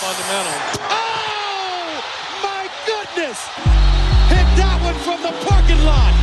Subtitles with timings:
[0.00, 0.52] fundamental.
[0.88, 2.00] Oh,
[2.42, 3.38] my goodness!
[4.32, 6.14] Hit that one from the parking lot.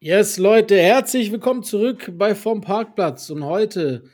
[0.00, 3.28] Yes, Leute, herzlich willkommen zurück bei Vom Parkplatz.
[3.28, 4.04] Und heute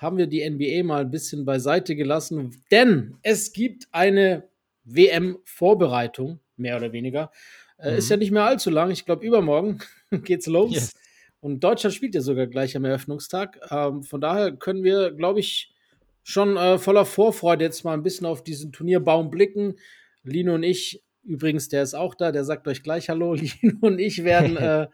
[0.00, 4.48] haben wir die NBA mal ein bisschen beiseite gelassen, denn es gibt eine
[4.84, 7.30] WM-Vorbereitung, mehr oder weniger.
[7.76, 8.90] Äh, Ist ja nicht mehr allzu lang.
[8.90, 9.80] Ich glaube, übermorgen
[10.24, 10.72] geht's los.
[10.72, 10.94] Yes.
[11.40, 13.60] Und Deutschland spielt ja sogar gleich am Eröffnungstag.
[13.70, 15.74] Ähm, von daher können wir, glaube ich,
[16.22, 19.76] schon äh, voller Vorfreude jetzt mal ein bisschen auf diesen Turnierbaum blicken.
[20.22, 23.34] Lino und ich, übrigens, der ist auch da, der sagt euch gleich Hallo.
[23.62, 24.88] Lino und ich werden äh,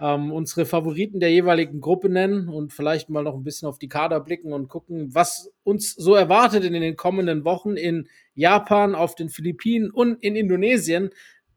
[0.00, 3.88] ähm, unsere Favoriten der jeweiligen Gruppe nennen und vielleicht mal noch ein bisschen auf die
[3.88, 9.14] Kader blicken und gucken, was uns so erwartet in den kommenden Wochen in Japan, auf
[9.14, 11.10] den Philippinen und in Indonesien.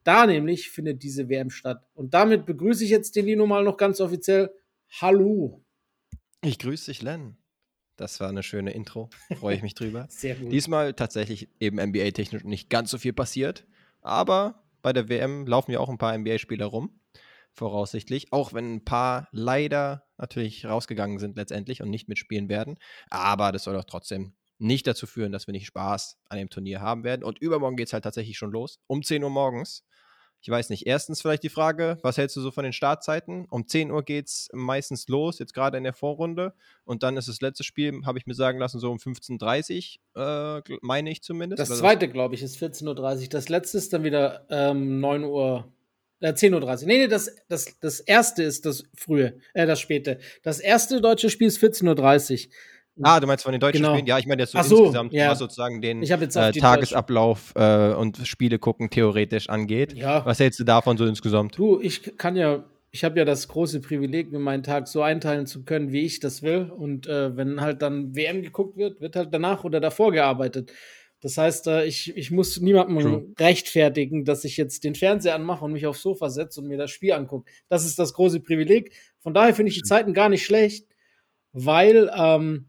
[0.04, 1.84] Da nämlich findet diese WM statt.
[1.94, 4.52] Und damit begrüße ich jetzt den Lino mal noch ganz offiziell.
[5.02, 5.64] Hallo.
[6.44, 7.38] Ich grüße dich, Len.
[7.98, 9.10] Das war eine schöne Intro.
[9.40, 10.06] Freue ich mich drüber.
[10.10, 10.52] Sehr gut.
[10.52, 13.66] Diesmal tatsächlich eben NBA-technisch nicht ganz so viel passiert.
[14.02, 16.92] Aber bei der WM laufen ja auch ein paar NBA-Spieler rum.
[17.58, 18.32] Voraussichtlich.
[18.32, 22.78] Auch wenn ein paar leider natürlich rausgegangen sind letztendlich und nicht mitspielen werden.
[23.10, 26.82] Aber das soll doch trotzdem nicht dazu führen, dass wir nicht Spaß an dem Turnier
[26.82, 27.24] haben werden.
[27.24, 28.80] Und übermorgen geht es halt tatsächlich schon los.
[28.86, 29.84] Um 10 Uhr morgens.
[30.40, 30.86] Ich weiß nicht.
[30.86, 33.48] Erstens vielleicht die Frage, was hältst du so von den Startzeiten?
[33.50, 36.54] Um 10 Uhr geht es meistens los, jetzt gerade in der Vorrunde.
[36.86, 40.64] Und dann ist das letzte Spiel, habe ich mir sagen lassen, so um 15.30 Uhr,
[40.68, 41.60] äh, meine ich zumindest.
[41.60, 43.30] Das zweite, glaube ich, ist 14.30 Uhr.
[43.30, 45.74] Das letzte ist dann wieder ähm, 9 Uhr.
[46.20, 46.88] Äh, 10.30 Uhr.
[46.88, 50.20] Nee, nee, das, das, das erste ist das frühe, äh, das späte.
[50.44, 52.54] Das erste deutsche Spiel ist 14.30 Uhr.
[53.04, 53.94] Ah, du meinst von den deutschen Genau.
[53.94, 54.08] Spielen?
[54.08, 55.30] Ja, ich meine jetzt so so, insgesamt, ja.
[55.30, 59.94] was sozusagen den äh, Tagesablauf äh, und Spiele gucken theoretisch angeht.
[59.94, 60.26] Ja.
[60.26, 61.58] Was hältst du davon so insgesamt?
[61.58, 65.46] Du, ich kann ja, ich habe ja das große Privileg, mir meinen Tag so einteilen
[65.46, 66.72] zu können, wie ich das will.
[66.76, 70.72] Und äh, wenn halt dann WM geguckt wird, wird halt danach oder davor gearbeitet.
[71.22, 73.34] Das heißt, äh, ich, ich muss niemandem True.
[73.40, 76.92] rechtfertigen, dass ich jetzt den Fernseher anmache und mich aufs Sofa setze und mir das
[76.92, 77.52] Spiel angucke.
[77.70, 78.94] Das ist das große Privileg.
[79.20, 80.88] Von daher finde ich die Zeiten gar nicht schlecht,
[81.54, 82.68] weil ähm,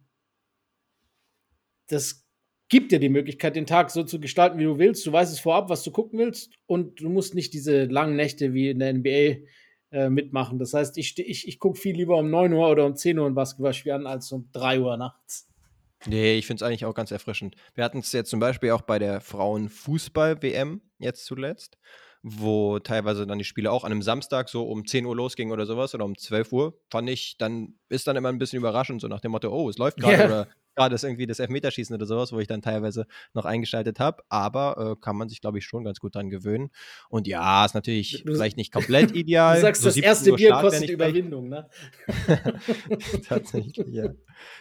[1.89, 2.25] das
[2.69, 5.07] gibt dir die Möglichkeit, den Tag so zu gestalten, wie du willst.
[5.07, 8.55] Du weißt es vorab, was du gucken willst und du musst nicht diese langen Nächte
[8.55, 9.45] wie in der NBA
[9.91, 10.59] äh, mitmachen.
[10.59, 13.27] Das heißt, ich, ich, ich gucke viel lieber um 9 Uhr oder um 10 Uhr
[13.27, 15.49] ein Basketballspiel an, als um 3 Uhr nachts.
[16.07, 17.57] Nee, ich finde es eigentlich auch ganz erfrischend.
[17.75, 21.77] Wir hatten es jetzt zum Beispiel auch bei der Frauenfußball-WM jetzt zuletzt,
[22.23, 25.67] wo teilweise dann die Spiele auch an einem Samstag so um 10 Uhr losgingen oder
[25.67, 26.79] sowas oder um 12 Uhr.
[26.91, 29.79] Fand ich, dann ist dann immer ein bisschen überraschend, so nach dem Motto, oh, es
[29.79, 30.27] läuft gerade Ja.
[30.27, 34.23] oder gerade ist irgendwie das Elfmeterschießen oder sowas, wo ich dann teilweise noch eingeschaltet habe.
[34.29, 36.71] Aber äh, kann man sich, glaube ich, schon ganz gut dran gewöhnen.
[37.09, 39.57] Und ja, ist natürlich Du- vielleicht nicht komplett ideal.
[39.57, 40.91] Du sagst, So das 17 erste Uhr Bier Start kostet.
[40.91, 41.69] Überwindung, ne?
[43.29, 44.09] Tatsächlich, ja.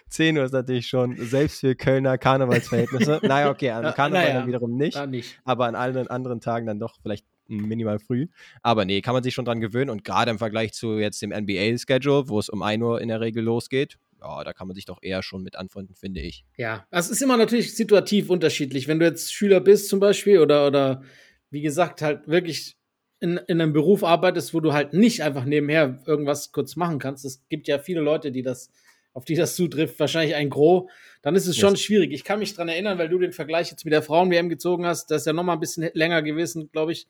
[0.09, 3.19] 10 Uhr ist natürlich schon selbst für Kölner Karnevalsverhältnisse.
[3.23, 4.33] naja, okay, an Karneval naja.
[4.39, 5.39] dann wiederum nicht, nicht.
[5.43, 8.27] aber an allen anderen Tagen dann doch vielleicht minimal früh.
[8.61, 11.29] Aber nee, kann man sich schon dran gewöhnen und gerade im Vergleich zu jetzt dem
[11.31, 14.85] NBA-Schedule, wo es um 1 Uhr in der Regel losgeht, ja, da kann man sich
[14.85, 16.43] doch eher schon mit anfreunden, finde ich.
[16.57, 18.87] Ja, es ist immer natürlich situativ unterschiedlich.
[18.87, 21.03] Wenn du jetzt Schüler bist zum Beispiel oder, oder
[21.49, 22.77] wie gesagt, halt wirklich
[23.19, 27.25] in, in einem Beruf arbeitest, wo du halt nicht einfach nebenher irgendwas kurz machen kannst.
[27.25, 28.69] Es gibt ja viele Leute, die das,
[29.13, 30.89] auf die das zutrifft, wahrscheinlich ein Gros,
[31.23, 31.81] dann ist es schon Yes.
[31.81, 32.11] schwierig.
[32.11, 35.09] Ich kann mich dran erinnern, weil du den Vergleich jetzt mit der Frauen-WM gezogen hast,
[35.09, 37.07] das ist ja noch mal ein bisschen länger gewesen, glaube ich,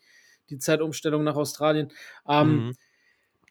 [0.49, 1.91] die Zeitumstellung nach Australien.
[2.29, 2.73] Ähm, Mhm.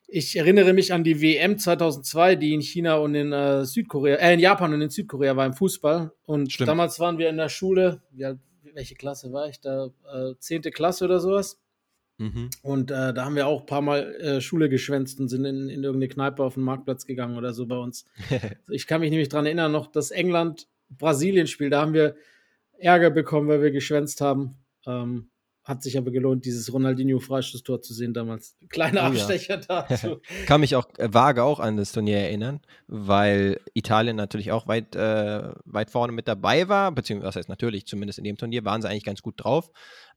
[0.08, 4.34] Ich erinnere mich an die WM 2002, die in China und in äh, Südkorea, äh,
[4.34, 6.12] in Japan und in Südkorea war im Fußball.
[6.24, 6.68] Und Stimmt.
[6.68, 8.38] damals waren wir in der Schule, alt,
[8.72, 9.90] welche Klasse war ich da?
[10.12, 11.58] Äh, Zehnte Klasse oder sowas.
[12.18, 12.50] Mhm.
[12.62, 15.68] Und äh, da haben wir auch ein paar Mal äh, Schule geschwänzt und sind in,
[15.68, 18.04] in irgendeine Kneipe auf den Marktplatz gegangen oder so bei uns.
[18.70, 22.16] Ich kann mich nämlich dran erinnern, noch das England-Brasilien-Spiel, da haben wir
[22.78, 24.56] Ärger bekommen, weil wir geschwänzt haben.
[24.86, 25.30] Ähm,
[25.66, 28.56] hat sich aber gelohnt, dieses Ronaldinho-Freistoßtor zu sehen damals.
[28.68, 29.24] Kleiner Oh ja.
[29.24, 30.20] Abstecher dazu.
[30.46, 34.94] kann mich auch äh, vage auch an das Turnier erinnern, weil Italien natürlich auch weit,
[34.94, 38.80] äh, weit vorne mit dabei war, beziehungsweise was heißt natürlich, zumindest in dem Turnier waren
[38.80, 39.72] sie eigentlich ganz gut drauf.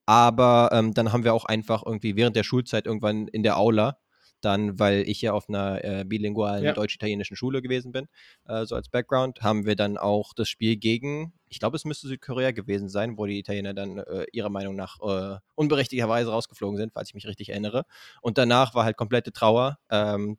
[0.06, 3.98] Aber ähm, dann haben wir auch einfach irgendwie während der Schulzeit irgendwann in der Aula
[4.42, 6.74] dann, weil ich ja auf einer äh, bilingualen Ja.
[6.74, 8.08] deutsch-italienischen Schule gewesen bin,
[8.48, 12.08] äh, so als Background, haben wir dann auch das Spiel gegen, ich glaube, es müsste
[12.08, 16.94] Südkorea gewesen sein, wo die Italiener dann äh, ihrer Meinung nach äh, unberechtigterweise rausgeflogen sind,
[16.94, 17.86] falls ich mich richtig erinnere.
[18.22, 19.80] Und danach war halt komplette Trauer.
[19.90, 20.38] Ähm,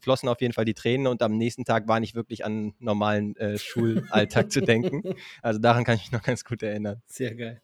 [0.00, 3.34] flossen auf jeden Fall die Tränen und am nächsten Tag war nicht wirklich an normalen
[3.36, 5.02] äh, Schulalltag zu denken.
[5.42, 7.02] Also daran kann ich mich noch ganz gut erinnern.
[7.06, 7.60] Sehr geil.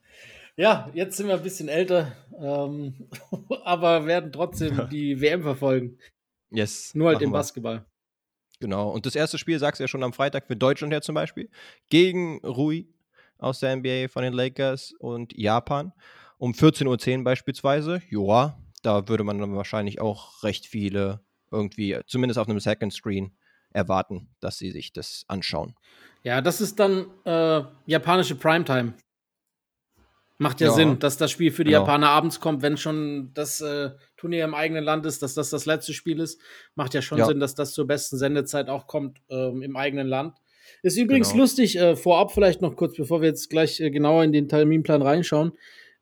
[0.57, 3.09] Ja, jetzt sind wir ein bisschen älter, ähm,
[3.65, 5.99] aber werden trotzdem die WM verfolgen.
[6.51, 6.95] Yes.
[6.95, 7.85] Nur halt im Basketball.
[8.61, 8.91] Genau.
[8.91, 11.51] Und das erste Spiel, sagst du ja schon am Freitag, für Deutschland ja zum Beispiel,
[11.91, 12.89] gegen Rui
[13.39, 15.93] aus der NBA von den Lakers und Japan.
[16.39, 18.01] Um 14.10 Uhr beispielsweise.
[18.09, 21.21] Joa, da würde man dann wahrscheinlich auch recht viele
[21.51, 23.37] irgendwie, zumindest auf einem Second Screen,
[23.71, 25.75] erwarten, dass sie sich das anschauen.
[26.23, 28.95] Ja, das ist dann äh, japanische Primetime.
[30.39, 31.83] Macht ja, ja, Sinn, dass das Spiel für die genau.
[31.83, 35.65] Japaner abends kommt, wenn schon das äh, Turnier im eigenen Land ist, dass das das
[35.65, 36.41] letzte Spiel ist.
[36.75, 37.25] Macht ja schon ja.
[37.25, 40.35] Sinn, dass das zur besten Sendezeit auch kommt ähm, im eigenen Land.
[40.83, 41.43] Ist übrigens genau.
[41.43, 45.01] lustig, äh, vorab vielleicht noch kurz, bevor wir jetzt gleich äh, genauer in den Terminplan
[45.01, 45.53] reinschauen.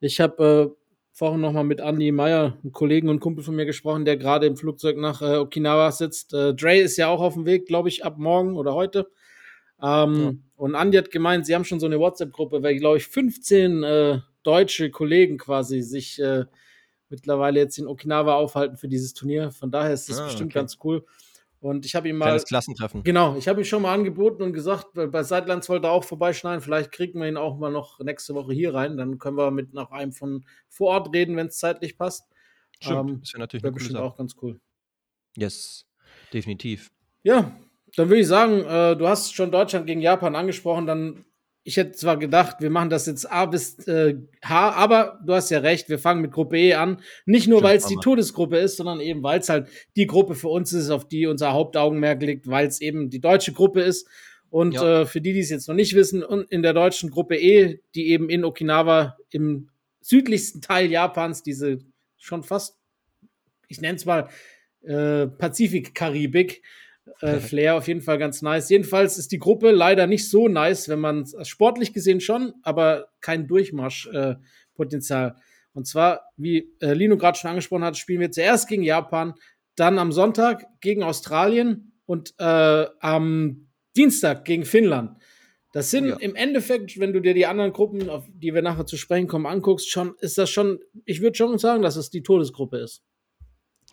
[0.00, 0.80] Ich habe äh,
[1.12, 4.46] vorhin noch mal mit Andy Meyer, einem Kollegen und Kumpel von mir gesprochen, der gerade
[4.46, 6.34] im Flugzeug nach äh, Okinawa sitzt.
[6.34, 9.06] Äh, Dre ist ja auch auf dem Weg, glaube ich, ab morgen oder heute.
[9.84, 10.32] Ähm, ja.
[10.56, 14.20] Und Andy hat gemeint, sie haben schon so eine WhatsApp-Gruppe, weil, glaube ich, 15 äh,
[14.42, 16.44] deutsche Kollegen quasi sich äh,
[17.10, 19.50] mittlerweile jetzt in Okinawa aufhalten für dieses Turnier.
[19.50, 20.60] Von daher ist das ah, bestimmt okay.
[20.60, 21.04] ganz cool.
[21.60, 22.26] Und ich habe ihm mal.
[22.26, 23.02] Kleines Klassentreffen.
[23.04, 26.62] Genau, ich habe ihm schon mal angeboten und gesagt, bei Seitlands wollte er auch vorbeischneiden.
[26.62, 28.96] Vielleicht kriegen wir ihn auch mal noch nächste Woche hier rein.
[28.96, 32.28] Dann können wir mit nach einem von vor Ort reden, wenn es zeitlich passt.
[32.80, 34.60] Stimmt, ähm, ist ja natürlich bestimmt auch ganz cool.
[35.36, 35.86] Yes,
[36.32, 36.90] definitiv.
[37.22, 37.56] Ja,
[37.96, 40.86] dann würde ich sagen, äh, du hast schon Deutschland gegen Japan angesprochen.
[40.86, 41.24] Dann
[41.66, 45.50] ich hätte zwar gedacht, wir machen das jetzt A bis äh, H, aber du hast
[45.50, 47.00] ja recht, wir fangen mit Gruppe E an.
[47.24, 50.48] Nicht nur, weil es die Todesgruppe ist, sondern eben, weil es halt die Gruppe für
[50.48, 54.06] uns ist, auf die unser Hauptaugenmerk liegt, weil es eben die deutsche Gruppe ist.
[54.50, 55.00] Und ja.
[55.00, 58.10] äh, für die, die es jetzt noch nicht wissen, in der deutschen Gruppe E, die
[58.10, 59.70] eben in Okinawa im
[60.00, 61.78] südlichsten Teil Japans, diese
[62.18, 62.76] schon fast,
[63.68, 64.28] ich nenne es mal,
[64.82, 66.62] äh, Pazifik-Karibik,
[67.20, 68.68] äh, Flair auf jeden Fall ganz nice.
[68.70, 73.46] Jedenfalls ist die Gruppe leider nicht so nice, wenn man sportlich gesehen schon, aber kein
[73.46, 75.28] Durchmarschpotenzial.
[75.28, 75.40] Äh,
[75.72, 79.34] und zwar, wie äh, Lino gerade schon angesprochen hat, spielen wir zuerst gegen Japan,
[79.76, 85.18] dann am Sonntag gegen Australien und äh, am Dienstag gegen Finnland.
[85.72, 86.16] Das sind ja.
[86.16, 89.46] im Endeffekt, wenn du dir die anderen Gruppen, auf die wir nachher zu sprechen kommen,
[89.46, 93.02] anguckst, schon, ist das schon, ich würde schon sagen, dass es die Todesgruppe ist.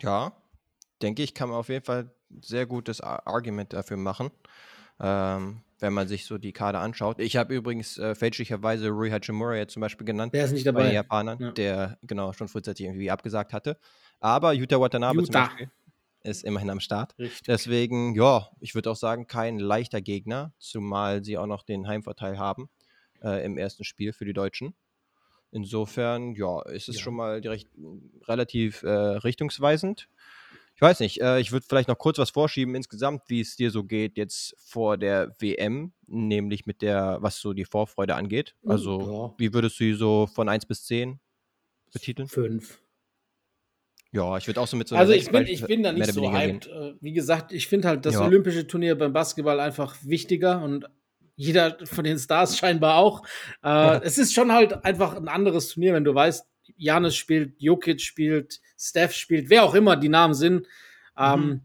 [0.00, 0.40] Ja,
[1.02, 4.30] denke ich, kann man auf jeden Fall sehr gutes Argument dafür machen,
[5.00, 7.18] ähm, wenn man sich so die Karte anschaut.
[7.18, 10.34] Ich habe übrigens äh, fälschlicherweise Rui Hachimura jetzt zum Beispiel genannt.
[10.34, 10.80] Der ist nicht dabei.
[10.80, 11.50] Bei den Japanern, ja.
[11.52, 13.76] der genau schon frühzeitig irgendwie abgesagt hatte.
[14.20, 15.32] Aber Yuta Watanabe Yuta.
[15.32, 15.70] zum Beispiel
[16.24, 17.18] ist immerhin am Start.
[17.18, 17.42] Richtig.
[17.42, 22.38] Deswegen, ja, ich würde auch sagen, kein leichter Gegner, zumal sie auch noch den Heimvorteil
[22.38, 22.68] haben
[23.22, 24.74] äh, im ersten Spiel für die Deutschen.
[25.50, 27.02] Insofern, ja, ist es ja.
[27.02, 27.68] schon mal direkt
[28.26, 30.08] relativ äh, richtungsweisend.
[30.82, 33.70] Ich weiß nicht, äh, ich würde vielleicht noch kurz was vorschieben insgesamt, wie es dir
[33.70, 38.56] so geht jetzt vor der WM, nämlich mit der, was so die Vorfreude angeht.
[38.62, 39.34] Hm, also, ja.
[39.38, 41.20] wie würdest du sie so von 1 bis 10
[41.92, 42.26] betiteln?
[42.26, 42.82] 5.
[44.10, 46.12] Ja, ich würde auch so mit so einer Also ich bin, ich bin da nicht
[46.12, 46.64] so hyped.
[46.64, 46.72] Gehen.
[46.72, 48.24] Äh, wie gesagt, ich finde halt das ja.
[48.24, 50.86] olympische Turnier beim Basketball einfach wichtiger und
[51.36, 53.22] jeder von den Stars scheinbar auch.
[53.62, 53.98] Äh, ja.
[54.02, 56.44] Es ist schon halt einfach ein anderes Turnier, wenn du weißt,
[56.76, 60.66] Janis spielt, Jokic spielt, Steph spielt, wer auch immer die Namen sind.
[61.16, 61.60] Ähm, mhm.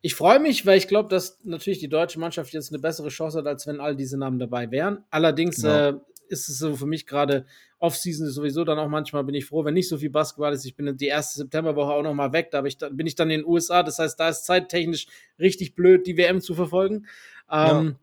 [0.00, 3.38] ich freue mich, weil ich glaube, dass natürlich die deutsche Mannschaft jetzt eine bessere Chance
[3.38, 5.04] hat, als wenn all diese Namen dabei wären.
[5.10, 5.88] Allerdings genau.
[5.88, 5.94] äh,
[6.28, 7.46] ist es so für mich gerade
[7.80, 10.66] Offseason ist sowieso dann auch manchmal bin ich froh, wenn nicht so viel Basketball ist.
[10.66, 13.30] Ich bin die erste Septemberwoche auch noch mal weg, da, ich, da bin ich dann
[13.30, 13.82] in den USA.
[13.82, 15.06] Das heißt, da ist zeittechnisch
[15.38, 17.06] richtig blöd, die WM zu verfolgen.
[17.50, 17.96] Ähm,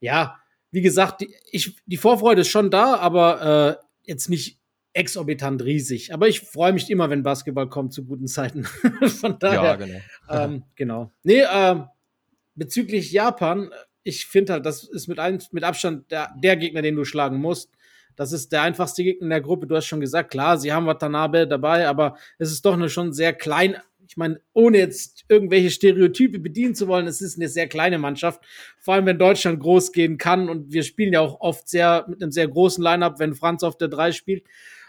[0.00, 0.14] ja.
[0.14, 0.40] ja.
[0.70, 4.60] wie gesagt, die, ich, die Vorfreude ist schon da, aber äh, jetzt nicht
[4.94, 6.14] exorbitant riesig.
[6.14, 8.64] Aber ich freue mich immer, wenn Basketball kommt zu guten Zeiten.
[9.20, 9.62] Von daher.
[9.62, 10.00] Ja, genau.
[10.30, 11.12] Ähm, genau.
[11.22, 11.80] Nee, äh,
[12.54, 13.70] bezüglich Japan,
[14.04, 17.38] ich finde halt, das ist mit, ein, mit Abstand der, der Gegner, den du schlagen
[17.40, 17.70] musst.
[18.16, 19.66] Das ist der einfachste Gegner in der Gruppe.
[19.66, 23.12] Du hast schon gesagt, klar, sie haben Watanabe dabei, aber es ist doch eine schon
[23.12, 23.76] sehr klein.
[24.06, 28.44] Ich meine, ohne jetzt irgendwelche Stereotype bedienen zu wollen, es ist eine sehr kleine Mannschaft.
[28.78, 30.48] Vor allem, wenn Deutschland groß gehen kann.
[30.48, 33.76] Und wir spielen ja auch oft sehr mit einem sehr großen Lineup, wenn Franz auf
[33.76, 34.44] der 3 spielt.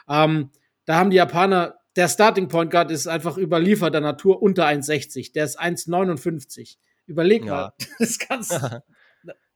[0.09, 0.51] Ähm,
[0.85, 5.33] da haben die Japaner, der Starting Point Guard ist einfach überlieferter Natur unter 1,60.
[5.33, 6.77] Der ist 1,59.
[7.05, 7.49] Überleg mal.
[7.49, 7.73] Ja.
[7.99, 8.51] Das kannst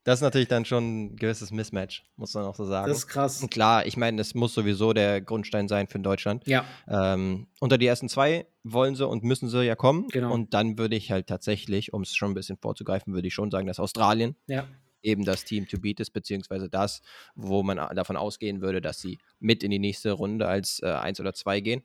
[0.05, 2.87] Das ist natürlich dann schon ein gewisses Mismatch, muss man auch so sagen.
[2.87, 3.43] Das ist krass.
[3.43, 6.47] Und klar, ich meine, das muss sowieso der Grundstein sein für Deutschland.
[6.47, 6.65] Ja.
[6.87, 10.07] Ähm, unter die ersten zwei wollen sie und müssen sie ja kommen.
[10.07, 10.33] Genau.
[10.33, 13.51] Und dann würde ich halt tatsächlich, um es schon ein bisschen vorzugreifen, würde ich schon
[13.51, 14.65] sagen, dass Australien ja
[15.01, 17.01] eben das Team to beat ist, beziehungsweise das,
[17.35, 21.19] wo man davon ausgehen würde, dass sie mit in die nächste Runde als äh, eins
[21.19, 21.83] oder zwei gehen.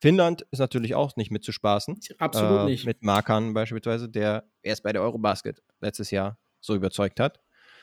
[0.00, 1.98] Finnland ist natürlich auch nicht mitzuspaßen.
[2.18, 2.84] Absolut äh, nicht.
[2.84, 7.40] Mit Markan beispielsweise, der erst bei der Eurobasket letztes Jahr so überzeugt hat.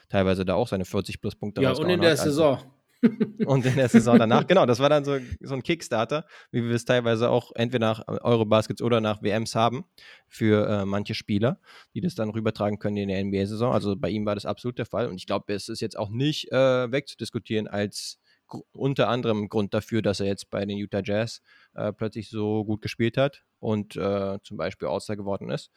[0.10, 2.74] Teilweise da auch seine 40 plus Punkte Ja, und in der hat, also Saison.
[3.46, 6.76] Und in der Saison danach, genau, das war dann so, so ein Kickstarter, wie wir
[6.76, 9.86] es teilweise auch entweder nach Eurobaskets oder nach WMs haben
[10.28, 11.60] für äh, manche Spieler,
[11.94, 13.74] die das dann rübertragen können in der NBA-Saison.
[13.74, 16.10] Also bei ihm war das absolut der Fall und ich glaube, es ist jetzt auch
[16.10, 18.20] nicht äh, wegzudiskutieren als
[18.74, 21.42] unter anderem Grund dafür, dass er jetzt bei den Utah Jazz
[21.74, 25.72] äh, plötzlich so gut gespielt hat und äh, zum Beispiel All-Star geworden ist.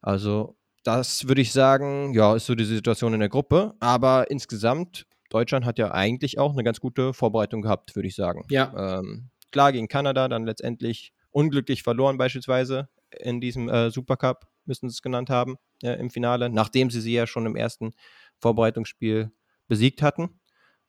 [0.00, 3.74] Also das würde ich sagen, ja, ist so die Situation in der Gruppe.
[3.80, 8.44] Aber insgesamt Deutschland hat ja eigentlich auch eine ganz gute Vorbereitung gehabt, würde ich sagen.
[8.50, 8.98] Ja.
[9.00, 14.94] Ähm, klar, gegen Kanada dann letztendlich unglücklich verloren, beispielsweise in diesem äh, Supercup, müssen sie
[14.94, 17.92] es genannt haben, äh, im Finale, nachdem sie sie ja schon im ersten
[18.38, 19.30] Vorbereitungsspiel
[19.68, 20.40] besiegt hatten.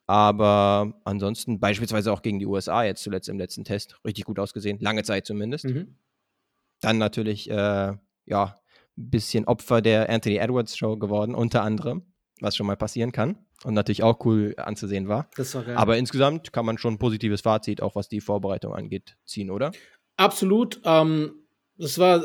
[0.08, 4.80] Aber ansonsten beispielsweise auch gegen die USA jetzt zuletzt im letzten Test richtig gut ausgesehen,
[4.80, 5.66] lange Zeit zumindest.
[5.66, 5.98] Mhm.
[6.80, 7.94] Dann natürlich, äh,
[8.26, 8.56] ja,
[8.98, 13.38] ein bisschen Opfer der Anthony Edwards Show geworden, unter anderem, was schon mal passieren kann
[13.64, 15.30] und natürlich auch cool anzusehen war.
[15.36, 15.68] Das war.
[15.76, 19.72] Aber insgesamt kann man schon ein positives Fazit, auch was die Vorbereitung angeht, ziehen, oder?
[20.18, 20.82] Absolut.
[20.84, 21.34] Ähm,
[21.78, 22.24] das war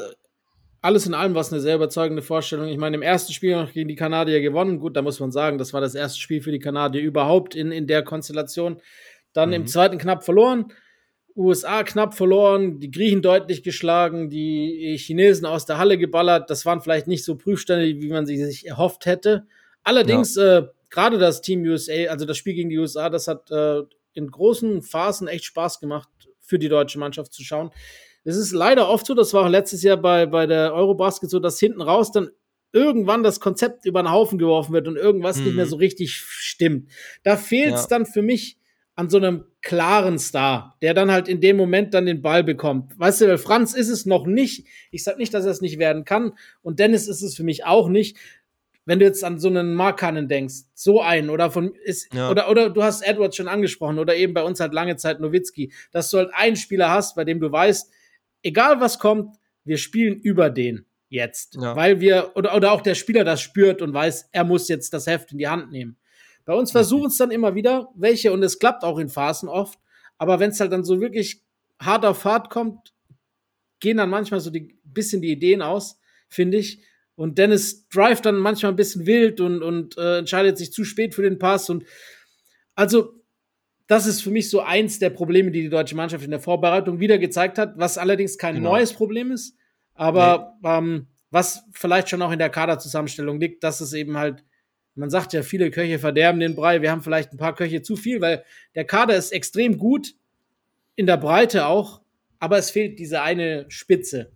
[0.80, 2.68] alles in allem was eine sehr überzeugende Vorstellung.
[2.68, 4.80] Ich meine, im ersten Spiel noch gegen die Kanadier gewonnen.
[4.80, 7.70] Gut, da muss man sagen, das war das erste Spiel für die Kanadier überhaupt in,
[7.70, 8.80] in der Konstellation.
[9.32, 9.54] Dann mhm.
[9.54, 10.72] im zweiten knapp verloren.
[11.34, 16.50] USA knapp verloren, die Griechen deutlich geschlagen, die Chinesen aus der Halle geballert.
[16.50, 19.46] Das waren vielleicht nicht so Prüfstände, wie man sie sich erhofft hätte.
[19.82, 20.58] Allerdings ja.
[20.58, 23.82] äh, gerade das Team USA, also das Spiel gegen die USA, das hat äh,
[24.14, 26.08] in großen Phasen echt Spaß gemacht,
[26.40, 27.70] für die deutsche Mannschaft zu schauen.
[28.24, 31.40] Es ist leider oft so, das war auch letztes Jahr bei, bei der Eurobasket so,
[31.40, 32.30] dass hinten raus dann
[32.72, 35.44] irgendwann das Konzept über den Haufen geworfen wird und irgendwas mhm.
[35.44, 35.70] nicht mehr mhm.
[35.70, 36.90] so richtig stimmt.
[37.22, 37.88] Da fehlt es ja.
[37.88, 38.58] dann für mich
[38.94, 42.92] an so einem klaren Star, der dann halt in dem Moment dann den Ball bekommt.
[42.98, 44.66] Weißt du, weil Franz ist es noch nicht.
[44.90, 46.32] Ich sag nicht, dass er es nicht werden kann.
[46.60, 48.18] Und Dennis ist es für mich auch nicht
[48.84, 52.30] wenn du jetzt an so einen Markanen denkst, so einen oder von ist ja.
[52.30, 55.72] oder oder du hast Edwards schon angesprochen oder eben bei uns halt lange Zeit Nowitzki,
[55.92, 57.92] dass du halt einen Spieler hast, bei dem du weißt,
[58.42, 61.76] egal was kommt, wir spielen über den jetzt, ja.
[61.76, 65.06] weil wir oder oder auch der Spieler das spürt und weiß, er muss jetzt das
[65.06, 65.96] Heft in die Hand nehmen.
[66.44, 69.78] Bei uns versuchen es dann immer wieder welche und es klappt auch in Phasen oft,
[70.18, 71.42] aber wenn es halt dann so wirklich
[71.78, 72.92] hart auf hart kommt,
[73.78, 75.98] gehen dann manchmal so die bisschen die Ideen aus,
[76.28, 76.82] finde ich
[77.22, 81.14] und Dennis drive dann manchmal ein bisschen wild und, und äh, entscheidet sich zu spät
[81.14, 81.70] für den Pass.
[81.70, 81.84] Und
[82.74, 83.14] also,
[83.86, 86.98] das ist für mich so eins der Probleme, die die deutsche Mannschaft in der Vorbereitung
[86.98, 88.72] wieder gezeigt hat, was allerdings kein genau.
[88.72, 89.54] neues Problem ist,
[89.94, 90.68] aber nee.
[90.68, 94.42] ähm, was vielleicht schon auch in der Kaderzusammenstellung liegt, dass es eben halt,
[94.96, 96.82] man sagt ja, viele Köche verderben den Brei.
[96.82, 98.42] Wir haben vielleicht ein paar Köche zu viel, weil
[98.74, 100.14] der Kader ist extrem gut,
[100.96, 102.00] in der Breite auch,
[102.40, 104.32] aber es fehlt diese eine Spitze.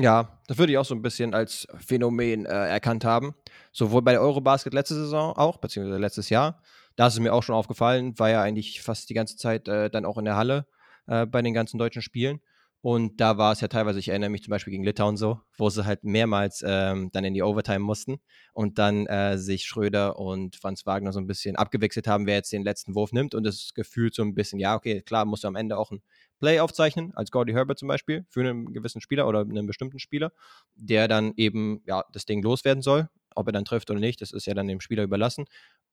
[0.00, 3.34] Ja, das würde ich auch so ein bisschen als Phänomen äh, erkannt haben.
[3.70, 6.62] Sowohl bei der Eurobasket letzte Saison auch, beziehungsweise letztes Jahr.
[6.96, 9.90] Da ist es mir auch schon aufgefallen, war ja eigentlich fast die ganze Zeit äh,
[9.90, 10.66] dann auch in der Halle
[11.06, 12.40] äh, bei den ganzen deutschen Spielen.
[12.82, 15.68] Und da war es ja teilweise, ich erinnere mich zum Beispiel gegen Litauen so, wo
[15.68, 18.20] sie halt mehrmals ähm, dann in die Overtime mussten
[18.54, 22.52] und dann äh, sich Schröder und Franz Wagner so ein bisschen abgewechselt haben, wer jetzt
[22.52, 25.48] den letzten Wurf nimmt und das Gefühl so ein bisschen, ja, okay, klar, musst du
[25.48, 26.00] am Ende auch ein
[26.38, 30.32] Play aufzeichnen, als Gordy Herbert zum Beispiel, für einen gewissen Spieler oder einen bestimmten Spieler,
[30.74, 33.10] der dann eben ja, das Ding loswerden soll.
[33.34, 35.44] Ob er dann trifft oder nicht, das ist ja dann dem Spieler überlassen.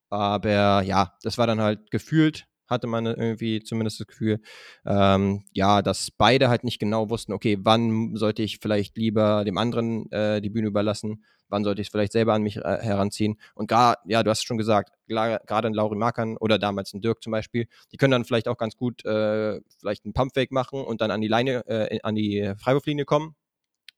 [0.08, 4.40] Aber ja, das war dann halt gefühlt, hatte man irgendwie zumindest das Gefühl,
[4.86, 9.58] ähm, ja, dass beide halt nicht genau wussten, okay, wann sollte ich vielleicht lieber dem
[9.58, 13.38] anderen äh, die Bühne überlassen wann sollte ich es vielleicht selber an mich äh, heranziehen.
[13.54, 17.00] Und gerade, ja, du hast es schon gesagt, gerade ein Lauri Markan oder damals ein
[17.00, 20.82] Dirk zum Beispiel, die können dann vielleicht auch ganz gut äh, vielleicht einen Pumpfake machen
[20.82, 23.34] und dann an die Leine, äh, an die Freiwurflinie kommen.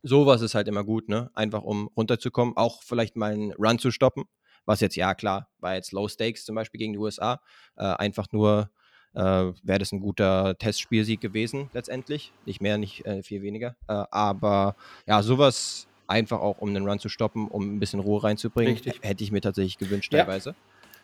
[0.02, 1.30] Sowas ist halt immer gut, ne?
[1.34, 4.24] Einfach um runterzukommen, auch vielleicht mal einen Run zu stoppen.
[4.66, 7.40] Was jetzt, ja klar, war jetzt Low Stakes zum Beispiel gegen die USA.
[7.76, 8.70] Äh, einfach nur
[9.14, 12.32] äh, wäre das ein guter Testspielsieg gewesen letztendlich.
[12.46, 13.76] Nicht mehr, nicht äh, viel weniger.
[13.88, 14.76] Äh, aber
[15.06, 18.74] ja, sowas einfach auch, um den Run zu stoppen, um ein bisschen Ruhe reinzubringen.
[18.74, 19.00] Richtig.
[19.02, 20.24] Hätte ich mir tatsächlich gewünscht ja.
[20.24, 20.54] teilweise.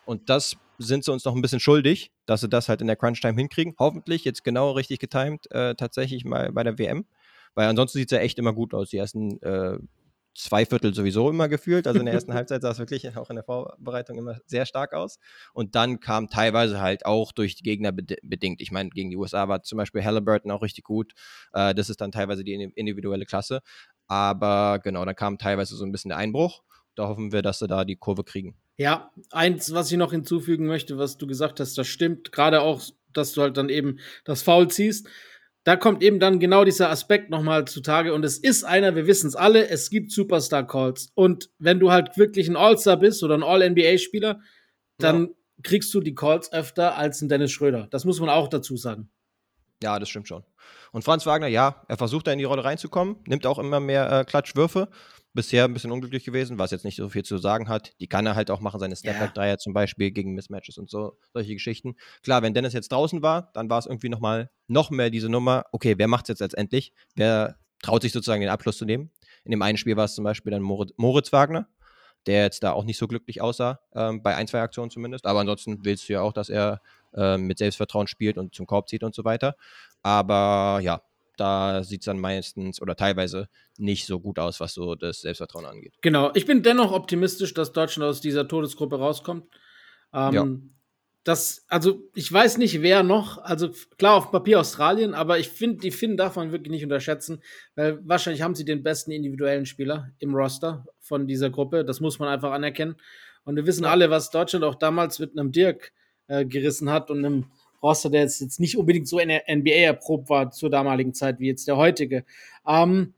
[0.04, 2.96] Und das sind sie uns noch ein bisschen schuldig, dass sie das halt in der
[2.96, 3.74] Crunch-Time hinkriegen.
[3.78, 7.06] Hoffentlich jetzt genau richtig getimed, äh, tatsächlich mal bei der WM.
[7.54, 8.90] Weil ansonsten sieht es ja echt immer gut aus.
[8.90, 9.78] Die ersten äh,
[10.36, 11.86] zwei Viertel sowieso immer gefühlt.
[11.86, 14.92] Also in der ersten Halbzeit sah es wirklich auch in der Vorbereitung immer sehr stark
[14.92, 15.18] aus.
[15.52, 18.60] Und dann kam teilweise halt auch durch die Gegner bedingt.
[18.60, 21.12] Ich meine, gegen die USA war zum Beispiel Halliburton auch richtig gut.
[21.52, 23.60] Äh, das ist dann teilweise die individuelle Klasse.
[24.06, 26.62] Aber genau, da kam teilweise so ein bisschen der Einbruch.
[26.94, 28.56] Da hoffen wir, dass sie da die Kurve kriegen.
[28.78, 32.32] Ja, eins, was ich noch hinzufügen möchte, was du gesagt hast, das stimmt.
[32.32, 35.08] Gerade auch, dass du halt dann eben das Foul ziehst.
[35.66, 38.14] Da kommt eben dann genau dieser Aspekt nochmal zutage.
[38.14, 41.10] Und es ist einer, wir wissen es alle, es gibt Superstar-Calls.
[41.14, 44.38] Und wenn du halt wirklich ein All-Star bist oder ein All-NBA-Spieler,
[44.98, 45.28] dann ja.
[45.64, 47.88] kriegst du die Calls öfter als ein Dennis Schröder.
[47.90, 49.10] Das muss man auch dazu sagen.
[49.82, 50.44] Ja, das stimmt schon.
[50.92, 54.20] Und Franz Wagner, ja, er versucht da in die Rolle reinzukommen, nimmt auch immer mehr
[54.20, 54.88] äh, Klatschwürfe
[55.36, 57.92] bisher ein bisschen unglücklich gewesen, was jetzt nicht so viel zu sagen hat.
[58.00, 59.58] Die kann er halt auch machen, seine Stepback-Dreier ja.
[59.58, 61.94] zum Beispiel gegen Mismatches und so, solche Geschichten.
[62.24, 65.64] Klar, wenn Dennis jetzt draußen war, dann war es irgendwie nochmal noch mehr diese Nummer,
[65.70, 66.92] okay, wer macht es jetzt letztendlich?
[67.14, 69.12] Wer traut sich sozusagen den Abschluss zu nehmen?
[69.44, 71.68] In dem einen Spiel war es zum Beispiel dann Moritz, Moritz Wagner,
[72.26, 75.26] der jetzt da auch nicht so glücklich aussah, ähm, bei ein, zwei Aktionen zumindest.
[75.26, 76.80] Aber ansonsten willst du ja auch, dass er
[77.14, 79.54] äh, mit Selbstvertrauen spielt und zum Korb zieht und so weiter.
[80.02, 81.02] Aber ja,
[81.36, 85.66] da sieht es dann meistens oder teilweise nicht so gut aus, was so das Selbstvertrauen
[85.66, 85.94] angeht.
[86.02, 89.44] Genau, ich bin dennoch optimistisch, dass Deutschland aus dieser Todesgruppe rauskommt.
[90.12, 90.46] Ähm, ja.
[91.24, 95.78] Das, also ich weiß nicht, wer noch, also klar auf Papier Australien, aber ich finde,
[95.78, 97.42] die Finnen darf man wirklich nicht unterschätzen,
[97.74, 101.84] weil wahrscheinlich haben sie den besten individuellen Spieler im Roster von dieser Gruppe.
[101.84, 102.94] Das muss man einfach anerkennen.
[103.42, 105.92] Und wir wissen alle, was Deutschland auch damals mit einem Dirk
[106.28, 107.46] äh, gerissen hat und einem
[107.86, 111.38] Roster, der jetzt, jetzt nicht unbedingt so in der NBA erprobt war zur damaligen Zeit
[111.38, 112.24] wie jetzt der heutige.
[112.66, 113.14] Ähm,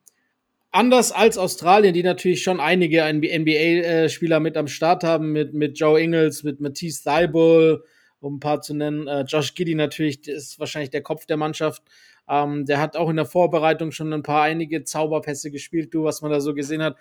[0.71, 5.79] anders als Australien, die natürlich schon einige NBA-Spieler äh, mit am Start haben, mit, mit
[5.79, 7.83] Joe Ingles, mit Matisse Thibault,
[8.21, 9.07] um ein paar zu nennen.
[9.07, 11.83] Äh, Josh Giddy natürlich ist wahrscheinlich der Kopf der Mannschaft.
[12.29, 16.21] Ähm, der hat auch in der Vorbereitung schon ein paar einige Zauberpässe gespielt, du, was
[16.21, 16.99] man da so gesehen hat.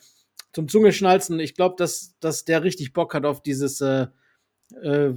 [0.54, 1.40] Zum Zungeschnalzen.
[1.40, 4.08] Ich glaube, dass, dass der richtig Bock hat auf dieses äh,
[4.82, 5.14] äh,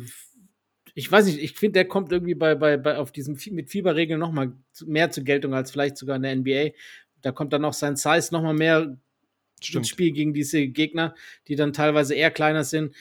[0.94, 4.20] ich weiß nicht, ich finde, der kommt irgendwie bei, bei, bei auf diesem mit Fieberregeln
[4.20, 4.52] noch mal
[4.84, 6.70] mehr zur Geltung als vielleicht sogar in der NBA.
[7.22, 8.96] Da kommt dann auch sein Size noch mal mehr
[9.60, 9.82] Stimmt.
[9.82, 11.14] ins Spiel gegen diese Gegner,
[11.48, 12.94] die dann teilweise eher kleiner sind.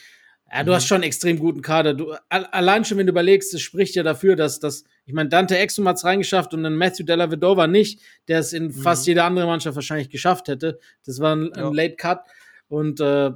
[0.51, 0.75] Ja, du mhm.
[0.75, 1.93] hast schon einen extrem guten Kader.
[1.93, 5.57] Du, allein schon, wenn du überlegst, es spricht ja dafür, dass das, ich meine, Dante
[5.57, 8.71] Exum hat es reingeschafft und dann Matthew Della Vedova nicht, der es in mhm.
[8.73, 10.79] fast jeder andere Mannschaft wahrscheinlich geschafft hätte.
[11.05, 12.21] Das war ein, ein Late Cut.
[12.67, 13.31] Und äh,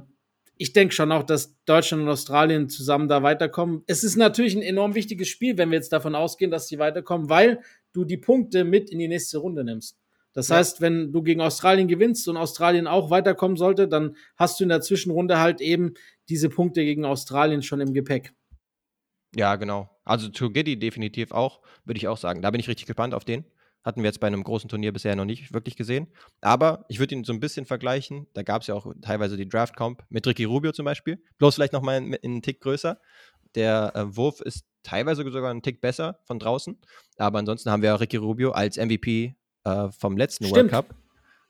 [0.56, 3.82] ich denke schon auch, dass Deutschland und Australien zusammen da weiterkommen.
[3.86, 7.28] Es ist natürlich ein enorm wichtiges Spiel, wenn wir jetzt davon ausgehen, dass sie weiterkommen,
[7.28, 7.60] weil
[7.92, 9.98] du die Punkte mit in die nächste Runde nimmst.
[10.32, 10.56] Das ja.
[10.56, 14.68] heißt, wenn du gegen Australien gewinnst und Australien auch weiterkommen sollte, dann hast du in
[14.68, 15.94] der Zwischenrunde halt eben
[16.28, 18.32] diese Punkte gegen Australien schon im Gepäck.
[19.36, 19.90] Ja, genau.
[20.04, 22.42] Also zu Giddy definitiv auch, würde ich auch sagen.
[22.42, 23.44] Da bin ich richtig gespannt auf den.
[23.84, 26.08] Hatten wir jetzt bei einem großen Turnier bisher noch nicht wirklich gesehen.
[26.40, 28.26] Aber ich würde ihn so ein bisschen vergleichen.
[28.32, 31.22] Da gab es ja auch teilweise die Draft-Comp mit Ricky Rubio zum Beispiel.
[31.38, 32.98] Bloß vielleicht nochmal in, in einen Tick größer.
[33.54, 36.78] Der äh, Wurf ist teilweise sogar einen Tick besser von draußen.
[37.18, 40.56] Aber ansonsten haben wir auch Ricky Rubio als MVP äh, vom letzten Stimmt.
[40.56, 40.94] World Cup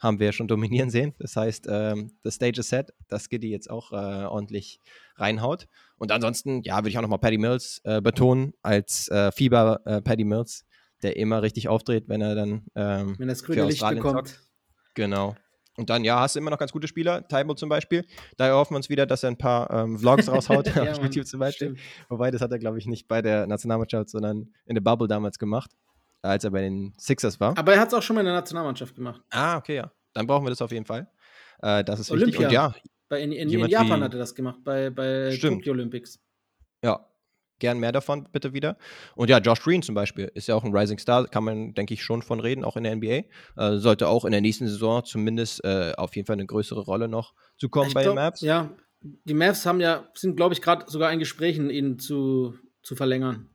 [0.01, 1.15] haben wir schon dominieren sehen.
[1.19, 4.81] Das heißt, ähm, das Stage is set, dass Giddy jetzt auch äh, ordentlich
[5.17, 5.67] reinhaut.
[5.97, 10.03] Und ansonsten, ja, würde ich auch nochmal Paddy Mills äh, betonen, als äh, Fieber äh,
[10.03, 10.67] Paddy Mills
[11.05, 14.29] der immer richtig aufdreht, wenn er dann ähm, wenn das grüne Licht bekommt.
[14.29, 14.41] Zockt.
[14.95, 15.37] Genau.
[15.77, 18.05] Und dann, ja, hast du immer noch ganz gute Spieler, Taibo zum Beispiel.
[18.37, 21.27] Da erhoffen wir uns wieder, dass er ein paar ähm, Vlogs raushaut, ja, auf YouTube
[21.27, 21.77] zum Beispiel.
[21.77, 21.81] Stimmt.
[22.09, 25.39] Wobei, das hat er, glaube ich, nicht bei der Nationalmannschaft, sondern in der Bubble damals
[25.39, 25.73] gemacht,
[26.23, 27.59] als er bei den Sixers war.
[27.59, 29.21] Aber er hat es auch schon mal in der Nationalmannschaft gemacht.
[29.31, 29.91] Ah, okay, ja.
[30.13, 31.09] Dann brauchen wir das auf jeden Fall.
[31.61, 32.39] Äh, das ist Olympia.
[32.39, 32.47] wichtig.
[32.47, 32.75] Und ja,
[33.09, 36.21] bei, in, in, in Japan hat er das gemacht, bei, bei Tokyo Olympics.
[36.85, 37.05] Ja,
[37.59, 38.77] gern mehr davon bitte wieder.
[39.15, 41.95] Und ja, Josh Green zum Beispiel ist ja auch ein Rising Star, kann man, denke
[41.95, 43.23] ich, schon von reden, auch in der NBA.
[43.57, 47.09] Äh, sollte auch in der nächsten Saison zumindest äh, auf jeden Fall eine größere Rolle
[47.09, 48.41] noch zukommen ich bei glaub, den Mavs.
[48.41, 52.97] Ja, die Mavs haben ja, sind, glaube ich, gerade sogar in Gesprächen, ihn zu, zu
[52.97, 53.51] verlängern.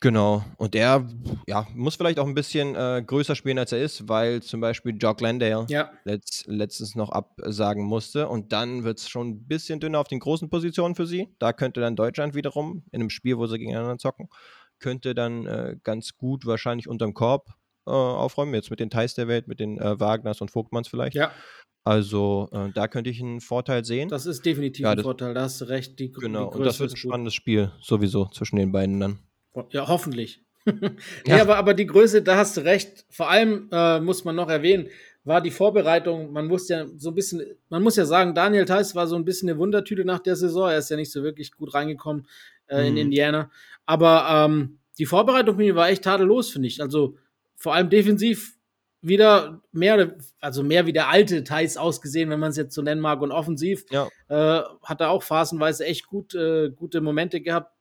[0.00, 0.44] Genau.
[0.56, 1.08] Und der
[1.46, 4.96] ja, muss vielleicht auch ein bisschen äh, größer spielen, als er ist, weil zum Beispiel
[4.96, 5.90] Jock Landale ja.
[6.04, 8.28] letzt, letztens noch absagen musste.
[8.28, 11.28] Und dann wird es schon ein bisschen dünner auf den großen Positionen für sie.
[11.38, 14.28] Da könnte dann Deutschland wiederum in einem Spiel, wo sie gegeneinander zocken,
[14.78, 17.48] könnte dann äh, ganz gut wahrscheinlich unterm Korb
[17.86, 18.54] äh, aufräumen.
[18.54, 21.16] Jetzt mit den Thais der Welt, mit den äh, Wagners und Vogtmanns vielleicht.
[21.16, 21.32] Ja.
[21.82, 24.10] Also äh, da könnte ich einen Vorteil sehen.
[24.10, 25.98] Das ist definitiv ja, das, ein Vorteil, da hast du recht.
[25.98, 29.18] Die, genau, die und das wird ein spannendes Spiel sowieso zwischen den beiden dann.
[29.70, 30.42] Ja, hoffentlich.
[30.66, 33.06] ja, ja aber, aber die Größe, da hast du recht.
[33.10, 34.88] Vor allem äh, muss man noch erwähnen,
[35.24, 38.94] war die Vorbereitung, man muss ja so ein bisschen, man muss ja sagen, Daniel Theiss
[38.94, 40.70] war so ein bisschen eine Wundertüte nach der Saison.
[40.70, 42.26] Er ist ja nicht so wirklich gut reingekommen
[42.68, 42.98] äh, in mhm.
[42.98, 43.50] Indiana.
[43.84, 46.80] Aber ähm, die Vorbereitung für ihn war echt tadellos, finde ich.
[46.80, 47.16] Also
[47.56, 48.56] vor allem defensiv
[49.00, 53.00] wieder mehr, also mehr wie der alte Thais ausgesehen, wenn man es jetzt so nennen
[53.00, 53.20] mag.
[53.20, 54.08] Und offensiv ja.
[54.28, 57.72] äh, hat er auch phasenweise echt gut, äh, gute Momente gehabt.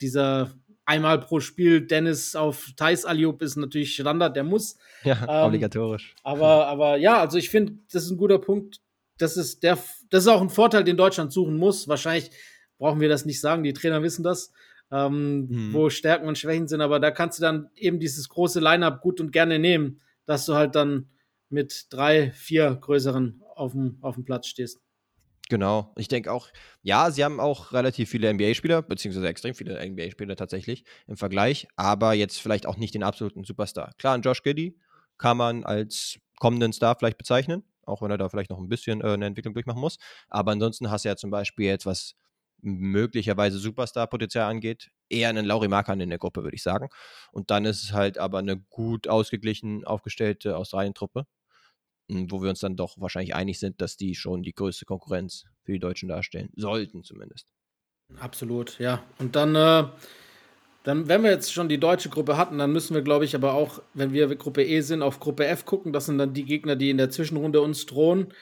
[0.00, 0.52] Dieser
[0.92, 4.76] einmal pro Spiel Dennis auf Thais Aliop ist natürlich Standard, der muss.
[5.04, 6.14] Ja, ähm, obligatorisch.
[6.22, 8.80] Aber, aber ja, also ich finde, das ist ein guter Punkt.
[9.18, 9.78] Das ist, der,
[10.10, 11.88] das ist auch ein Vorteil, den Deutschland suchen muss.
[11.88, 12.30] Wahrscheinlich
[12.78, 14.52] brauchen wir das nicht sagen, die Trainer wissen das.
[14.92, 15.72] ähm, Mhm.
[15.72, 19.20] wo Stärken und Schwächen sind, aber da kannst du dann eben dieses große Line-Up gut
[19.22, 21.08] und gerne nehmen, dass du halt dann
[21.48, 24.81] mit drei, vier größeren auf dem, auf dem Platz stehst.
[25.52, 25.92] Genau.
[25.98, 26.48] Ich denke auch,
[26.80, 32.14] ja, sie haben auch relativ viele NBA-Spieler, beziehungsweise extrem viele NBA-Spieler tatsächlich im Vergleich, aber
[32.14, 33.92] jetzt vielleicht auch nicht den absoluten Superstar.
[33.98, 34.78] Klar, einen Josh Giddy
[35.18, 39.02] kann man als kommenden Star vielleicht bezeichnen, auch wenn er da vielleicht noch ein bisschen
[39.02, 39.98] äh, eine Entwicklung durchmachen muss.
[40.30, 42.14] Aber ansonsten hast du ja zum Beispiel jetzt, was
[42.62, 46.88] möglicherweise Superstar-Potenzial angeht, eher einen Lauri Markan in der Gruppe, würde ich sagen.
[47.30, 51.26] Und dann ist es halt aber eine gut ausgeglichen aufgestellte Australien-Truppe,
[52.30, 55.72] wo wir uns dann doch wahrscheinlich einig sind, dass die schon die größte Konkurrenz für
[55.72, 56.50] die Deutschen darstellen.
[56.56, 57.46] Sollten zumindest.
[58.18, 59.02] Absolut, ja.
[59.18, 59.84] Und dann, äh,
[60.84, 63.54] dann, wenn wir jetzt schon die deutsche Gruppe hatten, dann müssen wir, glaube ich, aber
[63.54, 65.92] auch, wenn wir Gruppe E sind, auf Gruppe F gucken.
[65.92, 68.32] Das sind dann die Gegner, die in der Zwischenrunde uns drohen.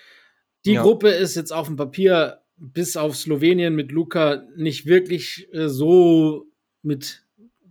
[0.65, 0.83] Die Ja.
[0.83, 6.47] Gruppe ist jetzt auf dem Papier bis auf Slowenien mit Luca nicht wirklich äh, so
[6.83, 7.25] mit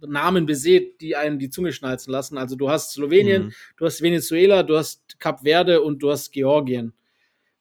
[0.07, 2.37] Namen besät, die einen die Zunge schnalzen lassen.
[2.37, 3.53] Also du hast Slowenien, Mhm.
[3.77, 6.93] du hast Venezuela, du hast Kap Verde und du hast Georgien.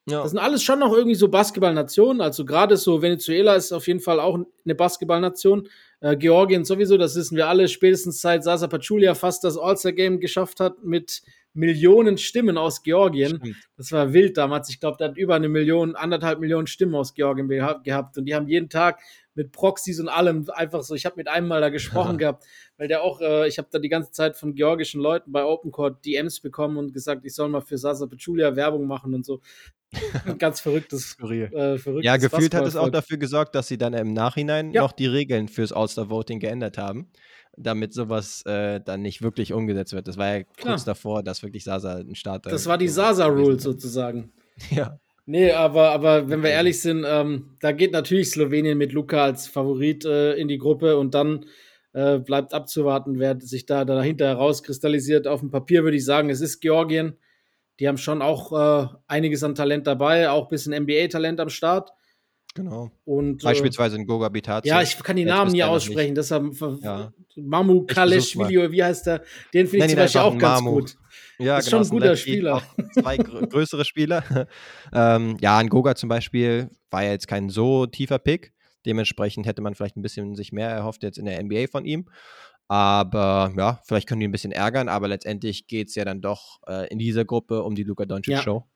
[0.09, 0.23] Ja.
[0.23, 2.21] Das sind alles schon noch irgendwie so Basketballnationen.
[2.21, 5.67] Also gerade so Venezuela ist auf jeden Fall auch eine Basketballnation.
[5.99, 10.59] Äh, Georgien sowieso, das wissen wir alle, spätestens seit Sasa Pachulia fast das All-Star-Game geschafft
[10.61, 11.21] hat mit
[11.53, 13.37] Millionen Stimmen aus Georgien.
[13.37, 13.55] Stimmt.
[13.75, 14.69] Das war wild damals.
[14.69, 18.17] Ich glaube, der hat über eine Million, anderthalb Millionen Stimmen aus Georgien geha- gehabt.
[18.17, 18.99] Und die haben jeden Tag
[19.39, 22.43] mit Proxys und allem einfach so, ich habe mit einem mal da gesprochen gehabt,
[22.77, 26.05] weil der auch, äh, ich habe da die ganze Zeit von georgischen Leuten bei OpenCourt
[26.05, 29.39] DMs bekommen und gesagt, ich soll mal für Sasa Pachulia Werbung machen und so.
[30.37, 34.13] Ganz verrücktes, äh, verrücktes Ja, gefühlt hat es auch dafür gesorgt, dass sie dann im
[34.13, 34.81] Nachhinein Ja.
[34.81, 37.09] noch die Regeln fürs All-Star-Voting geändert haben,
[37.57, 40.07] damit sowas äh, dann nicht wirklich umgesetzt wird.
[40.07, 44.33] Das war ja kurz davor, dass wirklich Sasa ein Starter Das war die Sasa-Rule sozusagen.
[44.69, 44.99] Ja.
[45.31, 49.45] Nee, aber, aber wenn wir ehrlich sind, ähm, da geht natürlich Slowenien mit Luca als
[49.47, 51.45] Favorit äh, in die Gruppe und dann
[51.93, 55.27] äh, bleibt abzuwarten, wer sich da dahinter herauskristallisiert.
[55.27, 57.19] Auf dem Papier würde ich sagen, es ist Georgien.
[57.79, 61.91] Die haben schon auch äh, einiges an Talent dabei, auch ein bisschen NBA-Talent am Start.
[62.55, 62.91] Genau.
[63.05, 64.67] Und, äh, Beispielsweise in Goga Bitazi.
[64.67, 66.15] ja, ich kann die Namen nie aussprechen.
[66.15, 67.13] Deshalb Ja.
[67.35, 67.85] Mamu.
[67.85, 69.23] Kaleshvili, wie heißt der?
[69.53, 70.71] Den finde ich zum Beispiel auch ganz Mamu.
[70.77, 70.97] gut.
[71.37, 72.61] Ja, Ist schon ein guter Spieler.
[72.93, 74.23] Zwei grö größere Spieler.
[74.93, 78.51] ähm, ja, ein Goga zum Beispiel war ja jetzt kein so tiefer Pick.
[78.85, 82.09] Dementsprechend hätte man vielleicht ein bisschen sich mehr erhofft jetzt in der NBA von ihm.
[82.67, 86.59] Aber ja, vielleicht können die ein bisschen ärgern, aber letztendlich geht es ja dann doch
[86.67, 88.41] äh, in dieser Gruppe um die Luka Doncic Ja.
[88.41, 88.67] Show.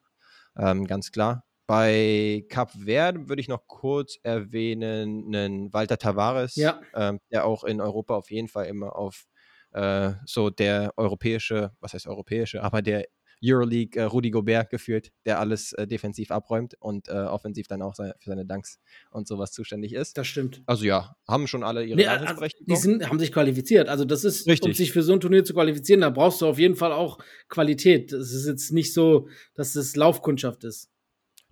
[0.58, 1.44] Ähm, ganz klar.
[1.66, 6.82] Bei Cap Verde würde ich noch kurz erwähnen, einen Walter Tavares, Ja.
[6.94, 9.26] ähm, der auch in Europa auf jeden Fall immer auf
[9.72, 13.06] äh, so der europäische, was heißt europäische, aber der
[13.44, 17.94] Euroleague äh, Rudi Gobert geführt, der alles äh, defensiv abräumt und äh, offensiv dann auch
[17.96, 18.80] sei- für seine Dunks
[19.12, 20.18] und sowas zuständig ist.
[20.18, 20.62] Das stimmt.
[20.66, 23.90] Also ja, haben schon alle ihre Nee, also, die sind, haben sich qualifiziert.
[23.90, 24.78] Also das ist, um Richtig.
[24.78, 27.18] sich für so ein Turnier zu qualifizieren, da brauchst du auf jeden Fall auch
[27.50, 28.14] Qualität.
[28.14, 30.90] Es ist jetzt nicht so, dass es Laufkundschaft ist.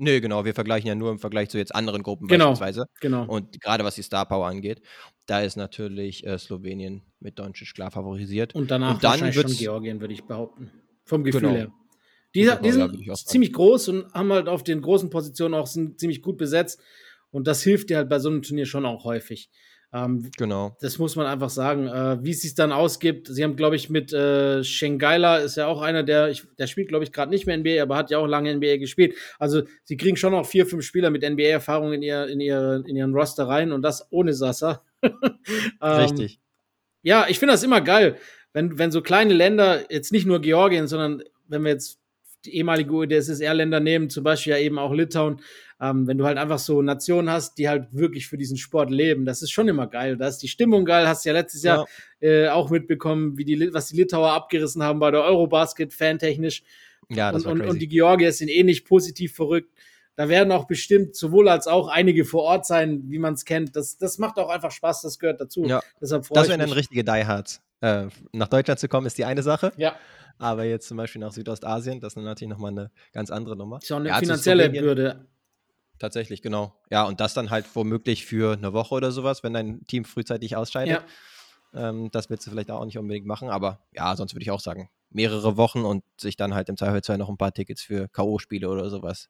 [0.04, 2.50] Nö, genau, wir vergleichen ja nur im Vergleich zu jetzt anderen Gruppen Genau.
[2.50, 2.86] beispielsweise.
[3.02, 3.24] Genau.
[3.26, 4.82] Und gerade was die Star Power angeht,
[5.28, 8.56] da ist natürlich äh, Slowenien mit Doncic klar favorisiert.
[8.56, 10.72] Und danach Und dann wahrscheinlich schon Georgien, würde ich behaupten.
[11.06, 11.54] Vom Gefühl Genau.
[11.54, 11.72] her.
[12.34, 16.24] Die, die sind ziemlich groß und haben halt auf den großen Positionen auch sind ziemlich
[16.24, 16.82] gut besetzt.
[17.30, 19.52] Und das hilft dir halt bei so einem Turnier schon auch häufig.
[19.93, 20.77] Ähm, Genau.
[20.80, 21.88] das muss man einfach sagen.
[21.88, 25.67] Äh, wie es sich dann ausgibt, sie haben, glaube ich, mit äh, Schengeila ist ja
[25.67, 28.17] auch einer, der, ich, der spielt, glaube ich, gerade nicht mehr NBA, aber hat ja
[28.17, 29.15] auch lange NBA gespielt.
[29.38, 32.95] Also sie kriegen schon noch vier, fünf Spieler mit NBA-Erfahrung in, ihr, in, ihr, in
[32.95, 34.84] ihren Roster rein und das ohne Sasa.
[35.82, 36.39] Ähm, Richtig.
[37.01, 38.17] ja, ich finde das immer geil,
[38.54, 41.99] wenn, wenn so kleine Länder, jetzt nicht nur Georgien, sondern wenn wir jetzt
[42.45, 45.41] die ehemalige UdSSR-Länder nehmen, zum Beispiel ja eben auch Litauen,
[45.82, 49.26] ähm, wenn du halt einfach so Nationen hast, die halt wirklich für diesen Sport leben,
[49.26, 50.15] das ist schon immer geil.
[50.15, 51.88] Da ist die Stimmung geil, hast ja letztes Jahr
[52.20, 56.62] äh, auch mitbekommen, wie die, was die Litauer abgerissen haben bei der Eurobasket, fantechnisch.
[57.10, 57.72] Ja, das und, war und, crazy.
[57.72, 59.74] und die Georgier sind ähnlich positiv verrückt.
[60.15, 63.76] Da werden auch bestimmt sowohl als auch einige vor Ort sein, wie man es kennt.
[63.76, 65.65] Das, das macht auch einfach Spaß, das gehört dazu.
[65.65, 67.62] Ja, Deshalb freue das ich wären dann richtige Diehards.
[67.80, 69.96] Äh, nach Deutschland zu kommen ist die eine Sache, Ja,
[70.38, 73.80] aber jetzt zum Beispiel nach Südostasien, das ist natürlich nochmal eine ganz andere Nummer.
[73.82, 75.26] ist ja auch eine Ja, finanzielle Bürde.
[76.02, 76.74] Tatsächlich, genau.
[76.90, 80.56] Ja, und das dann halt womöglich für eine Woche oder sowas, wenn dein Team frühzeitig
[80.56, 81.04] ausscheidet.
[81.76, 81.90] Ja.
[81.90, 84.60] Ähm, das willst du vielleicht auch nicht unbedingt machen, aber ja, sonst würde ich auch
[84.60, 88.66] sagen, mehrere Wochen und sich dann halt im Zweifelsfall noch ein paar Tickets für K.O.-Spiele
[88.66, 89.30] oder sowas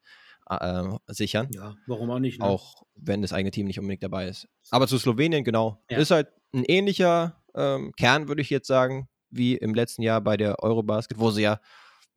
[0.49, 1.49] äh, sichern.
[1.53, 2.39] ja, warum auch nicht?
[2.39, 2.45] Ne?
[2.45, 4.47] Auch wenn das eigene Team nicht unbedingt dabei ist.
[4.69, 5.83] Aber zu Slowenien, genau.
[5.89, 5.97] Ja.
[5.97, 10.37] Ist halt ein ähnlicher ähm, Kern, würde ich jetzt sagen, wie im letzten Jahr bei
[10.37, 11.59] der Eurobasket, wo sie ja,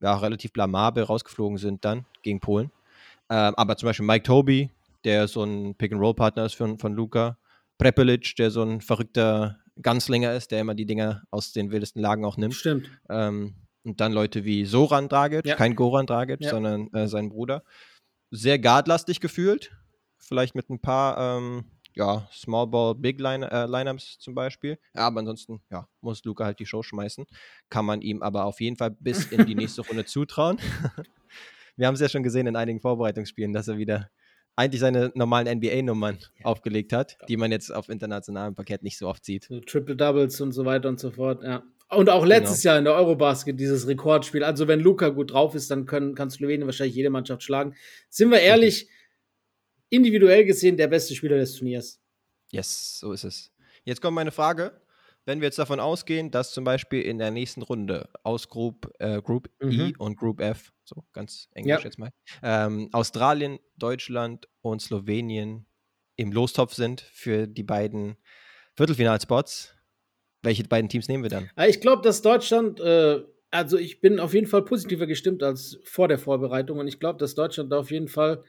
[0.01, 2.71] ja relativ blamabel rausgeflogen sind dann gegen Polen.
[3.31, 4.71] Ähm, aber zum Beispiel Mike Toby,
[5.05, 7.39] der so ein Pick-and-Roll-Partner ist von, von Luca,
[7.79, 12.25] Prepelic, der so ein verrückter Ganzlinger ist, der immer die Dinger aus den wildesten Lagen
[12.25, 12.55] auch nimmt.
[12.55, 12.89] Stimmt.
[13.09, 15.57] Ähm, und dann Leute wie Soran Dragic, Ja.
[15.57, 16.51] kein Goran Dragic, Ja.
[16.51, 17.65] sondern äh, sein Bruder.
[18.31, 19.73] Sehr guardlastig gefühlt.
[20.19, 24.79] Vielleicht mit ein paar ähm, ja, Small Ball Big Line, äh, Lineups zum Beispiel.
[24.95, 27.27] Ja, aber ansonsten ja, muss Luca halt die Show schmeißen.
[27.69, 30.59] Kann man ihm aber auf jeden Fall bis in die nächste Runde zutrauen.
[31.77, 34.11] Wir haben es ja schon gesehen in einigen Vorbereitungsspielen, dass er wieder
[34.57, 39.25] eigentlich seine normalen NBA-Nummern aufgelegt hat, die man jetzt auf internationalem Parkett nicht so oft
[39.25, 39.45] sieht.
[39.45, 41.65] So Triple Doubles und so weiter und so fort, ja.
[41.91, 42.73] Und auch letztes Genau.
[42.73, 44.43] Jahr in der Eurobasket dieses Rekordspiel.
[44.43, 47.75] Also wenn Luca gut drauf ist, dann können, kann Slowenien wahrscheinlich jede Mannschaft schlagen.
[48.09, 48.89] Sind wir ehrlich,
[49.91, 52.01] individuell gesehen der beste Spieler des Turniers.
[52.51, 53.53] Yes, so ist es.
[53.85, 54.81] Jetzt kommt meine Frage.
[55.27, 59.23] Wenn wir jetzt davon ausgehen, dass zum Beispiel in der nächsten Runde aus Group, äh,
[59.23, 59.95] Group E Mhm.
[59.99, 61.85] und Group F, so ganz englisch Ja.
[61.85, 62.11] jetzt mal,
[62.43, 65.67] ähm, Australien, Deutschland und Slowenien
[66.17, 68.17] im Lostopf sind für die beiden
[68.77, 69.75] Viertelfinalspots,
[70.43, 71.51] welche beiden Teams nehmen wir dann?
[71.57, 75.79] Aber Ich glaube, dass Deutschland, äh, also ich bin auf jeden Fall positiver gestimmt als
[75.85, 78.45] vor der Vorbereitung und ich glaube, dass Deutschland da auf jeden Fall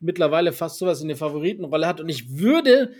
[0.00, 2.94] mittlerweile fast sowas in der Favoritenrolle hat und ich würde,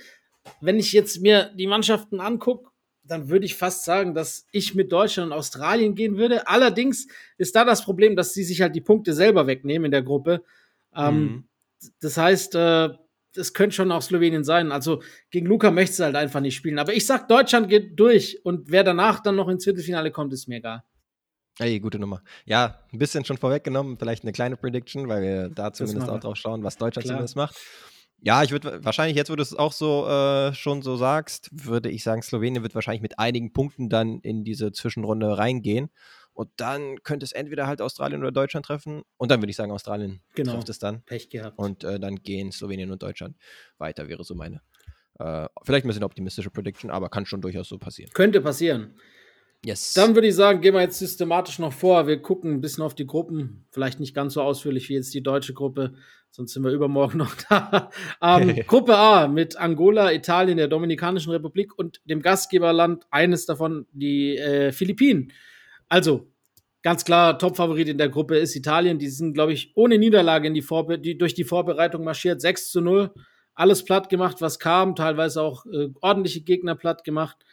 [0.60, 2.70] wenn ich jetzt mir die Mannschaften angucke,
[3.02, 6.46] dann würde ich fast sagen, dass ich mit Deutschland und Australien gehen würde.
[6.46, 7.06] Allerdings
[7.38, 10.42] ist da das Problem, dass sie sich halt die Punkte selber wegnehmen in der Gruppe.
[10.94, 11.44] Ähm, Mhm.
[12.00, 12.90] Das heißt, äh,
[13.34, 14.70] das könnte schon auch Slowenien sein.
[14.72, 16.78] Also gegen Luca möchte sie halt einfach nicht spielen.
[16.78, 20.46] Aber ich sag, Deutschland geht durch und wer danach dann noch ins Viertelfinale kommt, ist
[20.48, 20.82] mir egal.
[21.58, 22.22] Ey, gute Nummer.
[22.44, 26.20] Ja, ein bisschen schon vorweggenommen, vielleicht eine kleine Prediction, weil wir da zumindest machen auch
[26.20, 27.16] drauf schauen, was Deutschland Klar.
[27.16, 27.56] zumindest macht.
[28.22, 31.88] Ja, ich würde wahrscheinlich, jetzt wo du es auch so äh, schon so sagst, würde
[31.90, 35.90] ich sagen, Slowenien wird wahrscheinlich mit einigen Punkten dann in diese Zwischenrunde reingehen.
[36.32, 39.02] Und dann könnte es entweder halt Australien oder Deutschland treffen.
[39.16, 40.52] Und dann würde ich sagen, Australien Genau.
[40.54, 41.02] trifft es dann.
[41.04, 41.58] Pech gehabt.
[41.58, 43.36] Und äh, dann gehen Slowenien und Deutschland
[43.78, 44.60] weiter, wäre so meine.
[45.18, 48.10] Äh, vielleicht ein bisschen optimistische Prediction, aber kann schon durchaus so passieren.
[48.14, 48.94] Könnte passieren.
[49.64, 49.92] Yes.
[49.92, 52.06] Dann würde ich sagen, gehen wir jetzt systematisch noch vor.
[52.06, 53.66] Wir gucken ein bisschen auf die Gruppen.
[53.70, 55.94] Vielleicht nicht ganz so ausführlich wie jetzt die deutsche Gruppe,
[56.30, 57.90] sonst sind wir übermorgen noch da.
[58.22, 64.36] Ähm, Gruppe A mit Angola, Italien, der Dominikanischen Republik und dem Gastgeberland, eines davon, die
[64.36, 65.32] äh, Philippinen.
[65.88, 66.32] Also,
[66.82, 68.98] ganz klar, Topfavorit in der Gruppe ist Italien.
[68.98, 72.40] Die sind, glaube ich, ohne Niederlage in die Vorbe die, durch die Vorbereitung marschiert.
[72.40, 73.12] 6 zu 0.
[73.54, 74.94] Alles platt gemacht, was kam.
[74.94, 77.44] Teilweise auch äh, ordentliche Gegner platt gemacht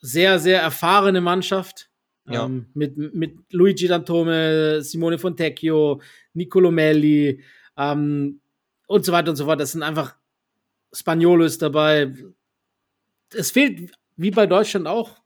[0.00, 1.90] sehr, sehr erfahrene Mannschaft.
[2.28, 2.44] Ja.
[2.44, 6.00] Ähm, mit, mit Luigi D'Antome, Simone Fontecchio,
[6.34, 7.42] Nicolo Melli
[7.76, 8.40] ähm,
[8.86, 9.60] und so weiter und so fort.
[9.60, 10.16] Das sind einfach
[10.92, 12.14] Spagnolos dabei.
[13.34, 15.20] Es fehlt, wie bei Deutschland auch,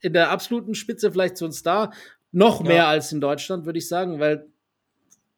[0.00, 1.92] in der absoluten Spitze vielleicht so ein Star.
[2.32, 2.66] Noch Ja.
[2.66, 4.46] mehr als in Deutschland, würde ich sagen, weil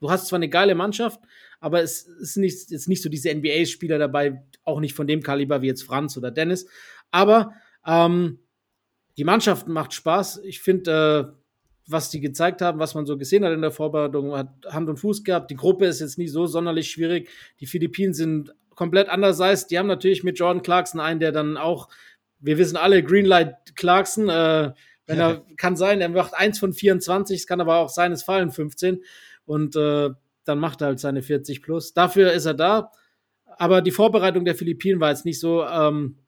[0.01, 1.21] du hast zwar eine geile Mannschaft,
[1.61, 5.61] aber es ist nicht, jetzt nicht so diese NBA-Spieler dabei, auch nicht von dem Kaliber
[5.63, 6.67] wie jetzt Franz oder Dennis.
[7.11, 7.53] Aber
[7.87, 8.39] ähm,
[9.17, 10.41] die Mannschaft macht Spaß.
[10.45, 11.44] Ich finde, äh,
[11.87, 14.99] was die gezeigt haben, was man so gesehen hat in der Vorbereitung, hat Hand und
[14.99, 15.51] Fuß gehabt.
[15.51, 17.29] Die Gruppe ist jetzt nicht so sonderlich schwierig.
[17.61, 19.67] Die Philippinen sind komplett andererseits.
[19.67, 21.89] Die haben natürlich mit Jordan Clarkson einen, der dann auch,
[22.41, 24.73] wir wissen alle, Greenlight Clarkson, äh,
[25.07, 28.23] wenn er, kann sein, er macht eins von 24, es kann aber auch sein, es
[28.23, 29.03] fallen 15
[29.45, 30.11] und äh,
[30.45, 31.93] dann macht er halt seine 40 plus.
[31.93, 32.91] Dafür ist er da.
[33.57, 36.19] Aber die Vorbereitung der Philippinen war jetzt nicht so ähm,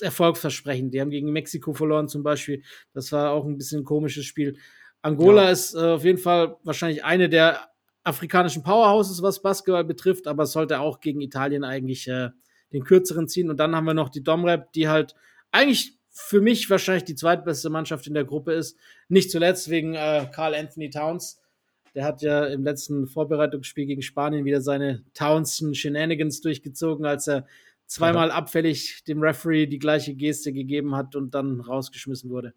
[0.00, 0.94] erfolgsversprechend.
[0.94, 2.62] Die haben gegen Mexiko verloren zum Beispiel.
[2.92, 4.56] Das war auch ein bisschen ein komisches Spiel.
[5.02, 5.50] Angola Ja.
[5.50, 7.68] ist äh, auf jeden Fall wahrscheinlich eine der
[8.02, 12.30] afrikanischen Powerhouses, was Basketball betrifft, aber es sollte auch gegen Italien eigentlich äh,
[12.72, 13.50] den kürzeren ziehen.
[13.50, 15.14] Und dann haben wir noch die Domrep, die halt
[15.50, 18.76] eigentlich für mich wahrscheinlich die zweitbeste Mannschaft in der Gruppe ist.
[19.08, 21.40] Nicht zuletzt wegen äh, Carl Anthony Towns.
[21.94, 27.46] Der hat ja im letzten Vorbereitungsspiel gegen Spanien wieder seine Townsend Shenanigans durchgezogen, als er
[27.86, 32.54] zweimal abfällig dem Referee die gleiche Geste gegeben hat und dann rausgeschmissen wurde.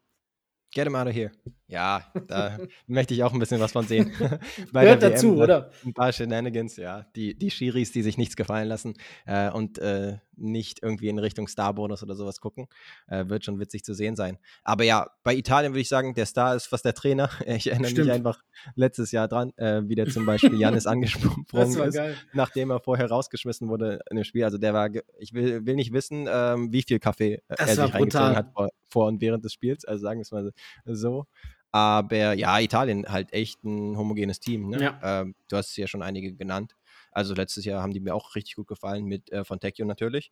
[0.71, 1.31] Get him out of here.
[1.67, 4.11] Ja, da möchte ich auch ein bisschen was von sehen.
[4.71, 5.71] Gehört dazu, WM, oder?
[5.83, 7.05] Ein paar Shenanigans, ja.
[7.15, 8.93] Die, die Schiris, die sich nichts gefallen lassen
[9.25, 12.67] äh, und äh, nicht irgendwie in Richtung Starbonus oder sowas gucken,
[13.07, 14.37] äh, wird schon witzig zu sehen sein.
[14.63, 17.29] Aber ja, bei Italien würde ich sagen, der Star ist fast der Trainer.
[17.59, 18.07] Ich erinnere Stimmt.
[18.07, 18.41] mich einfach
[18.75, 22.15] letztes Jahr dran, äh, wie der zum Beispiel Janis angesprungen ist geil.
[22.33, 24.43] nachdem er vorher rausgeschmissen wurde in dem Spiel.
[24.45, 27.85] Also der war, ich will, will nicht wissen, ähm, wie viel Kaffee äh, Das er
[27.85, 28.35] sich reingezogen brutal.
[28.35, 29.83] hat vor, vor und während des Spiels.
[29.83, 30.51] Also sagen wir es mal
[30.85, 31.25] so.
[31.71, 34.69] Aber ja, Italien halt echt ein homogenes Team.
[34.69, 34.81] Ne?
[34.81, 35.21] Ja.
[35.21, 36.75] Ähm, du hast ja schon einige genannt.
[37.11, 40.31] Also letztes Jahr haben die mir auch richtig gut gefallen mit äh, Fontecchio natürlich.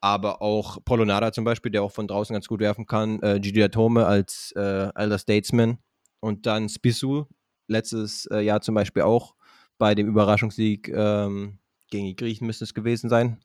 [0.00, 3.20] Aber auch Polonara zum Beispiel, der auch von draußen ganz gut werfen kann.
[3.22, 5.78] Äh, Gigi Atome als äh, Elder Statesman.
[6.20, 7.26] Und dann Spissu,
[7.66, 9.34] letztes äh, Jahr zum Beispiel auch
[9.78, 11.58] bei dem Überraschungssieg ähm,
[11.90, 13.40] gegen die Griechen müsste es gewesen sein.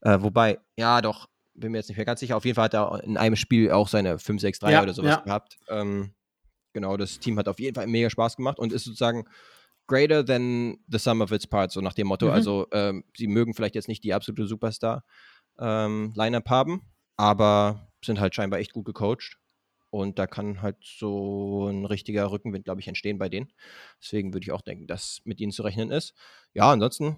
[0.00, 2.36] Äh, wobei, ja, doch, bin mir jetzt nicht mehr ganz sicher.
[2.36, 5.20] Auf jeden Fall hat er in einem Spiel auch seine 5-6-3 Ja, oder sowas ja.
[5.20, 5.58] gehabt.
[5.68, 6.14] Ähm,
[6.72, 9.26] genau, das Team hat auf jeden Fall mega Spaß gemacht und ist sozusagen
[9.86, 12.26] greater than the sum of its parts, so nach dem Motto.
[12.26, 12.32] Mhm.
[12.32, 16.82] Also, ähm, sie mögen vielleicht jetzt nicht die absolute Superstar-Line-Up haben,
[17.16, 19.38] aber sind halt scheinbar echt gut gecoacht.
[19.90, 23.52] Und da kann halt so ein richtiger Rückenwind, glaube ich, entstehen bei denen.
[24.02, 26.14] Deswegen würde ich auch denken, dass mit ihnen zu rechnen ist.
[26.52, 27.16] Ja, ansonsten,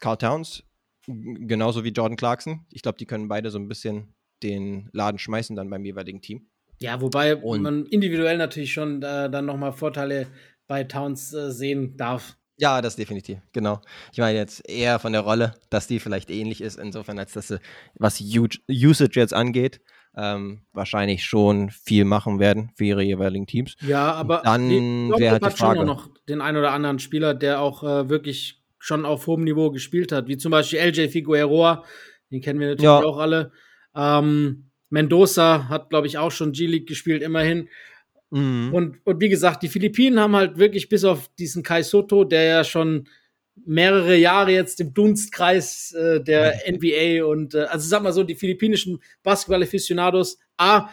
[0.00, 0.64] Carl Towns,
[1.06, 2.66] genauso wie Jordan Clarkson.
[2.70, 6.48] Ich glaube, die können beide so ein bisschen den Laden schmeißen dann beim jeweiligen Team.
[6.80, 10.26] Ja, wobei Und- man individuell natürlich schon äh, dann nochmal Vorteile
[10.72, 12.34] bei Towns äh, sehen darf.
[12.56, 13.82] Ja, das definitiv, genau.
[14.10, 17.48] Ich meine jetzt eher von der Rolle, dass die vielleicht ähnlich ist, insofern, als dass
[17.48, 17.60] sie,
[17.98, 19.82] was Usage jetzt angeht,
[20.16, 23.76] ähm, wahrscheinlich schon viel machen werden für ihre jeweiligen Teams.
[23.82, 25.80] Ja, aber dann die Dortmund wäre halt die schon Frage.
[25.80, 29.70] auch noch den einen oder anderen Spieler, der auch äh, wirklich schon auf hohem Niveau
[29.70, 31.84] gespielt hat, wie zum Beispiel LJ Figueroa,
[32.30, 33.04] den kennen wir natürlich Ja.
[33.04, 33.52] auch alle.
[33.94, 37.68] Ähm, Mendoza hat, glaube ich, auch schon G-League gespielt, immerhin.
[38.32, 38.72] Mhm.
[38.72, 42.44] Und, und wie gesagt, die Philippinen haben halt wirklich bis auf diesen Kai Soto, der
[42.44, 43.06] ja schon
[43.66, 48.34] mehrere Jahre jetzt im Dunstkreis äh, der NBA und äh, also sag mal so, die
[48.34, 50.88] philippinischen Basketball-Aficionados, A,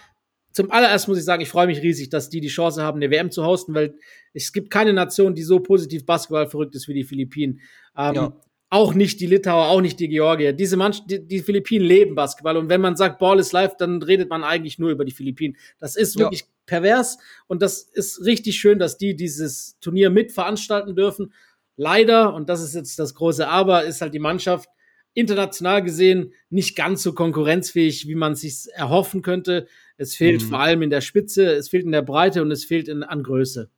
[0.51, 3.09] zum allerersten muss ich sagen, ich freue mich riesig, dass die die Chance haben, eine
[3.09, 3.95] WM zu hosten, weil
[4.33, 7.61] es gibt keine Nation, die so positiv Basketball verrückt ist wie die Philippinen.
[7.97, 8.41] Ähm, Ja.
[8.71, 10.53] Auch nicht die Litauer, auch nicht die Georgier.
[10.53, 12.55] Diese Mann die, die Philippinen leben Basketball.
[12.57, 15.57] Und wenn man sagt, Ball is life, dann redet man eigentlich nur über die Philippinen.
[15.79, 16.25] Das ist Ja.
[16.25, 21.33] wirklich pervers und das ist richtig schön, dass die dieses Turnier mit veranstalten dürfen.
[21.77, 24.69] Leider, und das ist jetzt das große Aber, ist halt die Mannschaft
[25.15, 29.65] international gesehen nicht ganz so konkurrenzfähig, wie man sich erhoffen könnte.
[29.97, 30.45] Es fehlt Mhm.
[30.49, 33.23] vor allem in der Spitze, es fehlt in der Breite und es fehlt in, an
[33.23, 33.69] Größe.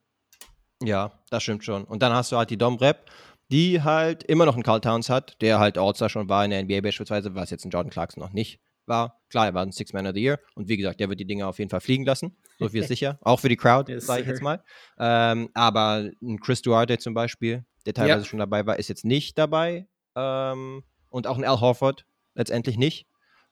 [0.84, 1.86] Ja, das stimmt schon.
[1.86, 3.06] Und dann hast du halt die Dom Rep,
[3.52, 6.64] die halt immer noch einen Carl Towns hat, der halt All-Star schon war in der
[6.64, 9.22] NBA beispielsweise, was jetzt ein Jordan Clarkson noch nicht war.
[9.30, 11.46] Klar, er war ein Six-Man of the Year und wie gesagt, der wird die Dinge
[11.48, 12.36] auf jeden Fall fliegen lassen.
[12.60, 13.20] So viel ist sicher.
[13.22, 14.64] Auch für die Crowd, Yes, sage ich jetzt mal.
[14.98, 18.26] Ähm, aber ein Chris Duarte zum Beispiel, der teilweise Ja.
[18.26, 19.88] schon dabei war, ist jetzt nicht dabei.
[20.16, 23.08] Ähm, und auch ein Al Horford letztendlich nicht.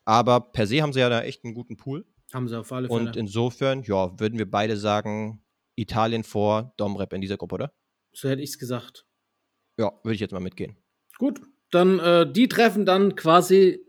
[0.05, 2.05] Aber per se haben sie ja da echt einen guten Pool.
[2.33, 2.99] Haben sie auf alle Fälle.
[2.99, 5.43] Und insofern, ja, würden wir beide sagen,
[5.75, 7.73] Italien vor Domrep in dieser Gruppe, oder?
[8.11, 9.05] so hätte ich es gesagt.
[9.79, 10.75] Ja, würde ich jetzt mal mitgehen.
[11.17, 11.39] Gut,
[11.71, 13.79] dann äh, die treffen dann quasi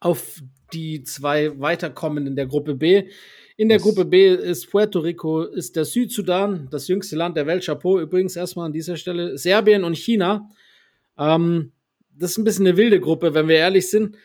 [0.00, 0.40] auf
[0.72, 3.10] die zwei weiterkommenden der Gruppe B.
[3.58, 3.82] In der Yes.
[3.84, 7.64] Gruppe B ist Puerto Rico, ist der Südsudan, das jüngste Land der Welt.
[7.66, 9.36] Chapeau übrigens erstmal an dieser Stelle.
[9.36, 10.48] Serbien und China.
[11.18, 11.72] Ähm,
[12.10, 14.16] das ist ein bisschen eine wilde Gruppe, wenn wir ehrlich sind.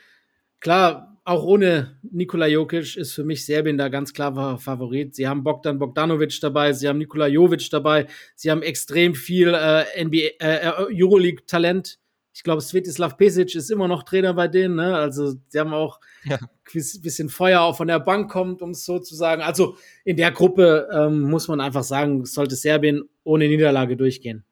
[0.61, 5.15] Klar, auch ohne Nikola Jokic ist für mich Serbien da ganz klar Fa- Favorit.
[5.15, 10.03] Sie haben Bogdan Bogdanovic dabei, sie haben Nikola Jovic dabei, sie haben extrem viel äh,
[10.03, 11.99] NBA, äh, Euroleague-Talent.
[12.33, 14.75] Ich glaube, Svetislav Pesic ist immer noch Trainer bei denen.
[14.75, 14.95] Ne?
[14.95, 16.37] Also, sie haben auch Ja.
[16.37, 19.41] ein bisschen Feuer auch von der Bank kommt, um es so zu sagen.
[19.41, 24.45] Also, in der Gruppe ähm, muss man einfach sagen, sollte Serbien ohne Niederlage durchgehen.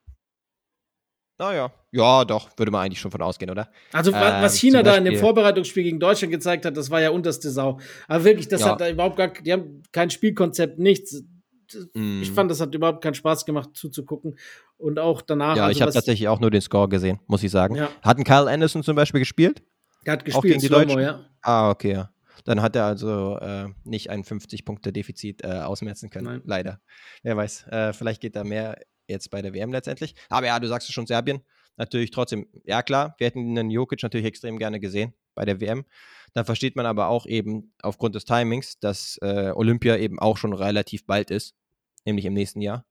[1.40, 3.70] Naja, ja, doch, würde man eigentlich schon von ausgehen, oder?
[3.94, 7.02] Also wa- Ähm, was China da in dem Vorbereitungsspiel gegen Deutschland gezeigt hat, das war
[7.02, 7.80] ja unterste Sau.
[8.08, 8.72] Aber wirklich, das Ja.
[8.72, 11.24] hat da überhaupt gar, die haben kein Spielkonzept, nichts.
[11.94, 12.22] Mhm.
[12.22, 14.38] Ich fand, das hat überhaupt keinen Spaß gemacht zuzugucken.
[14.78, 15.56] Und auch danach.
[15.58, 17.76] Ja, also ich habe was- tatsächlich auch nur den Score gesehen, muss ich sagen.
[17.76, 17.90] Ja.
[18.04, 19.64] Hat ein Kyle Anderson zum Beispiel gespielt?
[20.06, 21.00] Der hat auch gespielt, gegen die Deutschen?
[21.02, 21.26] ja.
[21.42, 22.12] Ah, okay, ja.
[22.46, 26.26] Dann hat er also äh, nicht ein 50-Punkte-Defizit äh, ausmerzen können.
[26.26, 26.42] Nein.
[26.46, 26.80] Leider.
[27.24, 30.16] Wer weiß, äh, vielleicht geht da mehr jetzt bei der WM letztendlich.
[30.30, 31.42] Aber ja, du sagst es schon, Serbien.
[31.78, 35.86] Natürlich trotzdem, ja klar, wir hätten einen Jokic natürlich extrem gerne gesehen bei der WM.
[36.34, 40.54] Dann versteht man aber auch eben aufgrund des Timings, dass äh, Olympia eben auch schon
[40.54, 41.56] relativ bald ist,
[42.06, 42.86] nämlich im nächsten Jahr.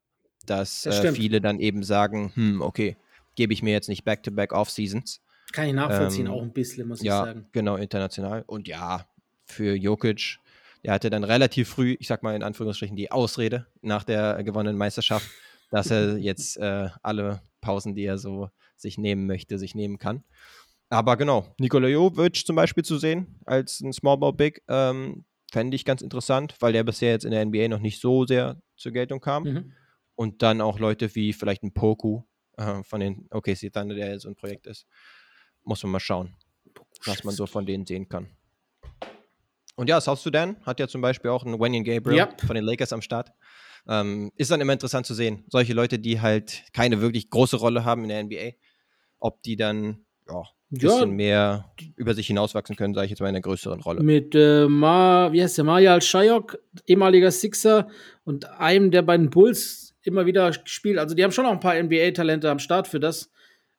[0.46, 2.96] Dass Das äh, viele dann eben sagen, hm, okay,
[3.34, 5.20] gebe ich mir jetzt nicht Back-to-Back Off-Seasons.
[5.52, 7.46] Kann ich nachvollziehen, Ähm, auch ein bisschen, muss ich Ja, sagen.
[7.52, 8.44] genau, international.
[8.46, 9.06] Und ja,
[9.44, 10.38] für Jokic,
[10.84, 14.78] der hatte dann relativ früh, ich sag mal in Anführungsstrichen, die Ausrede nach der gewonnenen
[14.78, 15.28] Meisterschaft,
[15.70, 20.24] dass er jetzt äh, alle Pausen, die er so sich nehmen möchte, sich nehmen kann.
[20.88, 25.74] Aber genau, Nikola Jovic zum Beispiel zu sehen als ein Small Ball Big, ähm, fände
[25.74, 28.92] ich ganz interessant, weil der bisher jetzt in der NBA noch nicht so sehr zur
[28.92, 29.42] Geltung kam.
[29.44, 29.72] Mhm.
[30.14, 32.22] Und dann auch Leute wie vielleicht ein Poku
[32.56, 34.86] äh, von den OKC Thunder, der ja so ein Projekt ist.
[35.62, 36.34] Muss man mal schauen,
[37.04, 38.28] was man so von denen sehen kann.
[39.74, 42.28] Und ja, South Sudan hat ja zum Beispiel auch einen Wenyan Gabriel Ja.
[42.46, 43.30] von den Lakers am Start.
[43.88, 45.44] Ähm, ist dann immer interessant zu sehen.
[45.48, 48.56] Solche Leute, die halt keine wirklich große Rolle haben in der NBA,
[49.26, 50.88] ob die dann ja, ein Ja.
[50.88, 54.02] bisschen mehr über sich hinauswachsen können, sage ich jetzt mal in einer größeren Rolle.
[54.02, 57.88] Mit äh, Ma, wie heißt der, Marial Shayok, ehemaliger Sixer
[58.24, 60.98] und einem, der bei den Bulls immer wieder spielt.
[60.98, 63.30] Also die haben schon auch ein paar NBA-Talente am Start für das.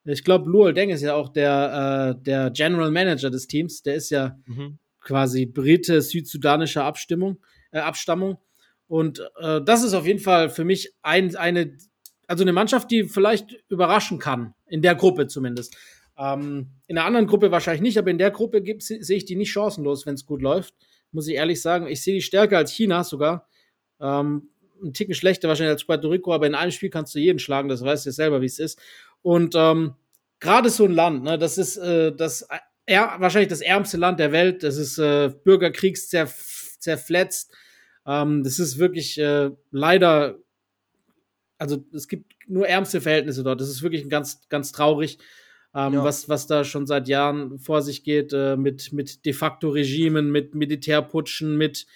[0.04, 3.82] Ich glaube, Luol Deng ist ja auch der, äh, der General Manager des Teams.
[3.82, 4.78] Der ist ja mhm.
[5.00, 7.38] quasi Brite südsudanischer Abstimmung,
[7.72, 8.38] äh, Abstammung.
[8.86, 11.76] Und äh, das ist auf jeden Fall für mich ein, eine,
[12.28, 15.76] also eine Mannschaft, die vielleicht überraschen kann, in der Gruppe zumindest.
[16.16, 19.50] Ähm, in einer anderen Gruppe wahrscheinlich nicht, aber in der Gruppe sehe ich die nicht
[19.50, 20.74] chancenlos, wenn es gut läuft.
[21.10, 21.88] Muss ich ehrlich sagen.
[21.88, 23.48] Ich sehe die stärker als China sogar.
[24.00, 24.50] Ähm,
[24.82, 27.68] ein Ticken schlechter wahrscheinlich als Puerto Rico, aber in einem Spiel kannst du jeden schlagen,
[27.68, 28.78] das weißt du ja selber, wie es ist.
[29.22, 29.94] Und ähm,
[30.38, 32.46] gerade so ein Land, ne, das ist äh, das
[32.88, 37.54] er, wahrscheinlich das ärmste Land der Welt, das ist äh, Bürgerkriegs zerfletzt.
[38.06, 40.38] Ähm, das ist wirklich äh, leider,
[41.58, 43.60] also es gibt nur ärmste Verhältnisse dort.
[43.60, 45.18] Das ist wirklich ganz, ganz traurig,
[45.74, 46.04] ähm, ja.
[46.04, 50.30] was, was da schon seit Jahren vor sich geht, äh, mit, mit de facto Regimen,
[50.30, 51.86] mit Militärputschen, mit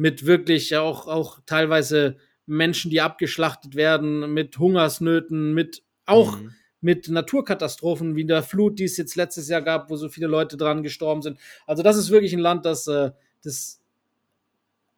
[0.00, 6.54] mit wirklich auch, auch teilweise Menschen, die abgeschlachtet werden, mit Hungersnöten, mit auch mhm.
[6.80, 10.56] mit Naturkatastrophen wie der Flut, die es jetzt letztes Jahr gab, wo so viele Leute
[10.56, 11.38] dran gestorben sind.
[11.66, 13.10] Also das ist wirklich ein Land, das, äh,
[13.44, 13.82] das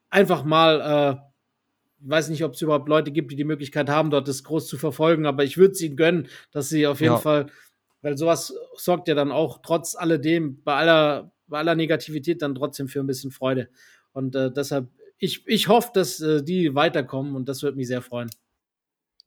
[0.09, 1.32] einfach mal, äh,
[2.03, 4.67] ich weiß nicht, ob es überhaupt Leute gibt, die die Möglichkeit haben, dort das groß
[4.67, 7.19] zu verfolgen, aber ich würde es ihnen gönnen, dass sie auf jeden ja.
[7.19, 7.47] Fall,
[8.01, 12.89] weil sowas sorgt ja dann auch trotz alledem, bei aller, bei aller Negativität dann trotzdem
[12.89, 13.69] für ein bisschen Freude.
[14.13, 14.89] Und äh, deshalb,
[15.19, 18.31] ich, ich hoffe, dass äh, die weiterkommen und das würde mich sehr freuen.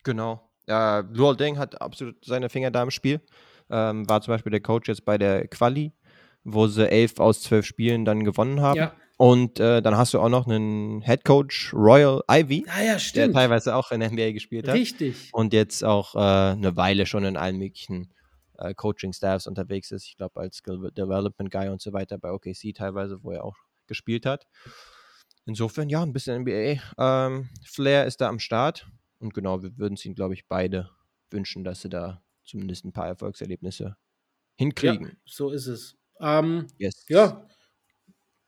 [0.04, 0.52] Genau.
[0.68, 3.22] Ja, Luol Deng hat absolut seine Finger da im Spiel.
[3.70, 5.94] Ähm, war zum Beispiel der Coach jetzt bei der Quali,
[6.44, 8.78] wo sie elf aus zwölf Spielen dann gewonnen haben.
[8.78, 8.96] Ja.
[9.18, 13.32] Und äh, dann hast du auch noch einen Head Coach Royal Ivy, ah, ja, der
[13.32, 14.76] teilweise auch in der NBA gespielt hat.
[14.76, 15.30] Richtig.
[15.32, 18.14] Und jetzt auch äh, eine Weile schon in allen möglichen
[18.58, 20.06] äh, Coaching-Staffs unterwegs ist.
[20.06, 23.56] Ich glaube, als Skill Development Guy und so weiter bei OKC teilweise, wo er auch
[23.88, 24.48] gespielt hat.
[25.46, 26.82] Insofern, ja, ein bisschen NBA.
[26.98, 28.88] Ähm, Flair ist da am Start.
[29.20, 30.90] Und genau, wir würden es ihnen, glaube ich, beide
[31.30, 33.96] wünschen, dass sie da zumindest ein paar Erfolgserlebnisse
[34.56, 35.08] hinkriegen.
[35.08, 35.96] Ja, so ist es.
[36.20, 37.06] Ähm, yes.
[37.10, 37.48] Ja,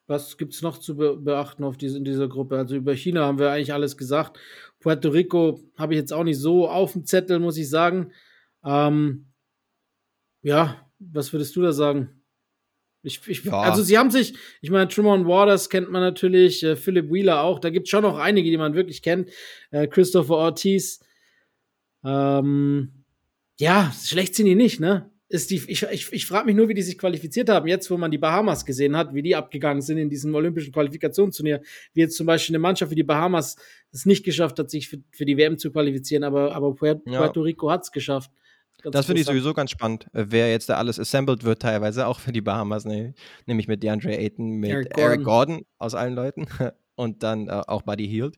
[0.08, 2.58] was gibt es noch zu be beachten auf diese, in dieser Gruppe?
[2.58, 4.40] Also über China haben wir eigentlich alles gesagt.
[4.80, 8.12] Puerto Rico habe ich jetzt auch nicht so auf dem Zettel, muss ich sagen.
[8.64, 9.28] Ähm,
[10.42, 12.24] ja, was würdest du da sagen?
[13.04, 13.60] Ich, ich, ja.
[13.60, 17.60] Also sie haben sich, ich meine, Tremont Waters kennt man natürlich, äh, Philip Wheeler auch,
[17.60, 19.30] da gibt es schon noch einige, die man wirklich kennt.
[19.72, 21.04] Äh, Christopher Ortiz.
[22.04, 23.04] Ähm,
[23.60, 25.12] ja, schlecht sind die nicht, ne?
[25.30, 27.98] Ist die, ich ich, ich frage mich nur, wie die sich qualifiziert haben, jetzt wo
[27.98, 31.62] man die Bahamas gesehen hat, wie die abgegangen sind in diesem olympischen Qualifikationsturnier.
[31.94, 33.58] Wie jetzt zum Beispiel eine Mannschaft wie die Bahamas
[33.92, 37.20] es nicht geschafft hat, sich für, für die WM zu qualifizieren, aber, aber Puerto, ja.
[37.20, 38.32] Puerto Rico hat es geschafft.
[38.84, 42.08] Ganz das finde ich sowieso ganz spannend, äh, wer jetzt da alles assembled wird, teilweise
[42.08, 43.14] auch für die Bahamas, ne?
[43.48, 46.48] nämlich mit DeAndre Ayton, mit Eric Gordon, Eric Gordon aus allen Leuten
[46.96, 48.38] und dann äh, auch Buddy Hield.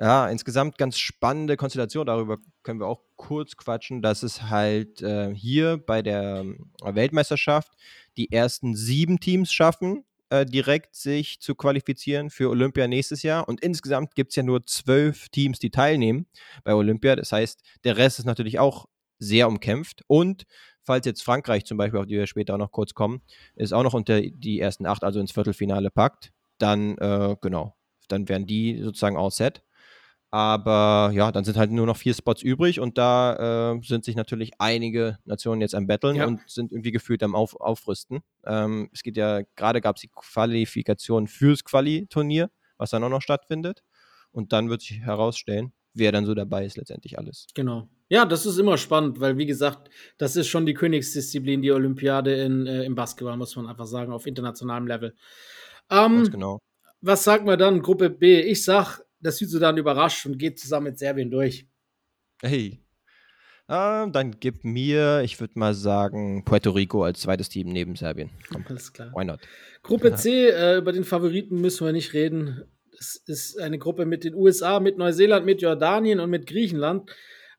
[0.00, 2.06] Ja, insgesamt ganz spannende Konstellation.
[2.06, 6.44] Darüber können wir auch kurz quatschen, dass es halt äh, hier bei der
[6.84, 7.72] äh, Weltmeisterschaft
[8.16, 13.48] die ersten sieben Teams schaffen, äh, direkt sich zu qualifizieren für Olympia nächstes Jahr.
[13.48, 16.26] Und insgesamt gibt es ja nur zwölf Teams, die teilnehmen
[16.62, 17.16] bei Olympia.
[17.16, 18.86] Das heißt, der Rest ist natürlich auch
[19.18, 20.02] sehr umkämpft.
[20.06, 20.44] Und
[20.84, 23.20] falls jetzt Frankreich zum Beispiel, auf die wir später auch noch kurz kommen,
[23.56, 27.74] ist auch noch unter die ersten acht, also ins Viertelfinale packt, dann, äh, genau,
[28.06, 29.62] dann wären die sozusagen all set.
[30.30, 34.14] Aber ja, dann sind halt nur noch vier Spots übrig und da äh, sind sich
[34.14, 36.26] natürlich einige Nationen jetzt am Betteln ja.
[36.26, 38.20] und sind irgendwie gefühlt am Auf Aufrüsten.
[38.44, 43.22] Ähm, es geht ja, gerade gab es die Qualifikation fürs Quali-Turnier, was dann auch noch
[43.22, 43.82] stattfindet.
[44.30, 47.46] Und dann wird sich herausstellen, wer dann so dabei ist, letztendlich alles.
[47.54, 47.88] Genau.
[48.10, 52.34] Ja, das ist immer spannend, weil wie gesagt, das ist schon die Königsdisziplin, die Olympiade
[52.34, 55.14] in, äh, im Basketball, muss man einfach sagen, auf internationalem Level.
[55.90, 56.60] Ähm, Ganz genau.
[57.00, 58.40] Was sagt man dann, Gruppe B?
[58.40, 61.68] Ich sag, der Südsudan überrascht und geht zusammen mit Serbien durch.
[62.42, 62.80] Hey.
[63.70, 68.30] Ähm, dann gib mir, ich würde mal sagen, Puerto Rico als zweites Team neben Serbien.
[68.50, 69.12] Komm, Alles klar.
[69.14, 69.40] Why not?
[69.82, 72.62] Gruppe C, äh, über den Favoriten müssen wir nicht reden.
[72.98, 77.10] Es ist eine Gruppe mit den USA, mit Neuseeland, mit Jordanien und mit Griechenland.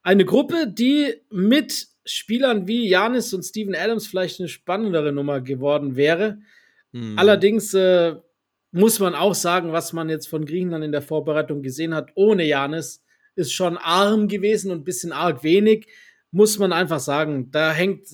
[0.01, 5.95] Eine Gruppe, die mit Spielern wie Janis und Steven Adams vielleicht eine spannendere Nummer geworden
[5.95, 6.39] wäre.
[6.91, 7.19] Mhm.
[7.19, 8.15] Allerdings äh,
[8.71, 12.45] muss man auch sagen, was man jetzt von Griechenland in der Vorbereitung gesehen hat, ohne
[12.45, 13.03] Janis,
[13.35, 15.87] ist schon arm gewesen und ein bisschen arg wenig.
[16.31, 17.49] Muss man einfach sagen.
[17.51, 18.07] Da hängt,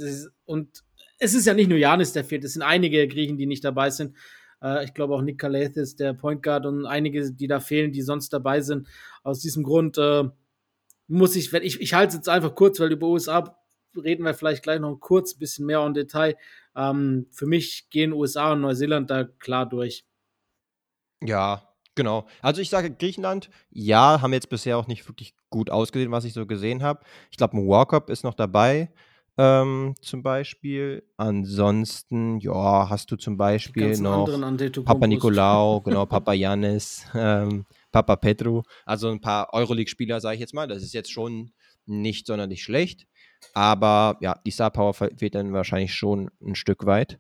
[0.45, 0.84] und
[1.20, 3.89] es ist ja nicht nur Janis, der fehlt, es sind einige Griechen, die nicht dabei
[3.89, 4.16] sind.
[4.62, 8.01] Äh, ich glaube auch Nick Kalathis, der Point Guard und einige, die da fehlen, die
[8.01, 8.88] sonst dabei sind.
[9.24, 10.24] Aus diesem Grund äh,
[11.08, 13.58] muss ich, ich, ich halte es jetzt einfach kurz, weil über USA
[13.95, 16.36] reden wir vielleicht gleich noch kurz ein bisschen mehr im Detail.
[16.76, 20.06] Ähm, für mich gehen USA und Neuseeland da klar durch.
[21.24, 21.63] Ja,
[21.95, 22.26] genau.
[22.41, 26.34] Also ich sage Griechenland, ja, haben jetzt bisher auch nicht wirklich gut ausgesehen, was ich
[26.34, 27.01] so gesehen habe.
[27.32, 28.91] Ich glaube, ein Walkup ist noch dabei.
[29.38, 31.03] ähm, zum Beispiel.
[31.18, 34.26] Ansonsten, ja, hast du zum Beispiel noch
[34.86, 40.53] Papa Nikolaou, genau, Papa Janis, ähm, Papa Petru, also ein paar Euroleague-Spieler, sage ich jetzt
[40.53, 40.68] mal.
[40.68, 41.51] Das ist jetzt schon
[41.86, 43.07] nicht sonderlich schlecht,
[43.53, 47.20] aber ja, die Star Power fehlt dann wahrscheinlich schon ein Stück weit.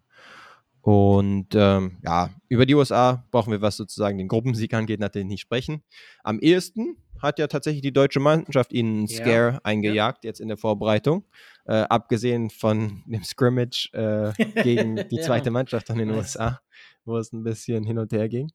[0.85, 5.41] Und ähm, ja, über die USA brauchen wir, was sozusagen den Gruppensieg angeht, natürlich nicht
[5.41, 5.81] sprechen.
[6.23, 9.59] Am ehesten hat ja tatsächlich die deutsche Mannschaft ihnen einen Scare ja.
[9.63, 10.27] eingejagt, ja.
[10.29, 11.25] jetzt in der Vorbereitung.
[11.65, 14.31] Äh, abgesehen von dem Scrimmage äh,
[14.61, 15.53] gegen die zweite ja.
[15.53, 16.61] Mannschaft an den USA,
[17.03, 18.51] wo es ein bisschen hin und her ging.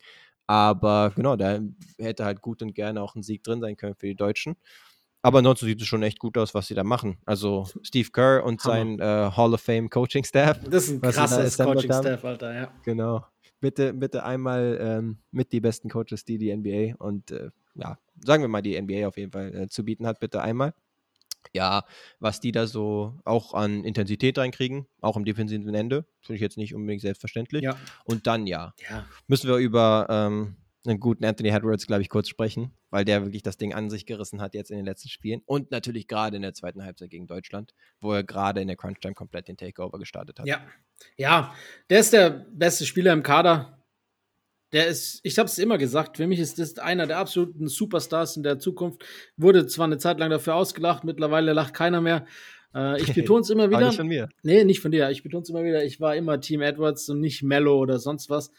[0.47, 1.59] Aber genau, da
[1.99, 4.55] hätte halt gut und gerne auch ein Sieg drin sein können für die Deutschen.
[5.23, 7.19] Aber ansonsten sieht es schon echt gut aus, was sie da machen.
[7.27, 8.75] Also Steve Kerr und Hammer.
[8.75, 10.61] sein äh, Hall of Fame Coaching Staff.
[10.65, 12.73] Das ist ein krasses Coaching Staff, Alter, ja.
[12.85, 13.25] Genau.
[13.61, 18.43] Bitte, bitte einmal ähm, mit die besten Coaches, die die NBA und äh, ja, sagen
[18.43, 20.73] wir mal, die NBA auf jeden Fall äh, zu bieten hat, bitte einmal.
[21.53, 21.85] Ja,
[22.21, 26.57] was die da so auch an Intensität reinkriegen, auch im defensiven Ende, finde ich jetzt
[26.57, 27.63] nicht unbedingt selbstverständlich.
[27.63, 27.77] Ja.
[28.05, 29.07] Und dann ja, ja.
[29.27, 30.57] müssen wir über ähm,
[30.87, 34.07] einen guten Anthony Edwards, glaube ich, kurz sprechen, weil der wirklich das Ding an sich
[34.07, 37.27] gerissen hat jetzt in den letzten Spielen und natürlich gerade in der zweiten Halbzeit gegen
[37.27, 40.47] Deutschland, wo er gerade in der Crunch-Time komplett den Takeover gestartet hat.
[40.47, 40.61] Ja,
[41.17, 41.55] ja,
[41.91, 43.79] der ist der beste Spieler im Kader.
[44.73, 48.37] Der ist, ich habe es immer gesagt, für mich ist das einer der absoluten Superstars
[48.37, 49.05] in der Zukunft.
[49.37, 52.25] Wurde zwar eine Zeit lang dafür ausgelacht, mittlerweile lacht keiner mehr.
[52.75, 53.87] Äh, ich betone es immer wieder.
[53.87, 54.29] nicht von mir.
[54.43, 55.11] Nee, nicht von dir.
[55.11, 55.85] Ich betone es immer wieder.
[55.85, 58.53] Ich war immer Team Edwards und nicht Mello oder sonst was.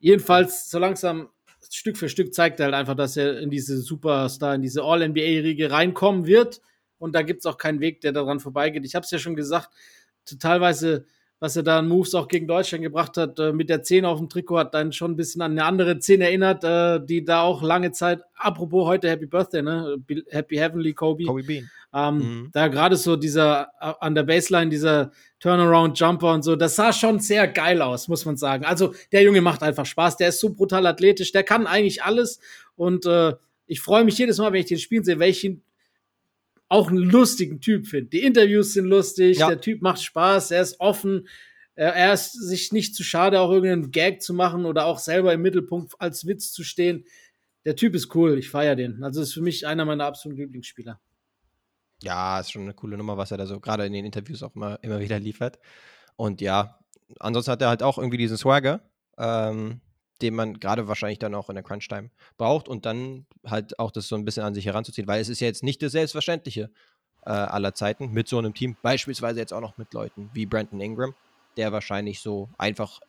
[0.00, 1.28] Jedenfalls, so langsam
[1.70, 5.70] Stück für Stück zeigt er halt einfach, dass er in diese Superstar, in diese All-NBA-Riege
[5.70, 6.60] reinkommen wird.
[6.98, 8.84] Und da gibt es auch keinen Weg, der daran vorbeigeht.
[8.84, 9.70] Ich habe es ja schon gesagt,
[10.38, 11.06] teilweise,
[11.42, 14.20] was er da an Moves auch gegen Deutschland gebracht hat, äh, mit der 10 auf
[14.20, 17.42] dem Trikot, hat dann schon ein bisschen an eine andere 10 erinnert, äh, die da
[17.42, 19.96] auch lange Zeit, apropos heute Happy Birthday, ne?
[20.30, 21.24] Happy Heavenly Kobe.
[21.24, 21.68] Kobe Bean.
[21.92, 22.50] Ähm, mhm.
[22.52, 23.70] Da gerade so dieser
[24.00, 28.24] an der Baseline, dieser Turnaround Jumper und so, das sah schon sehr geil aus, muss
[28.24, 28.64] man sagen.
[28.64, 32.38] Also der Junge macht einfach Spaß, der ist so brutal athletisch, der kann eigentlich alles
[32.76, 33.34] und äh,
[33.66, 35.64] ich freue mich jedes Mal, wenn ich den spielen sehe, weil ich ihn
[36.72, 38.10] auch einen lustigen Typ finde.
[38.10, 39.48] Die Interviews sind lustig, ja.
[39.48, 41.28] der Typ macht Spaß, er ist offen,
[41.74, 45.34] er, er ist sich nicht zu schade, auch irgendeinen Gag zu machen oder auch selber
[45.34, 47.04] im Mittelpunkt als Witz zu stehen.
[47.66, 49.04] Der Typ ist cool, ich feiere den.
[49.04, 50.98] Also ist für mich einer meiner absoluten Lieblingsspieler.
[52.02, 54.54] Ja, ist schon eine coole Nummer, was er da so gerade in den Interviews auch
[54.54, 55.58] immer, immer wieder liefert.
[56.16, 56.78] Und ja,
[57.20, 58.80] ansonsten hat er halt auch irgendwie diesen Swagger,
[59.18, 59.82] ähm,
[60.22, 64.08] den man gerade wahrscheinlich dann auch in der Crunch-Time braucht und dann halt auch das
[64.08, 66.70] so ein bisschen an sich heranzuziehen, weil es ist ja jetzt nicht das Selbstverständliche
[67.26, 70.80] äh, aller Zeiten mit so einem Team, beispielsweise jetzt auch noch mit Leuten wie Brandon
[70.80, 71.14] Ingram,
[71.56, 73.00] der wahrscheinlich so einfach,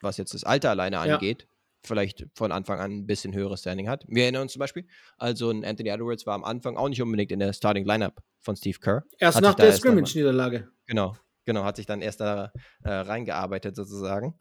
[0.00, 1.56] was jetzt das Alter alleine angeht, ja
[1.86, 4.04] vielleicht von Anfang an ein bisschen höheres Standing hat.
[4.08, 4.86] Wir erinnern uns zum Beispiel,
[5.18, 8.56] also ein Anthony Edwards war am Anfang auch nicht unbedingt in der Starting Lineup von
[8.56, 9.04] Steve Kerr.
[9.18, 10.68] Erst nach der Scrimmage-Niederlage.
[10.86, 11.16] Genau,
[11.46, 12.52] genau, hat sich dann erst da
[12.84, 14.34] äh, reingearbeitet sozusagen.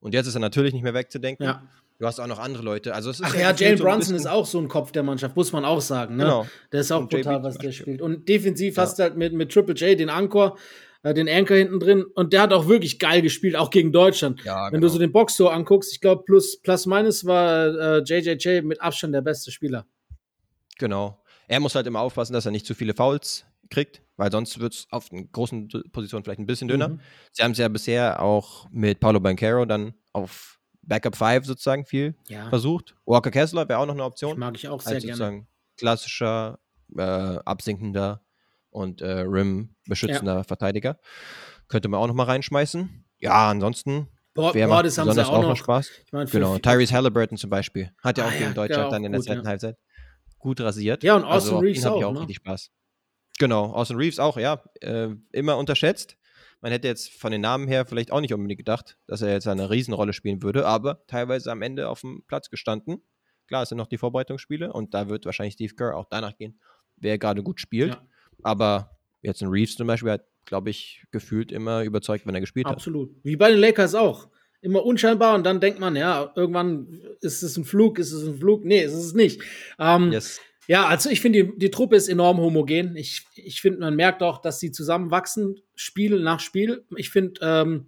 [0.00, 1.44] Und jetzt ist er natürlich nicht mehr wegzudenken.
[1.44, 1.62] Ja.
[1.98, 2.94] Du hast auch noch andere Leute.
[2.94, 5.64] Also Ach ja, Jalen so Brunson ist auch so ein Kopf der Mannschaft, muss man
[5.64, 6.16] auch sagen.
[6.16, 6.24] Ne?
[6.24, 6.46] Genau.
[6.72, 8.02] Der ist auch brutal, was der spielt.
[8.02, 8.82] Und defensiv ja.
[8.82, 10.58] hast du halt mit, mit Triple J den Ankor,
[11.04, 12.02] äh, den Anchor hinten drin.
[12.02, 14.42] Und der hat auch wirklich geil gespielt, auch gegen Deutschland.
[14.42, 14.92] Ja, Wenn du genau.
[14.94, 19.14] so den Box so anguckst, ich glaube, plus, plus minus war äh, JJJ mit Abstand
[19.14, 19.86] der beste Spieler.
[20.78, 21.22] Genau.
[21.46, 24.74] Er muss halt immer aufpassen, dass er nicht zu viele Fouls kriegt, weil sonst wird
[24.74, 26.88] es auf den großen Positionen vielleicht ein bisschen dünner.
[26.88, 27.00] Mhm.
[27.32, 32.14] Sie haben es ja bisher auch mit Paulo Banquero dann auf Backup 5 sozusagen viel
[32.28, 32.48] ja.
[32.48, 32.94] versucht.
[33.06, 34.32] Walker Kessler wäre auch noch eine Option.
[34.32, 35.46] Das mag ich auch sehr als sozusagen gerne.
[35.76, 36.58] Klassischer,
[36.96, 38.22] äh, absinkender
[38.70, 40.44] und äh, Rim beschützender ja.
[40.44, 40.98] Verteidiger.
[41.68, 43.04] Könnte man auch noch mal reinschmeißen.
[43.18, 45.90] Ja, ansonsten Boah, wer macht besonders auch, auch noch Spaß.
[46.06, 47.90] Ich mein, genau, Tyrese Halliburton zum Beispiel.
[48.02, 49.48] Hat ja auch ah, gegen ja, Deutschland dann in der gut, zweiten ja.
[49.48, 49.76] Halbzeit
[50.38, 51.02] gut rasiert.
[51.02, 52.20] Ja, und Austin also, Reeves auch, auch ne?
[52.20, 52.70] richtig Spaß.
[53.42, 54.62] Genau, Austin Reeves auch, ja.
[54.82, 56.16] Äh, immer unterschätzt.
[56.60, 59.48] Man hätte jetzt von den Namen her vielleicht auch nicht unbedingt gedacht, dass er jetzt
[59.48, 63.02] eine Riesenrolle spielen würde, aber teilweise am Ende auf dem Platz gestanden.
[63.48, 66.60] Klar, es sind noch die Vorbereitungsspiele und da wird wahrscheinlich Steve Kerr auch danach gehen,
[66.98, 67.94] wer gerade gut spielt.
[67.94, 68.06] Ja.
[68.44, 72.66] Aber jetzt ein Reeves zum Beispiel hat, glaube ich, gefühlt immer überzeugt, wenn er gespielt
[72.66, 73.08] Absolut.
[73.08, 73.16] hat.
[73.16, 73.24] Absolut.
[73.24, 74.28] Wie bei den Lakers auch.
[74.60, 78.38] Immer unscheinbar und dann denkt man, ja, irgendwann ist es ein Flug, ist es ein
[78.38, 78.64] Flug.
[78.64, 79.42] Nee, ist es nicht.
[79.80, 80.40] Ähm, yes.
[80.68, 82.96] Ja, also ich finde, die, die Truppe ist enorm homogen.
[82.96, 86.84] Ich, ich finde, man merkt auch, dass sie zusammenwachsen, Spiel nach Spiel.
[86.96, 87.86] Ich finde, ähm,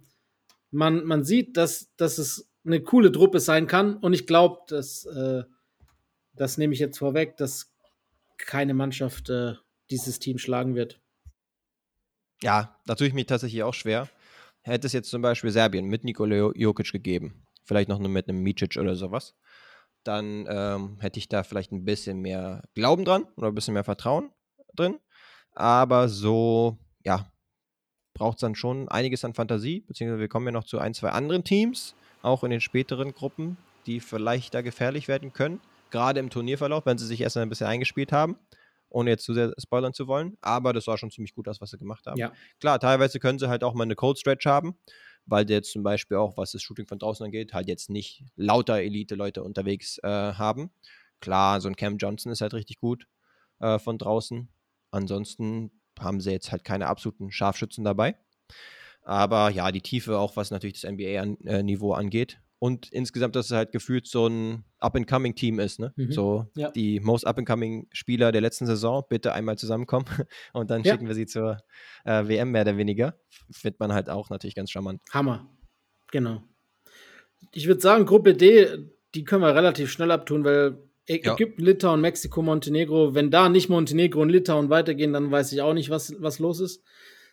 [0.71, 3.95] man, man sieht, dass, dass es eine coole Truppe sein kann.
[3.97, 5.43] Und ich glaube, dass, äh,
[6.33, 7.73] das nehme ich jetzt vorweg, dass
[8.37, 9.53] keine Mannschaft äh,
[9.89, 10.99] dieses Team schlagen wird.
[12.41, 14.09] Ja, da tue ich mich tatsächlich auch schwer.
[14.61, 18.77] Hätte es jetzt zum Beispiel Serbien mit Nikola Jokic gegeben, vielleicht noch mit einem Micic
[18.77, 19.35] oder sowas,
[20.07, 23.83] dann ähm, hätte ich da vielleicht ein bisschen mehr Glauben dran oder ein bisschen mehr
[23.83, 24.31] Vertrauen
[24.75, 24.99] drin.
[25.53, 27.31] Aber so, ja,
[28.13, 31.09] braucht es dann schon einiges an Fantasie, beziehungsweise wir kommen ja noch zu ein, zwei
[31.09, 35.61] anderen Teams, auch in den späteren Gruppen, die vielleicht da gefährlich werden können.
[35.91, 38.37] Gerade im Turnierverlauf, wenn sie sich erst ein bisschen eingespielt haben,
[38.89, 40.37] ohne jetzt zu sehr spoilern zu wollen.
[40.41, 42.17] Aber das sah schon ziemlich gut aus, was sie gemacht haben.
[42.17, 42.31] Ja.
[42.59, 44.77] Klar, teilweise können sie halt auch mal eine Cold Stretch haben,
[45.25, 48.77] weil jetzt zum Beispiel auch, was das Shooting von draußen angeht, halt jetzt nicht lauter
[48.79, 50.71] Elite-Leute unterwegs äh, haben.
[51.19, 53.07] Klar, so ein Cam Johnson ist halt richtig gut
[53.59, 54.49] äh, von draußen.
[54.91, 58.15] Ansonsten haben sie jetzt halt keine absoluten Scharfschützen dabei.
[59.01, 62.39] Aber ja, die Tiefe auch, was natürlich das NBA-Niveau äh, angeht.
[62.57, 65.79] Und insgesamt, dass es halt gefühlt so ein Up-and-Coming-Team ist.
[65.79, 65.93] Ne?
[65.95, 66.11] Mhm.
[66.11, 66.71] So ja.
[66.71, 70.05] die most Up-and-Coming-Spieler der letzten Saison bitte einmal zusammenkommen
[70.53, 70.93] und dann ja.
[70.93, 71.57] schicken wir sie zur
[72.05, 73.19] äh, WM mehr oder weniger.
[73.51, 75.01] Findet man halt auch natürlich ganz charmant.
[75.11, 75.49] Hammer.
[76.11, 76.43] Genau.
[77.51, 80.77] Ich würde sagen, Gruppe D, die können wir relativ schnell abtun, weil
[81.07, 81.67] Ägypten, ja.
[81.67, 85.89] Litauen, Mexiko, Montenegro, wenn da nicht Montenegro und Litauen weitergehen, dann weiß ich auch nicht,
[85.89, 86.83] was, was los ist.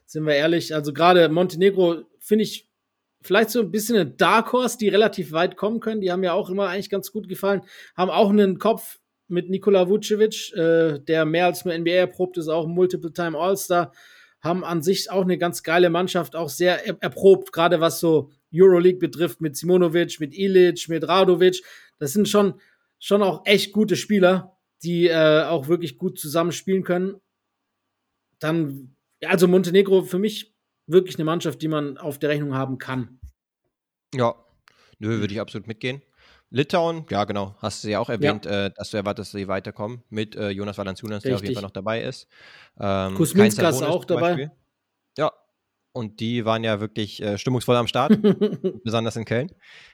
[0.05, 0.75] Sind wir ehrlich.
[0.75, 2.71] Also gerade Montenegro finde ich
[3.23, 6.01] vielleicht so ein bisschen eine Dark Horse, die relativ weit kommen können.
[6.01, 7.63] Die haben ja auch immer eigentlich ganz gut gefallen.
[7.97, 8.99] Haben auch einen Kopf
[9.29, 13.93] mit Nikola Vucevic, äh, der mehr als nur NBA erprobt ist, auch Multiple-Time All-Star.
[14.41, 18.31] Haben an sich auch eine ganz geile Mannschaft, auch sehr er erprobt, gerade was so
[18.53, 21.63] Euroleague betrifft, mit Simonovic, mit Ilic, mit Radovic.
[21.99, 22.55] Das sind schon
[23.03, 27.17] schon auch echt gute Spieler, die äh, auch wirklich gut zusammenspielen können.
[28.39, 28.95] Dann,
[29.25, 30.52] also Montenegro für mich
[30.93, 33.19] wirklich eine Mannschaft, die man auf der Rechnung haben kann.
[34.15, 34.35] Ja,
[34.99, 36.03] nö, würde ich absolut mitgehen.
[36.51, 38.67] Litauen, ja genau, hast du ja auch erwähnt, ja.
[38.67, 41.63] Äh, dass du erwartest, dass sie weiterkommen mit äh, Jonas Valanciunas, der auf jeden Fall
[41.63, 42.29] noch dabei ist.
[42.79, 44.51] Ähm, Kusminska ist auch dabei.
[45.17, 45.33] Ja,
[45.93, 48.19] und die waren ja wirklich äh, stimmungsvoll am Start,
[48.85, 49.51] besonders in Köln.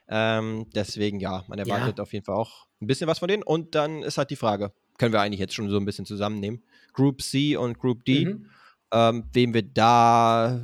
[0.08, 2.02] Ähm, deswegen, ja, man erwartet ja.
[2.02, 3.42] auf jeden Fall auch ein bisschen was von denen.
[3.42, 6.62] Und dann ist halt die Frage, können wir eigentlich jetzt schon so ein bisschen zusammennehmen?
[6.92, 8.46] Group C und Group D, mhm.
[8.92, 10.60] Ähm, wem wir da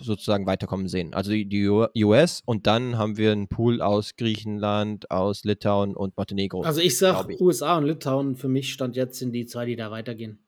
[0.00, 1.14] sozusagen weiterkommen sehen.
[1.14, 6.16] Also die, die, US und dann haben wir einen Pool aus Griechenland, aus Litauen und
[6.16, 6.62] Montenegro.
[6.62, 9.90] Also ich sage USA und Litauen für mich stand jetzt sind die zwei, die da
[9.90, 10.46] weitergehen.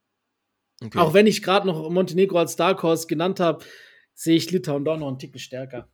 [0.85, 0.99] Okay.
[0.99, 3.65] Auch wenn ich gerade noch Montenegro als Dark Horse genannt habe,
[4.15, 5.89] sehe ich Litauen doch noch einen Ticken stärker.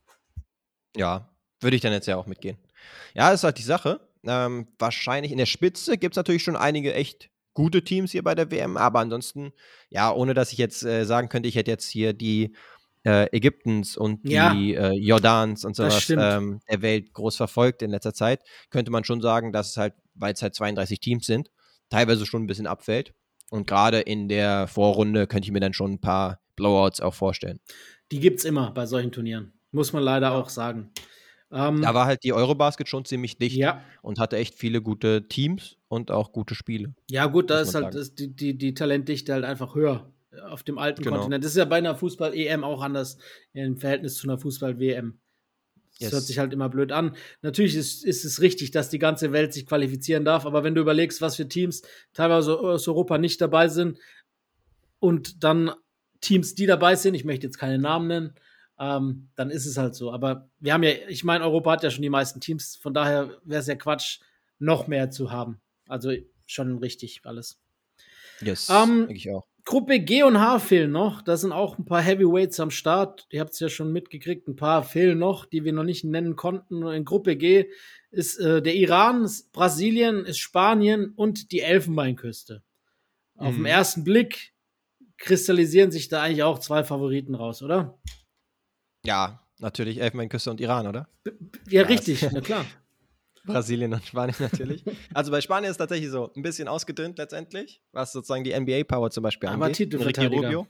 [0.95, 2.57] Ja, würde ich dann jetzt ja auch mitgehen.
[3.15, 3.99] Ja, das ist halt die Sache.
[4.23, 8.35] Ähm, wahrscheinlich in der Spitze gibt es natürlich schon einige echt gute Teams hier bei
[8.35, 9.51] der WM, aber ansonsten,
[9.89, 12.55] ja, ohne dass ich jetzt äh, sagen könnte, ich hätte jetzt hier die
[13.03, 17.89] äh, Ägyptens und ja, die äh, Jordans und sowas ähm, der Welt groß verfolgt in
[17.89, 21.49] letzter Zeit, könnte man schon sagen, dass es halt, weil es halt 32 Teams sind,
[21.89, 23.13] teilweise schon ein bisschen abfällt.
[23.49, 27.59] Und gerade in der Vorrunde könnte ich mir dann schon ein paar Blowouts auch vorstellen.
[28.11, 30.91] Die gibt es immer bei solchen Turnieren, muss man leider auch sagen.
[31.55, 33.81] Ähm, da war halt die Eurobasket schon ziemlich dicht ja.
[34.01, 36.93] und hatte echt viele gute Teams und auch gute Spiele.
[37.09, 40.11] Ja, gut, da ist halt ist die, die, die Talentdichte halt einfach höher
[40.49, 41.15] auf dem alten genau.
[41.15, 41.45] Kontinent.
[41.45, 43.17] Das ist ja bei einer Fußball-EM auch anders
[43.53, 45.17] im Verhältnis zu einer Fußball-WM.
[45.93, 46.11] Das yes.
[46.11, 47.15] hört sich halt immer blöd an.
[47.41, 50.81] Natürlich ist, ist es richtig, dass die ganze Welt sich qualifizieren darf, aber wenn du
[50.81, 51.83] überlegst, was für Teams
[52.13, 53.97] teilweise aus Europa nicht dabei sind
[54.99, 55.71] und dann
[56.19, 58.33] Teams, die dabei sind, ich möchte jetzt keine Namen nennen,
[58.79, 60.11] ähm, dann ist es halt so.
[60.11, 63.37] Aber wir haben ja, ich meine, Europa hat ja schon die meisten Teams, von daher
[63.43, 64.19] wäre es ja Quatsch,
[64.59, 65.59] noch mehr zu haben.
[65.87, 66.13] Also
[66.45, 67.59] schon richtig alles.
[68.41, 69.45] Yes, ähm, ich auch.
[69.65, 71.23] Gruppe G und H fehlen noch.
[71.23, 73.25] Da sind auch ein paar Heavyweights am Start.
[73.31, 74.47] Ihr habt es ja schon mitgekriegt.
[74.47, 76.85] Ein paar fehlen noch, die wir noch nicht nennen konnten.
[76.85, 77.65] In Gruppe G
[78.11, 82.61] ist äh, der Iran, ist Brasilien, ist Spanien und die Elfenbeinküste.
[83.37, 83.63] Auf mhm.
[83.63, 84.53] den ersten Blick
[85.17, 87.97] kristallisieren sich da eigentlich auch zwei Favoriten raus, oder?
[89.05, 91.07] Ja, natürlich Elfenbeinküste und Iran, oder?
[91.25, 91.31] Ja,
[91.69, 92.65] ja richtig, na klar.
[93.45, 94.83] Brasilien und Spanien natürlich.
[95.13, 99.11] Also bei Spanien ist es tatsächlich so ein bisschen ausgedünnt letztendlich, was sozusagen die NBA-Power
[99.11, 99.93] zum Beispiel Aber angeht.
[99.93, 100.67] Ricky Rubio.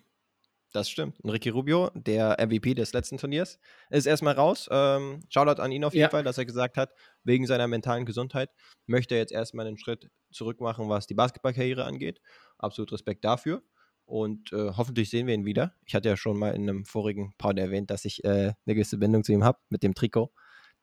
[0.73, 1.17] Das stimmt.
[1.21, 3.59] Und Ricky Rubio, der MVP des letzten Turniers,
[3.91, 4.67] ist erstmal raus.
[4.69, 6.09] Ähm, Shoutout an ihn auf jeden ja.
[6.09, 6.91] Fall, dass er gesagt hat,
[7.23, 8.49] wegen seiner mentalen Gesundheit
[8.85, 12.19] möchte er jetzt erstmal einen Schritt zurück machen, was die Basketballkarriere angeht.
[12.57, 13.63] Absolut Respekt dafür.
[14.05, 15.73] Und äh, hoffentlich sehen wir ihn wieder.
[15.85, 18.97] Ich hatte ja schon mal in einem vorigen Pod erwähnt, dass ich äh, eine gewisse
[18.97, 20.31] Bindung zu ihm habe mit dem Trikot.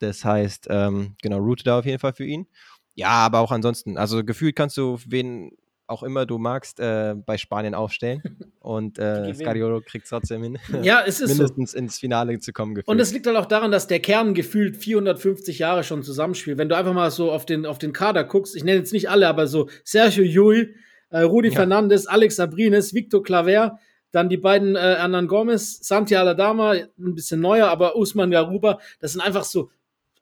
[0.01, 2.47] Das heißt, ähm, genau, route da auf jeden Fall für ihn.
[2.95, 5.53] Ja, aber auch ansonsten, also gefühlt kannst du wen
[5.87, 8.23] auch immer du magst, äh, bei Spanien aufstellen.
[8.61, 11.79] Und äh, Scariolo kriegt es trotzdem hin, ja, es ist mindestens so.
[11.79, 12.75] ins Finale zu kommen.
[12.75, 12.89] Gefühlt.
[12.89, 16.59] Und es liegt halt auch daran, dass der Kern gefühlt 450 Jahre schon zusammenspielt.
[16.59, 19.11] Wenn du einfach mal so auf den, auf den Kader guckst, ich nenne jetzt nicht
[19.11, 20.75] alle, aber so Sergio Llull,
[21.13, 21.55] äh, Rudi ja.
[21.55, 23.79] Fernandes, Alex Abrines, Victor Claver,
[24.11, 29.13] dann die beiden äh, Hernan Gomez, Santi Aladama, ein bisschen neuer, aber Usman Garuba, das
[29.13, 29.71] sind einfach so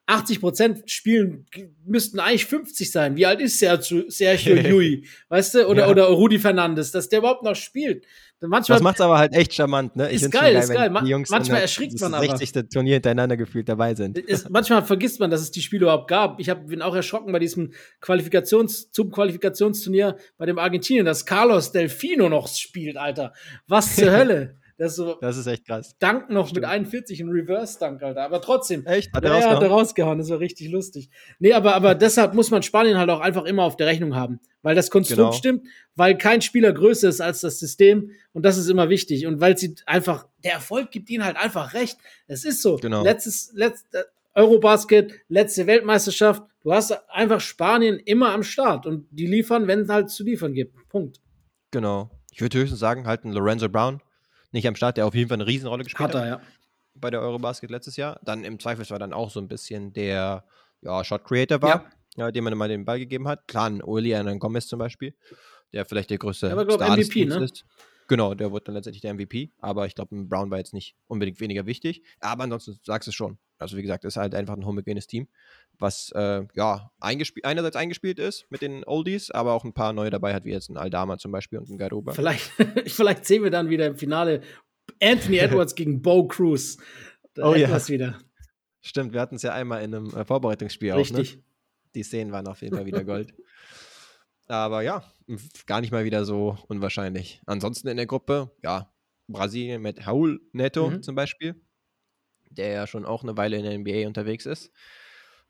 [0.07, 1.45] 80 Prozent spielen,
[1.85, 3.15] müssten eigentlich 50 sein.
[3.15, 5.07] Wie alt ist Sergio, Sergio Yui?
[5.29, 5.67] weißt du?
[5.67, 5.89] Oder, ja.
[5.89, 8.05] oder Rudi Fernandes, dass der überhaupt noch spielt.
[8.43, 10.09] Manchmal, das macht es aber halt echt charmant, ne?
[10.09, 10.91] Ich ist geil, geil, ist geil.
[11.03, 12.25] Die Jungs manchmal erschrickt man aber.
[12.37, 12.69] 60.
[12.69, 14.17] Turnier hintereinander gefühlt dabei sind.
[14.17, 16.39] Ist, manchmal vergisst man, dass es die Spiele überhaupt gab.
[16.39, 21.71] Ich hab, bin auch erschrocken bei diesem Qualifikations, zum Qualifikationsturnier bei dem Argentinien, dass Carlos
[21.71, 23.33] Delfino noch spielt, Alter.
[23.67, 24.60] Was zur Hölle?
[24.81, 25.95] Das ist, so das ist echt krass.
[25.99, 26.61] Dank noch Stimmt.
[26.61, 28.23] mit 41 in Reverse-Dank, Alter.
[28.23, 28.83] Aber trotzdem.
[28.87, 29.13] Echt?
[29.13, 30.17] Hat er, ja, hat er rausgehauen.
[30.17, 31.11] Das war richtig lustig.
[31.37, 34.39] Nee, aber, aber deshalb muss man Spanien halt auch einfach immer auf der Rechnung haben.
[34.63, 35.31] Weil das Konstrukt genau.
[35.33, 38.09] stimmt, weil kein Spieler größer ist als das System.
[38.33, 39.27] Und das ist immer wichtig.
[39.27, 41.99] Und weil sie einfach, der Erfolg gibt ihnen halt einfach recht.
[42.25, 42.77] Es ist so.
[42.77, 43.03] Genau.
[43.03, 46.41] Letztes, letzte, Eurobasket, letzte Weltmeisterschaft.
[46.63, 50.55] Du hast einfach Spanien immer am Start und die liefern, wenn es halt zu liefern
[50.55, 50.75] gibt.
[50.89, 51.21] Punkt.
[51.69, 52.09] Genau.
[52.31, 54.01] Ich würde höchstens sagen, halt ein Lorenzo Brown
[54.51, 56.15] nicht am Start, der auf jeden Fall eine Riesenrolle gespielt hat.
[56.15, 56.41] Hat er, ja.
[56.93, 58.19] Bei der Eurobasket letztes Jahr.
[58.23, 60.43] Dann im Zweifelsfall dann auch so ein bisschen der
[60.81, 62.25] ja, Shot Creator war, ja.
[62.25, 63.47] ja dem man mal den Ball gegeben hat.
[63.47, 65.15] Klar, ein Olian Gomez zum Beispiel,
[65.73, 67.43] der vielleicht der größte der war, glaub, Star MVP, ne?
[67.43, 67.65] ist.
[68.07, 69.51] Genau, der wurde dann letztendlich der MVP.
[69.59, 72.03] Aber ich glaube, Brown war jetzt nicht unbedingt weniger wichtig.
[72.19, 73.37] Aber ansonsten sagst du es schon.
[73.61, 75.27] Also wie gesagt, ist halt einfach ein homogenes Team,
[75.77, 80.09] was äh, ja eingespielt, einerseits eingespielt ist mit den Oldies, aber auch ein paar neue
[80.09, 82.13] dabei hat, wie jetzt ein Aldama zum Beispiel und ein Garuba.
[82.13, 82.51] Vielleicht,
[82.87, 84.41] vielleicht sehen wir dann wieder im Finale
[85.01, 86.77] Anthony Edwards gegen Bo Cruz.
[87.33, 87.87] Da oh ja.
[87.87, 88.19] wieder.
[88.81, 91.31] Stimmt, wir hatten es ja einmal in einem äh, Vorbereitungsspiel Richtig.
[91.31, 91.35] auch.
[91.35, 91.43] Ne?
[91.95, 93.33] Die Szenen waren auf jeden Fall wieder Gold.
[94.47, 95.03] aber ja,
[95.65, 97.41] gar nicht mal wieder so unwahrscheinlich.
[97.45, 98.91] Ansonsten in der Gruppe, ja,
[99.27, 101.03] Brasilien mit Raul Neto mhm.
[101.03, 101.55] zum Beispiel
[102.57, 104.71] der ja schon auch eine Weile in der NBA unterwegs ist.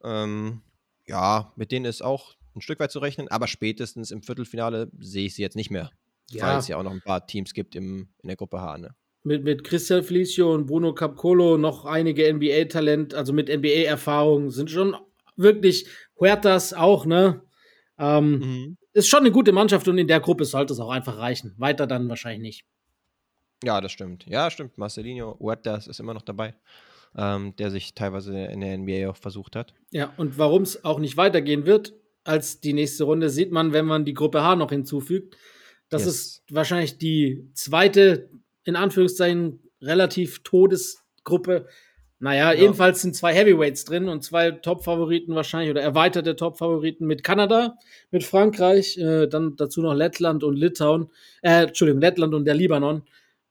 [0.04, 0.62] Ähm,
[1.08, 5.26] ja, mit denen ist auch ein Stück weit zu rechnen, aber spätestens im Viertelfinale sehe
[5.26, 5.92] ich sie jetzt nicht mehr,
[6.30, 6.48] ja.
[6.48, 8.78] weil es ja auch noch ein paar Teams gibt im, in der Gruppe H.
[8.78, 8.96] Ne?
[9.24, 14.96] Mit, mit Christian Felicio und Bruno Capcolo noch einige NBA-Talent, also mit NBA-Erfahrung, sind schon
[15.36, 15.88] wirklich
[16.20, 17.42] Huertas auch, ne?
[17.98, 18.78] Ähm, mhm.
[18.94, 21.54] Ist schon eine gute Mannschaft und in der Gruppe sollte es auch einfach reichen.
[21.58, 22.66] Weiter dann wahrscheinlich nicht.
[23.64, 24.26] Ja, das stimmt.
[24.28, 24.78] Ja, stimmt.
[24.78, 26.56] Marcelinho Huertas ist immer noch dabei
[27.18, 29.74] ähm, der sich teilweise in der NBA auch versucht hat.
[29.92, 31.94] Ja, und warum es auch nicht weitergehen wird
[32.24, 35.38] als die nächste Runde, sieht man, wenn man die Gruppe H noch hinzufügt.
[35.90, 36.14] Das yes.
[36.14, 38.30] ist wahrscheinlich die zweite,
[38.64, 41.68] in Anführungszeichen, relativ Todesgruppe.
[42.20, 42.62] Naja, ja.
[42.62, 47.78] ebenfalls sind zwei Heavyweights drin und zwei Top-Favoriten wahrscheinlich oder erweiterte Top-Favoriten mit Kanada,
[48.12, 51.10] mit Frankreich, äh, dann dazu noch Lettland und Litauen.
[51.42, 53.02] Äh, Entschuldigung, Lettland und der Libanon.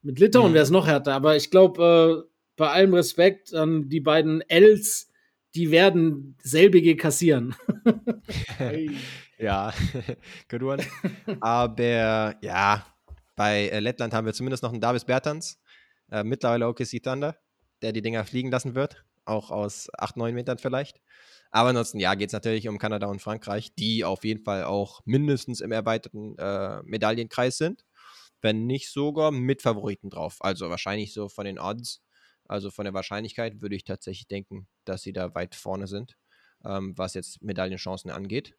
[0.03, 0.55] Mit Litauen mhm.
[0.55, 2.30] wäre es noch härter, aber ich glaube, äh,
[2.61, 5.11] bei allem Respekt an die beiden Els,
[5.55, 7.57] die werden selbige kassieren.
[9.39, 9.73] ja,
[10.51, 10.85] good one.
[11.41, 12.85] Aber ja,
[13.35, 15.59] bei äh, Lettland haben wir zumindest noch einen Davis Bertans,
[16.13, 17.39] äh, mittlerweile OKC Thunder,
[17.81, 21.01] der die Dinger fliegen lassen wird, auch aus 8, 9 Metern vielleicht.
[21.51, 25.01] Aber ansonsten, ja, geht es natürlich um Kanada und Frankreich, die auf jeden Fall auch
[25.07, 27.87] mindestens im erweiterten äh, Medaillenkreis sind,
[28.43, 30.37] wenn nicht sogar mit Favoriten drauf.
[30.41, 32.03] Also wahrscheinlich so von den Odds
[32.51, 36.17] also von der Wahrscheinlichkeit würde ich tatsächlich denken, dass sie da weit vorne sind,
[36.65, 38.57] ähm, was jetzt Medaillenchancen angeht.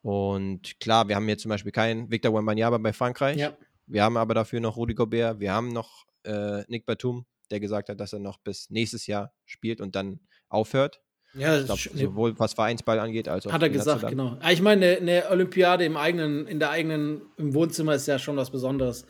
[0.00, 3.36] Und klar, wir haben jetzt zum Beispiel keinen Victor Wembanyama bei Frankreich.
[3.36, 3.54] Ja.
[3.86, 5.40] Wir haben aber dafür noch Rudi Gobert.
[5.40, 9.34] Wir haben noch äh, Nick Batum, der gesagt hat, dass er noch bis nächstes Jahr
[9.44, 11.02] spielt und dann aufhört.
[11.34, 13.52] Ja, glaub, sowohl was Vereinsball angeht, als auch.
[13.52, 14.38] Hat er gesagt, genau.
[14.50, 18.50] Ich meine, eine Olympiade im eigenen, in der eigenen, im Wohnzimmer ist ja schon was
[18.50, 19.04] Besonderes.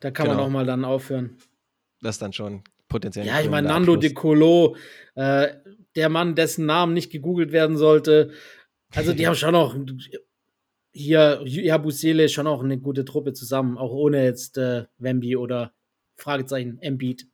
[0.00, 0.38] Da kann genau.
[0.38, 1.36] man auch mal dann aufhören.
[2.00, 3.26] Das ist dann schon potenziell.
[3.26, 4.76] Ja, ich meine, Nando De Colo,
[5.14, 5.48] äh,
[5.96, 8.32] der Mann, dessen Namen nicht gegoogelt werden sollte.
[8.94, 9.76] Also, die haben schon noch
[10.92, 15.72] hier, Jabusele, schon auch eine gute Truppe zusammen, auch ohne jetzt äh, Wemby oder
[16.16, 17.28] Fragezeichen Embiid.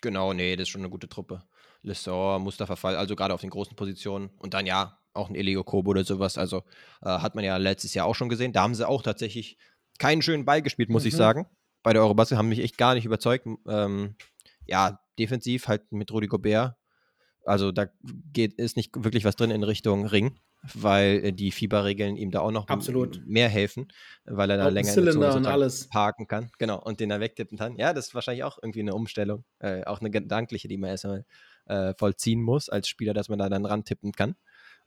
[0.00, 1.42] Genau, nee, das ist schon eine gute Truppe.
[1.82, 4.30] Lessor, Mustafa Fall, also gerade auf den großen Positionen.
[4.38, 6.38] Und dann ja, auch ein Elio Kobo oder sowas.
[6.38, 6.64] Also
[7.02, 8.52] äh, hat man ja letztes Jahr auch schon gesehen.
[8.52, 9.56] Da haben sie auch tatsächlich
[9.98, 11.08] keinen schönen Ball gespielt, muss mhm.
[11.08, 11.46] ich sagen.
[11.82, 13.46] Bei der Eurobasket haben mich echt gar nicht überzeugt.
[13.68, 14.16] Ähm,
[14.66, 16.76] ja, defensiv halt mit Rudi Gobert.
[17.44, 17.86] Also da
[18.32, 20.40] geht, ist nicht wirklich was drin in Richtung Ring,
[20.74, 23.22] weil äh, die Fieberregeln ihm da auch noch Absolut.
[23.24, 23.86] mehr helfen,
[24.24, 25.88] weil er da länger in der Zone alles.
[25.88, 26.50] parken kann.
[26.58, 27.76] Genau, und den da wegtippen kann.
[27.76, 31.24] Ja, das ist wahrscheinlich auch irgendwie eine Umstellung, äh, auch eine gedankliche, die man erstmal
[31.66, 34.34] äh, vollziehen muss als Spieler, dass man da dann rantippen kann.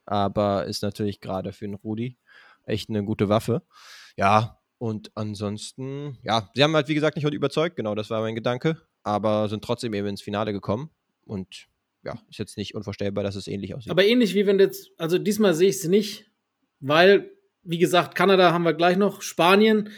[0.06, 2.18] Aber ist natürlich gerade für einen Rudi
[2.66, 3.64] echt eine gute Waffe.
[4.18, 8.22] Ja, und ansonsten, ja, sie haben halt, wie gesagt, nicht heute überzeugt, genau, das war
[8.22, 10.90] mein Gedanke aber sind trotzdem eben ins Finale gekommen.
[11.26, 11.68] Und
[12.04, 13.92] ja, ist jetzt nicht unvorstellbar, dass es ähnlich aussieht.
[13.92, 16.26] Aber ähnlich wie wenn jetzt, also diesmal sehe ich es nicht,
[16.80, 17.32] weil,
[17.64, 19.90] wie gesagt, Kanada haben wir gleich noch, Spanien,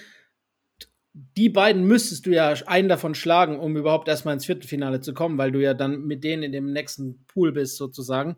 [1.13, 5.37] die beiden müsstest du ja einen davon schlagen, um überhaupt erstmal ins Viertelfinale zu kommen,
[5.37, 8.37] weil du ja dann mit denen in dem nächsten Pool bist, sozusagen.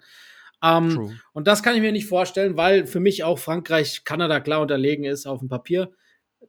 [0.64, 4.62] Ähm, und das kann ich mir nicht vorstellen, weil für mich auch Frankreich Kanada klar
[4.62, 5.92] unterlegen ist auf dem Papier.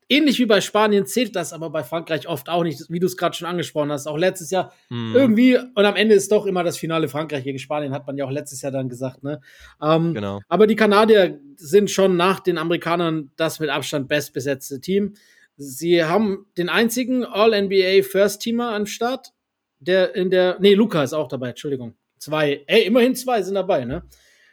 [0.08, 3.16] Ähnlich wie bei Spanien zählt das aber bei Frankreich oft auch nicht, wie du es
[3.16, 4.06] gerade schon angesprochen hast.
[4.06, 5.14] Auch letztes Jahr mm.
[5.14, 8.24] irgendwie, und am Ende ist doch immer das Finale Frankreich gegen Spanien, hat man ja
[8.24, 9.22] auch letztes Jahr dann gesagt.
[9.22, 9.40] Ne?
[9.82, 10.40] Ähm, genau.
[10.48, 15.14] Aber die Kanadier sind schon nach den Amerikanern das mit Abstand bestbesetzte Team.
[15.56, 19.32] Sie haben den einzigen All-NBA First-Teamer am Start,
[19.78, 21.94] der in der, nee, Luca ist auch dabei, Entschuldigung.
[22.18, 24.02] Zwei, ey, immerhin zwei sind dabei, ne?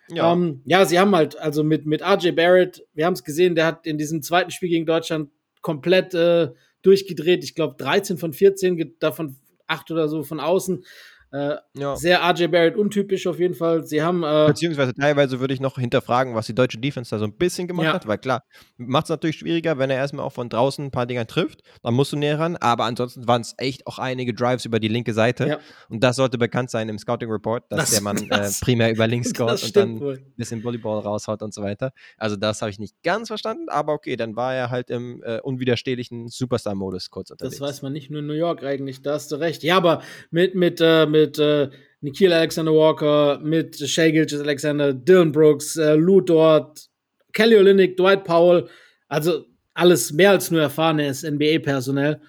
[0.09, 0.33] Ja.
[0.33, 3.65] Ähm, ja, sie haben halt, also mit, mit RJ Barrett, wir haben es gesehen, der
[3.65, 5.29] hat in diesem zweiten Spiel gegen Deutschland
[5.61, 6.49] komplett äh,
[6.81, 7.43] durchgedreht.
[7.43, 9.37] Ich glaube, 13 von 14, davon
[9.67, 10.83] 8 oder so von außen.
[11.31, 11.95] Äh, ja.
[11.95, 13.85] Sehr RJ Barrett untypisch auf jeden Fall.
[13.85, 14.23] Sie haben.
[14.23, 17.69] Äh, Beziehungsweise teilweise würde ich noch hinterfragen, was die deutsche Defense da so ein bisschen
[17.69, 17.93] gemacht ja.
[17.93, 18.43] hat, weil klar,
[18.77, 21.61] macht es natürlich schwieriger, wenn er erstmal auch von draußen ein paar Dinger trifft.
[21.83, 22.57] Dann musst du näher ran.
[22.57, 25.47] Aber ansonsten waren es echt auch einige Drives über die linke Seite.
[25.47, 25.59] Ja.
[25.87, 29.07] Und das sollte bekannt sein im Scouting Report, dass das, der Mann äh, primär über
[29.07, 30.15] links scout und dann wohl.
[30.15, 31.93] ein bisschen Volleyball raushaut und so weiter.
[32.17, 35.39] Also das habe ich nicht ganz verstanden, aber okay, dann war er halt im äh,
[35.39, 37.57] unwiderstehlichen Superstar-Modus kurz unterwegs.
[37.57, 39.63] Das weiß man nicht nur in New York eigentlich, da hast du recht.
[39.63, 41.69] Ja, aber mit, mit, äh, mit mit äh,
[42.01, 46.89] Nikhil Alexander Walker, mit Shea Gilgis Alexander, Dylan Brooks, äh, Lou Dort,
[47.33, 48.67] Kelly Olynyk, Dwight Powell,
[49.07, 52.21] also alles mehr als nur erfahrenes NBA-Personell.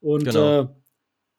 [0.00, 0.62] Und genau.
[0.62, 0.66] äh,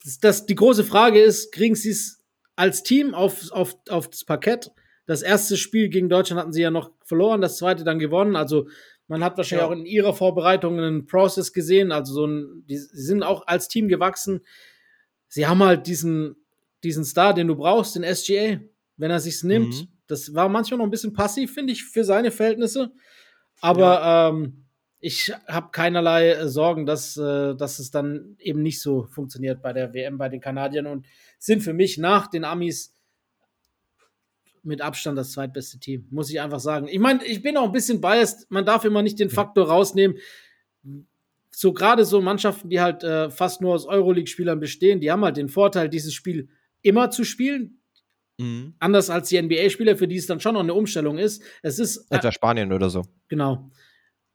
[0.03, 2.23] das, das, die große Frage ist, kriegen sie es
[2.55, 4.71] als Team auf, auf, aufs Parkett?
[5.05, 8.35] Das erste Spiel gegen Deutschland hatten sie ja noch verloren, das zweite dann gewonnen.
[8.35, 8.67] Also
[9.07, 9.67] man hat wahrscheinlich ja.
[9.67, 11.91] auch in ihrer Vorbereitung einen Prozess gesehen.
[11.91, 14.41] Also so ein, die, sie sind auch als Team gewachsen.
[15.27, 16.40] Sie haben halt diesen
[16.83, 18.59] diesen Star, den du brauchst, den SGA,
[18.97, 19.81] wenn er sich's nimmt.
[19.81, 19.87] Mhm.
[20.07, 22.91] Das war manchmal noch ein bisschen passiv, finde ich, für seine Verhältnisse.
[23.61, 24.29] Aber ja.
[24.29, 24.65] ähm,
[24.99, 29.73] ich habe keinerlei äh, Sorgen, dass, äh, dass es dann eben nicht so funktioniert bei
[29.73, 31.05] der WM bei den Kanadiern und
[31.39, 32.95] sind für mich nach den Amis
[34.63, 36.87] mit Abstand das zweitbeste Team, muss ich einfach sagen.
[36.87, 38.49] Ich meine, ich bin auch ein bisschen biased.
[38.51, 40.17] Man darf immer nicht den Faktor rausnehmen.
[41.49, 45.37] So gerade so Mannschaften, die halt äh, fast nur aus Euroleague-Spielern bestehen, die haben halt
[45.37, 46.49] den Vorteil, dieses Spiel
[46.81, 47.81] immer zu spielen.
[48.37, 48.75] Mhm.
[48.79, 51.43] Anders als die NBA-Spieler, für die es dann schon noch eine Umstellung ist.
[51.61, 52.05] Es ist.
[52.09, 53.03] Etwa äh, Spanien oder so.
[53.27, 53.69] Genau.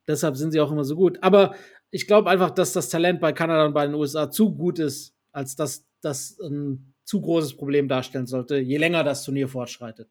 [0.06, 1.18] Deshalb sind sie auch immer so gut.
[1.22, 1.54] Aber
[1.90, 5.16] ich glaube einfach, dass das Talent bei Kanada und bei den USA zu gut ist,
[5.32, 10.10] als dass das ein zu großes Problem darstellen sollte, je länger das Turnier fortschreitet.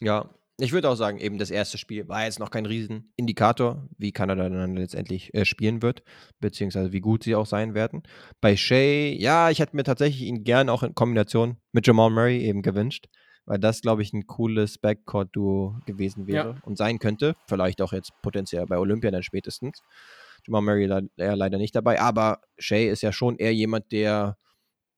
[0.00, 0.30] Ja,
[0.60, 4.48] ich würde auch sagen, eben das erste Spiel war jetzt noch kein Riesenindikator, wie Kanada
[4.48, 6.02] dann letztendlich äh, spielen wird,
[6.40, 8.02] beziehungsweise wie gut sie auch sein werden.
[8.40, 12.44] Bei Shea, ja, ich hätte mir tatsächlich ihn gern auch in Kombination mit Jamal Murray
[12.44, 13.06] eben gewünscht,
[13.46, 16.62] weil das, glaube ich, ein cooles Backcourt-Duo gewesen wäre ja.
[16.62, 17.34] und sein könnte.
[17.46, 19.82] Vielleicht auch jetzt potenziell bei Olympia dann spätestens.
[20.46, 24.36] Jamal Murray le leider nicht dabei, aber Shea ist ja schon eher jemand, der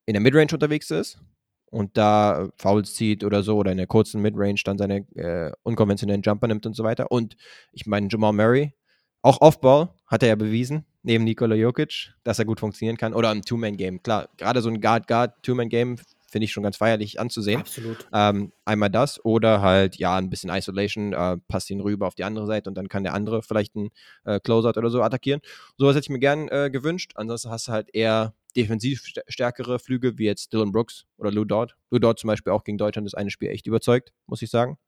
[0.07, 1.21] in der Midrange unterwegs ist
[1.73, 6.23] und da Fouls zieht oder so oder in der kurzen Midrange dann seine äh, unkonventionellen
[6.23, 7.11] Jumper nimmt und so weiter.
[7.11, 7.37] Und
[7.73, 8.75] ich meine, Jamal Murray,
[9.23, 13.15] auch Offball hat er ja bewiesen, neben Nikola Jokic, dass er gut funktionieren kann.
[13.15, 14.03] Oder im Two-Man-Game.
[14.03, 15.97] Klar, gerade so ein Guard-Guard-Two-Man-Game
[16.29, 17.61] finde ich schon ganz feierlich anzusehen.
[17.61, 18.07] Absolut.
[18.13, 22.25] Ähm, einmal das oder halt, ja, ein bisschen Isolation, äh, passt ihn rüber auf die
[22.25, 23.91] andere Seite und dann kann der andere vielleicht einen
[24.25, 25.41] äh, Closeout oder so attackieren.
[25.79, 27.13] Sowas hätte ich mir gern äh, gewünscht.
[27.15, 31.77] Ansonsten hast du halt eher defensiv stärkere Flüge, wie jetzt Dylan Brooks oder Lou Dort.
[31.91, 34.79] Lou Dort zum Beispiel auch gegen Deutschland das eine Spiel echt überzeugt, muss ich sagen.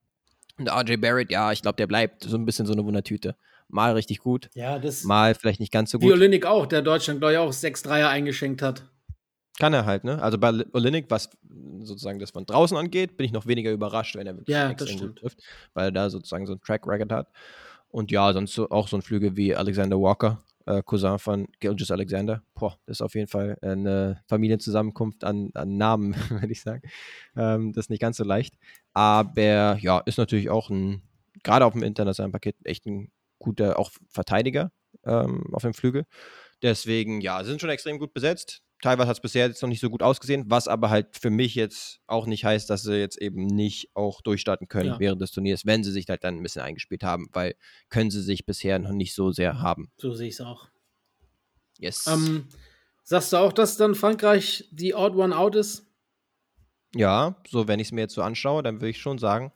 [0.59, 3.37] Und RJ Barrett, ja, ich glaube, der bleibt so ein bisschen so eine Wundertüte.
[3.69, 6.09] Mal richtig gut, ja, das mal vielleicht nicht ganz so gut.
[6.09, 8.85] Wie Olinik auch, der Deutschland, glaube ich, auch sechs Dreier eingeschenkt hat.
[9.59, 10.21] Kann er halt, ne?
[10.21, 11.31] Also bei Olinik, was
[11.81, 14.99] sozusagen das von draußen angeht, bin ich noch weniger überrascht, wenn er wirklich ja, extrem
[14.99, 15.39] gut trifft,
[15.73, 17.29] weil er da sozusagen so ein Track Record hat.
[17.89, 21.91] Und ja, sonst so, auch so ein Flüge wie Alexander Walker, äh, Cousin von Gilgis
[21.91, 22.43] Alexander.
[22.55, 26.83] Boah, das ist auf jeden Fall eine Familienzusammenkunft an, an Namen, würde ich sagen.
[27.37, 28.55] Ähm, das ist nicht ganz so leicht.
[28.93, 31.03] Aber ja, ist natürlich auch ein,
[31.43, 34.73] gerade auf dem internationalen Paket, echt ein guter, auch Verteidiger
[35.05, 36.07] ähm, auf dem Flügel.
[36.63, 38.63] Deswegen, ja, sind schon extrem gut besetzt.
[38.85, 41.55] Teilweise hat es bisher jetzt noch nicht so gut ausgesehen, was aber halt für mich
[41.55, 45.01] jetzt auch nicht heißt, dass sie jetzt eben nicht auch durchstarten können ja.
[45.01, 47.55] während des Turniers, wenn sie sich halt dann ein bisschen eingespielt haben, weil
[47.89, 49.91] können sie sich bisher noch nicht so sehr haben.
[49.97, 50.69] So sehe ich es auch.
[51.79, 52.07] Yes.
[52.07, 52.47] Ähm,
[53.05, 55.87] sagst du auch, dass dann Frankreich die Odd One Out ist?
[56.95, 59.51] Ja, so wenn ich es mir jetzt so anschaue, dann würde ich schon sagen,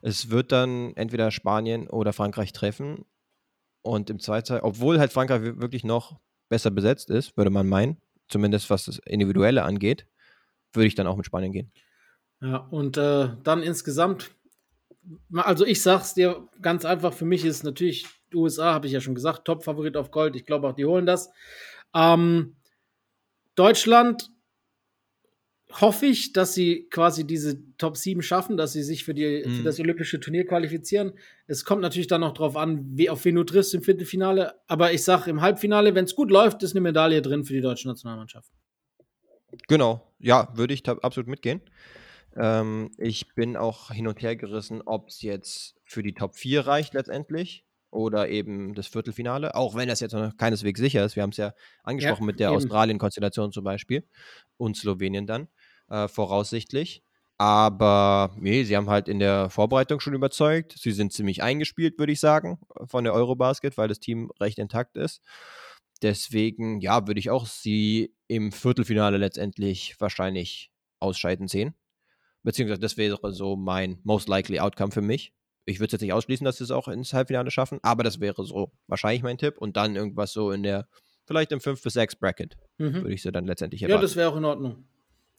[0.00, 3.04] es wird dann entweder Spanien oder Frankreich treffen.
[3.82, 8.70] Und im Zweiten, obwohl halt Frankreich wirklich noch besser besetzt ist, würde man meinen, zumindest
[8.70, 10.06] was das Individuelle angeht,
[10.72, 11.72] würde ich dann auch mit Spanien gehen.
[12.40, 14.30] Ja, und äh, dann insgesamt,
[15.32, 19.14] also ich sag's dir ganz einfach, für mich ist natürlich USA, habe ich ja schon
[19.14, 20.36] gesagt, Top-Favorit auf Gold.
[20.36, 21.30] Ich glaube auch, die holen das.
[21.94, 22.56] Ähm,
[23.54, 24.30] Deutschland
[25.72, 29.56] hoffe ich, dass sie quasi diese Top 7 schaffen, dass sie sich für, die, Mhm.
[29.56, 31.12] für das Olympische Turnier qualifizieren.
[31.46, 34.54] Es kommt natürlich dann noch drauf an, wie, auf wen du triffst im Viertelfinale.
[34.68, 37.60] Aber ich sage, im Halbfinale, wenn es gut läuft, ist eine Medaille drin für die
[37.60, 38.50] deutsche Nationalmannschaft.
[39.68, 41.60] Genau, ja, würde ich absolut mitgehen.
[42.36, 46.66] Ähm, ich bin auch hin und her gerissen, ob es jetzt für die Top 4
[46.66, 51.16] reicht letztendlich oder eben das Viertelfinale, auch wenn das jetzt noch keineswegs sicher ist.
[51.16, 52.50] Wir haben es ja angesprochen mit der.
[52.50, 54.04] Australien-Konstellation zum Beispiel
[54.58, 55.48] und Slowenien dann,
[55.88, 57.02] äh, voraussichtlich.
[57.38, 60.74] Aber nee, sie haben halt in der Vorbereitung schon überzeugt.
[60.78, 64.96] Sie sind ziemlich eingespielt, würde ich sagen, von der Eurobasket, weil das Team recht intakt
[64.96, 65.20] ist.
[66.02, 70.70] Deswegen, ja, würde ich auch sie im Viertelfinale letztendlich wahrscheinlich
[71.00, 71.74] ausscheiden sehen.
[72.42, 75.32] Beziehungsweise das wäre so mein most likely Outcome für mich.
[75.64, 78.20] Ich würde es jetzt nicht ausschließen, dass sie es auch ins Halbfinale schaffen, aber das
[78.20, 79.58] wäre so wahrscheinlich mein Tipp.
[79.58, 80.86] Und dann irgendwas so in der,
[81.26, 82.94] vielleicht im 5 bis 6 Bracket, Mhm.
[83.02, 84.02] würde ich sie dann letztendlich Ja, erwarten.
[84.02, 84.84] das wäre auch in Ordnung.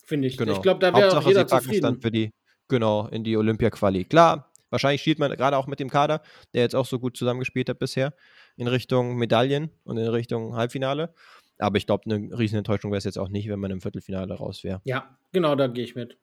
[0.08, 0.38] Finde ich.
[0.38, 0.52] Genau.
[0.52, 2.02] Ich glaube, da wäre auch Hauptsache, jeder sie packen es dann zufrieden.
[2.02, 2.30] für die,
[2.68, 4.06] genau, in die Olympia-Quali.
[4.06, 6.22] Klar, wahrscheinlich schielt man gerade auch mit dem Kader,
[6.54, 8.14] der jetzt auch so gut zusammengespielt hat bisher,
[8.56, 11.12] in Richtung Medaillen und in Richtung Halbfinale.
[11.58, 14.64] Aber ich glaube, eine Riesenenttäuschung wäre es jetzt auch nicht, wenn man im Viertelfinale raus
[14.64, 14.80] wäre.
[14.84, 16.16] Ja, genau, da gehe ich mit.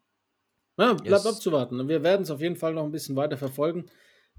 [0.80, 1.26] Ja, bleibt Yes.
[1.28, 1.88] abzuwarten.
[1.88, 3.86] Wir werden es auf jeden Fall noch ein bisschen weiter verfolgen,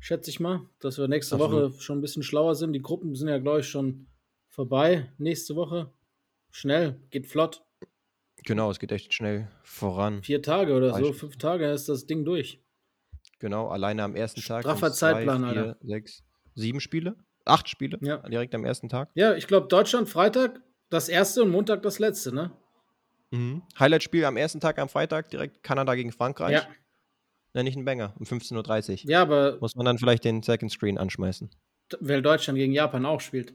[0.01, 1.72] schätze ich mal, dass wir nächste Absolut.
[1.74, 2.72] Woche schon ein bisschen schlauer sind.
[2.72, 4.09] Die Gruppen sind ja, glaube ich, schon
[4.49, 5.12] vorbei.
[5.18, 5.92] Nächste Woche.
[6.51, 7.62] Schnell, geht flott.
[8.47, 10.22] Genau, es geht echt schnell voran.
[10.22, 11.14] Vier Tage oder so, Beispiel.
[11.14, 12.62] fünf Tage ist das Ding durch.
[13.38, 14.62] Genau, alleine am ersten Tag.
[14.62, 15.76] Straffer sind's zwei, Zeitplan, vier, Alter.
[15.82, 16.22] sechs,
[16.55, 17.16] sieben Spiele?
[17.44, 17.99] Acht Spiele?
[18.01, 18.18] Ja.
[18.28, 19.11] Direkt am ersten Tag.
[19.14, 22.53] Ja, ich glaube, Deutschland Freitag das erste und Montag das letzte, ne?
[23.32, 23.62] Mhm.
[23.78, 26.53] Highlight-Spiel am ersten Tag am Freitag, direkt Kanada gegen Frankreich.
[26.53, 26.68] Ja.
[27.53, 29.11] Nenne ich einen Banger, um 15.30 Uhr.
[29.11, 31.51] Ja, aber Muss man dann vielleicht den Second Screen anschmeißen.
[32.01, 33.55] weil Deutschland gegen Japan auch spielt.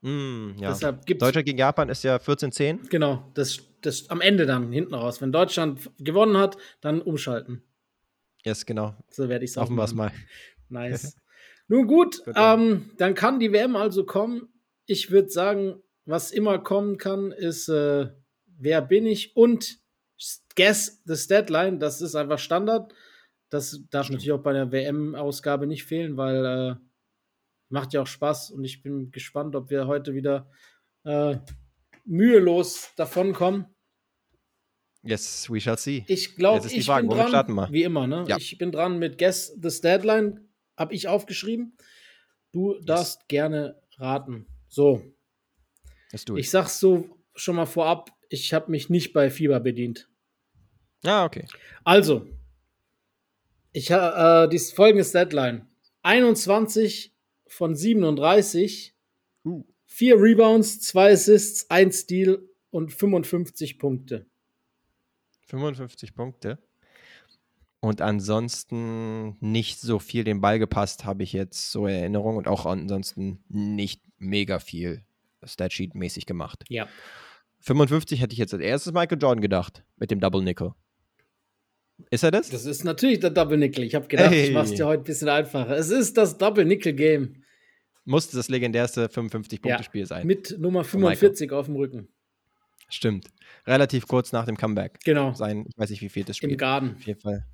[0.00, 0.70] Mm, ja.
[0.70, 2.88] Deshalb gibt Deutschland gegen Japan ist ja 14-10.
[2.88, 5.20] Genau, das, das am Ende dann hinten raus.
[5.20, 7.62] Wenn Deutschland gewonnen hat, dann umschalten.
[8.44, 8.94] Yes, genau.
[9.10, 10.12] So werde ich es auch Hoffen wir es mal.
[10.68, 11.16] Nice.
[11.66, 14.48] Nun gut, ähm, dann kann die WM also kommen.
[14.86, 18.08] Ich würde sagen, was immer kommen kann, ist, äh,
[18.46, 19.78] wer bin ich und
[20.56, 21.78] Guess the Deadline.
[21.78, 22.92] Das ist einfach Standard.
[23.50, 26.87] Das darf natürlich auch bei der WM-Ausgabe nicht fehlen, weil äh,
[27.68, 30.50] macht ja auch Spaß und ich bin gespannt, ob wir heute wieder
[31.04, 31.36] äh,
[32.04, 33.66] mühelos davonkommen.
[35.02, 36.04] Yes, we shall see.
[36.08, 37.72] Ich glaube, ich Frage, bin dran.
[37.72, 38.24] Wie immer, ne?
[38.28, 38.36] Ja.
[38.36, 40.48] Ich bin dran mit Guess this Deadline.
[40.76, 41.76] Habe ich aufgeschrieben.
[42.52, 44.46] Du darfst gerne raten.
[44.68, 45.02] So,
[46.12, 46.50] Let's do ich it.
[46.50, 48.10] sag's so schon mal vorab.
[48.28, 50.08] Ich habe mich nicht bei Fieber bedient.
[51.04, 51.46] Ah, okay.
[51.84, 52.26] Also,
[53.72, 55.68] ich habe äh, dies folgendes Deadline:
[56.02, 57.14] 21
[57.48, 58.94] von 37,
[59.44, 59.64] Uh.
[59.88, 64.26] 4 Rebounds, 2 Assists, 1 Steal und 55 Punkte.
[65.46, 66.58] 55 Punkte.
[67.80, 72.48] Und ansonsten nicht so viel den Ball gepasst, habe ich jetzt so in Erinnerung und
[72.48, 75.04] auch ansonsten nicht mega viel
[75.42, 76.64] Statsheet-mäßig gemacht.
[76.68, 76.86] Ja.
[77.60, 80.74] 55 hätte ich jetzt als erstes Michael Jordan gedacht mit dem Double Nickel.
[82.10, 82.48] Ist er das?
[82.50, 83.84] Das ist natürlich der Double Nickel.
[83.84, 84.50] Ich habe gedacht, ich Hey.
[84.52, 85.76] mach's dir heute ein bisschen einfacher.
[85.76, 87.42] Es ist das Double Nickel Game
[88.04, 90.26] Musste das legendärste 55-Punkte-Spiel Ja, sein.
[90.26, 92.08] mit Nummer 45 auf dem Rücken.
[92.88, 93.26] Stimmt.
[93.66, 95.00] Relativ kurz nach dem Comeback.
[95.04, 95.34] Genau.
[95.34, 96.50] Sein, ich weiß nicht, wie viel das Spiel.
[96.52, 96.94] Im Garten.
[96.96, 97.44] Auf jeden Fall.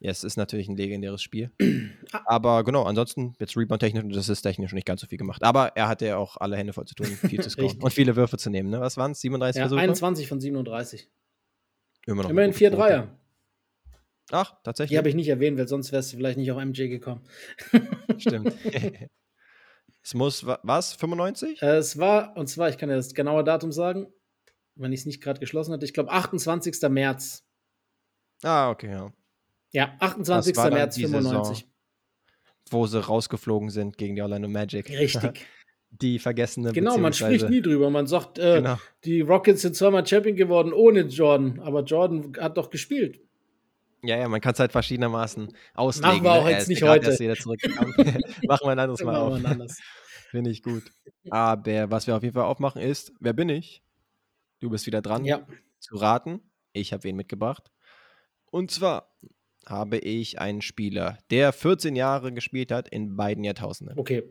[0.00, 1.52] Ja, es ist natürlich ein legendäres Spiel.
[2.24, 5.42] Aber genau, ansonsten jetzt Rebound-technisch und das ist technisch nicht ganz so viel gemacht.
[5.42, 8.14] Aber er hatte ja auch alle Hände voll zu tun, viel zu scoren und viele
[8.16, 8.68] Würfe zu nehmen.
[8.68, 8.80] Ne?
[8.80, 9.20] Was waren es?
[9.20, 9.80] 37 Ja, Versuche?
[9.80, 11.08] 21 von 437.
[12.06, 12.82] Immer noch Immerhin vier Quote.
[12.82, 13.18] Dreier.
[14.32, 14.90] Ach, tatsächlich.
[14.94, 17.20] Die habe ich nicht erwähnt, weil sonst wärst du vielleicht nicht auf MJ gekommen.
[18.18, 18.52] Stimmt.
[20.02, 20.94] es muss, wa- was?
[20.94, 21.60] 95?
[21.62, 24.06] Äh, es war, und zwar, ich kann dir das genaue Datum sagen,
[24.74, 26.80] wenn ich es nicht gerade geschlossen hatte, ich glaube 28.
[26.88, 27.44] März.
[28.42, 29.12] Ah, okay, ja.
[29.72, 30.54] Ja, 28.
[30.54, 31.56] Das war dann März die 95.
[31.58, 31.68] Saison.
[32.70, 34.88] Wo sie rausgeflogen sind gegen die Orlando Magic.
[34.88, 35.46] Richtig.
[35.90, 37.90] die vergessene genau, man spricht nie drüber.
[37.90, 38.78] Man sagt, äh, Genau.
[39.04, 43.20] die Rockets sind zweimal Champion geworden ohne Jordan, aber Jordan hat doch gespielt.
[44.02, 46.10] Ja, ja, man kann es halt verschiedenermaßen auslegen.
[46.10, 46.50] Machen wir auch ne?
[46.50, 47.10] Er jetzt nicht heute.
[48.48, 49.76] Machen wir ein anderes Mal Machen auf.
[50.30, 50.84] Finde ich gut.
[51.30, 53.82] Aber was wir auf jeden Fall aufmachen ist, wer bin ich?
[54.60, 55.46] Du bist wieder dran Ja,
[55.78, 56.40] zu raten.
[56.72, 57.70] Ich habe wen mitgebracht.
[58.50, 59.14] Und zwar
[59.66, 63.98] habe ich einen Spieler, der 14 Jahre gespielt hat in beiden Jahrtausenden.
[63.98, 64.24] okay.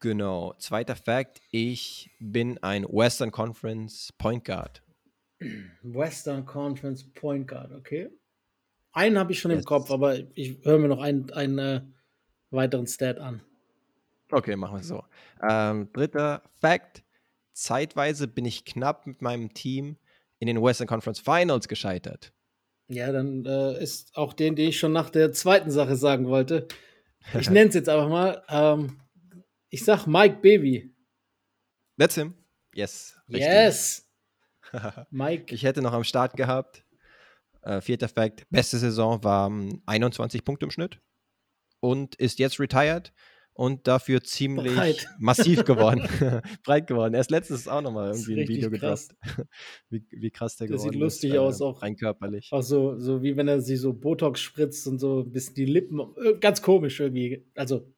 [0.00, 0.54] Genau.
[0.58, 4.82] Zweiter Fact, ich bin ein Western Conference Point Guard.
[5.82, 8.10] Western Conference Point Guard, okay.
[8.92, 9.66] Einen habe ich schon im Yes.
[9.66, 11.80] Kopf, aber ich höre mir noch einen, einen äh,
[12.50, 13.42] weiteren Stat an.
[14.30, 15.04] Okay, machen wir es so.
[15.42, 17.02] Ähm, dritter Fact,
[17.52, 19.96] zeitweise bin ich knapp mit meinem Team
[20.38, 22.32] in den Western Conference Finals gescheitert.
[22.88, 26.68] Ja, dann äh, ist auch den, den ich schon nach der zweiten Sache sagen wollte.
[27.38, 28.42] Ich nenne es jetzt einfach mal.
[28.48, 29.00] Ähm,
[29.70, 30.92] ich sag Mike Baby.
[31.98, 32.34] That's him.
[32.74, 33.16] Yes.
[33.28, 33.46] Richtig.
[33.46, 34.01] Yes.
[35.10, 35.54] Mike.
[35.54, 36.84] Ich hätte noch am Start gehabt.
[37.62, 39.50] Äh, vierter Fact: Beste Saison war
[39.86, 41.00] 21 Punkte im Schnitt
[41.80, 43.12] und ist jetzt retired
[43.54, 45.06] und dafür ziemlich Breit.
[45.18, 46.08] massiv geworden.
[46.64, 47.14] Breit geworden.
[47.14, 49.14] Er ist letztens auch nochmal irgendwie ein Video gedroppt.
[49.90, 52.48] wie, wie krass der, der geworden sieht lustig ist, aus, äh, auch rein körperlich.
[52.50, 55.66] Auch so, so wie wenn er sich so Botox spritzt und so ein bisschen die
[55.66, 56.00] Lippen.
[56.00, 57.44] Äh, ganz komisch irgendwie.
[57.54, 57.92] Also,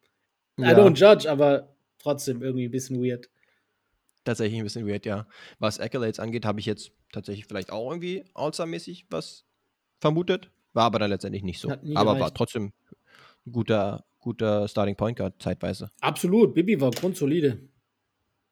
[0.57, 0.71] ja.
[0.71, 3.29] I don't judge, aber trotzdem irgendwie ein bisschen weird.
[4.25, 5.27] Tatsächlich ein bisschen weird, ja.
[5.59, 9.45] Was Accolades angeht, habe ich jetzt tatsächlich vielleicht auch irgendwie All-Star-mäßig was
[10.01, 10.51] vermutet.
[10.73, 11.69] War aber dann letztendlich nicht so.
[11.69, 12.19] Aber gereicht.
[12.19, 12.73] war trotzdem
[13.45, 15.91] ein guter, guter Starting Point Guard zeitweise.
[16.01, 16.53] Absolut.
[16.53, 17.69] Bibi war grundsolide.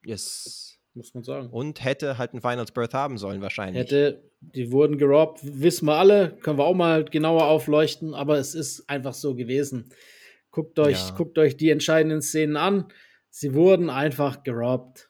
[0.06, 0.78] Yes.
[0.94, 1.50] Muss man sagen.
[1.50, 3.82] Und hätte halt ein Finals Birth haben sollen, wahrscheinlich.
[3.82, 8.54] Hätte, die wurden gerobbt, wissen wir alle, können wir auch mal genauer aufleuchten, aber es
[8.54, 9.90] ist einfach so gewesen.
[10.52, 11.16] Guckt euch, ja.
[11.16, 12.86] guckt euch die entscheidenden Szenen an.
[13.32, 15.10] Sie wurden einfach gerobbt.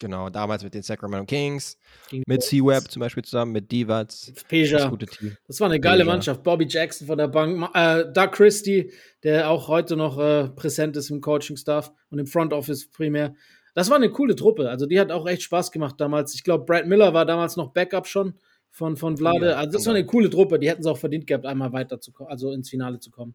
[0.00, 1.76] Genau, damals mit den Sacramento Kings,
[2.08, 4.08] Gegen mit C-Web zum Beispiel zusammen, mit Divac.
[4.48, 4.78] Peja.
[4.78, 5.36] Das, gute Team.
[5.46, 6.12] das war eine geile Peja.
[6.12, 6.42] Mannschaft.
[6.44, 8.92] Bobby Jackson von der Bank, äh, Doug Christie,
[9.24, 13.34] der auch heute noch äh, präsent ist im Coaching-Staff und im Front Office primär.
[13.74, 14.68] Das war eine coole Truppe.
[14.68, 16.34] Also die hat auch echt Spaß gemacht damals.
[16.34, 18.34] Ich glaube, Brad Miller war damals noch Backup schon
[18.70, 19.56] von, von Vlade.
[19.56, 20.58] also das war eine coole Truppe.
[20.58, 23.34] Die hätten es auch verdient gehabt, einmal weiter zu kommen, also ins Finale zu kommen.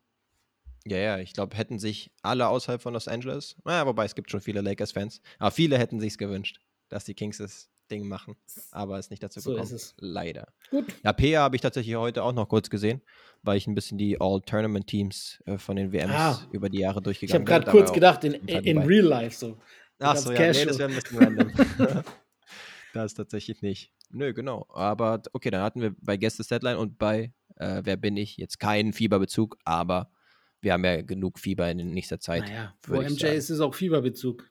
[0.86, 4.30] Ja, ja, ich glaube, hätten sich alle außerhalb von Los Angeles, naja, wobei es gibt
[4.30, 6.60] schon viele Lakers-Fans, aber viele hätten sich gewünscht,
[6.90, 8.36] dass die Kings das Ding machen.
[8.72, 9.80] Aber es ist nicht dazu so gekommen.
[9.98, 10.48] Leider.
[10.70, 10.86] Gut.
[11.04, 13.02] Ja, PA habe ich tatsächlich heute auch noch kurz gesehen,
[13.44, 16.48] weil ich ein bisschen die All-Tournament-Teams äh, von den WMs ah.
[16.52, 17.52] über die Jahre durchgegangen bin.
[17.52, 19.58] Ich habe gerade kurz gedacht, in, in, in Real Life so.
[20.00, 21.52] Ach so, ja, nee, das wäre ein bisschen random.
[22.94, 23.94] das tatsächlich nicht.
[24.10, 24.66] Nö, genau.
[24.74, 28.60] Aber okay, dann hatten wir bei Gäste Deadline und bei äh, Wer bin ich jetzt
[28.60, 30.12] keinen Fieberbezug, aber
[30.64, 32.44] wir haben ja genug Fieber in nächster Zeit.
[32.44, 34.50] Naja, vor MJ ist es auch Fieberbezug.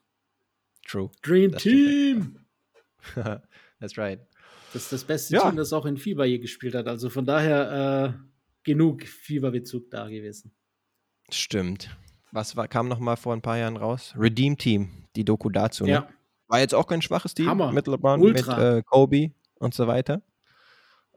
[0.87, 1.09] True.
[1.21, 2.39] Dream das Team!
[3.79, 4.19] That's right.
[4.73, 5.41] Das ist das beste ja.
[5.41, 6.87] Team, das auch in Fieber je gespielt hat.
[6.87, 8.19] Also von daher äh,
[8.63, 10.51] genug Fieberbezug da gewesen.
[11.29, 11.95] Stimmt.
[12.31, 14.13] Was war, kam noch mal vor ein paar Jahren raus?
[14.17, 15.83] Redeem Team, die Doku dazu.
[15.83, 15.91] Ne?
[15.91, 16.09] Ja.
[16.47, 17.71] War jetzt auch kein schwaches Team Hammer.
[17.71, 18.57] mit LeBron, Ultra.
[18.57, 20.21] mit äh, Kobe und so weiter.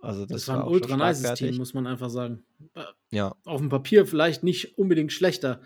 [0.07, 2.44] Also das, das war ein ultra nice Team, muss man einfach sagen.
[3.11, 3.34] Ja.
[3.44, 5.61] Auf dem Papier vielleicht nicht unbedingt schlechter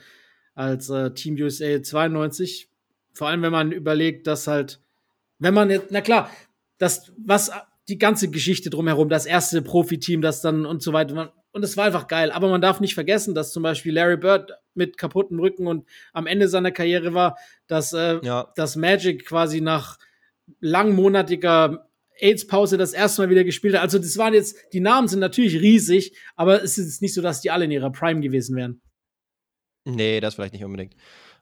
[0.55, 2.71] als äh, Team USA 92.
[3.13, 4.81] Vor allem, wenn man überlegt, dass halt,
[5.39, 6.31] wenn man jetzt, na klar,
[6.79, 7.51] das, was
[7.89, 11.85] die ganze Geschichte drumherum, das erste Profiteam, das dann und so weiter, und es war
[11.85, 12.31] einfach geil.
[12.31, 16.27] Aber man darf nicht vergessen, dass zum Beispiel Larry Bird mit kaputtem Rücken und am
[16.27, 17.37] Ende seiner Karriere war,
[17.67, 18.51] dass, äh, ja.
[18.57, 19.99] dass Magic quasi nach
[20.61, 21.90] langmonatiger
[22.23, 23.83] AIDS-Pause das erste Mal wieder gespielt hat.
[23.83, 27.41] Also das waren jetzt, die Namen sind natürlich riesig, aber es ist nicht so, dass
[27.41, 28.81] die alle in ihrer Prime gewesen wären.
[29.85, 30.95] Nee, das vielleicht nicht unbedingt.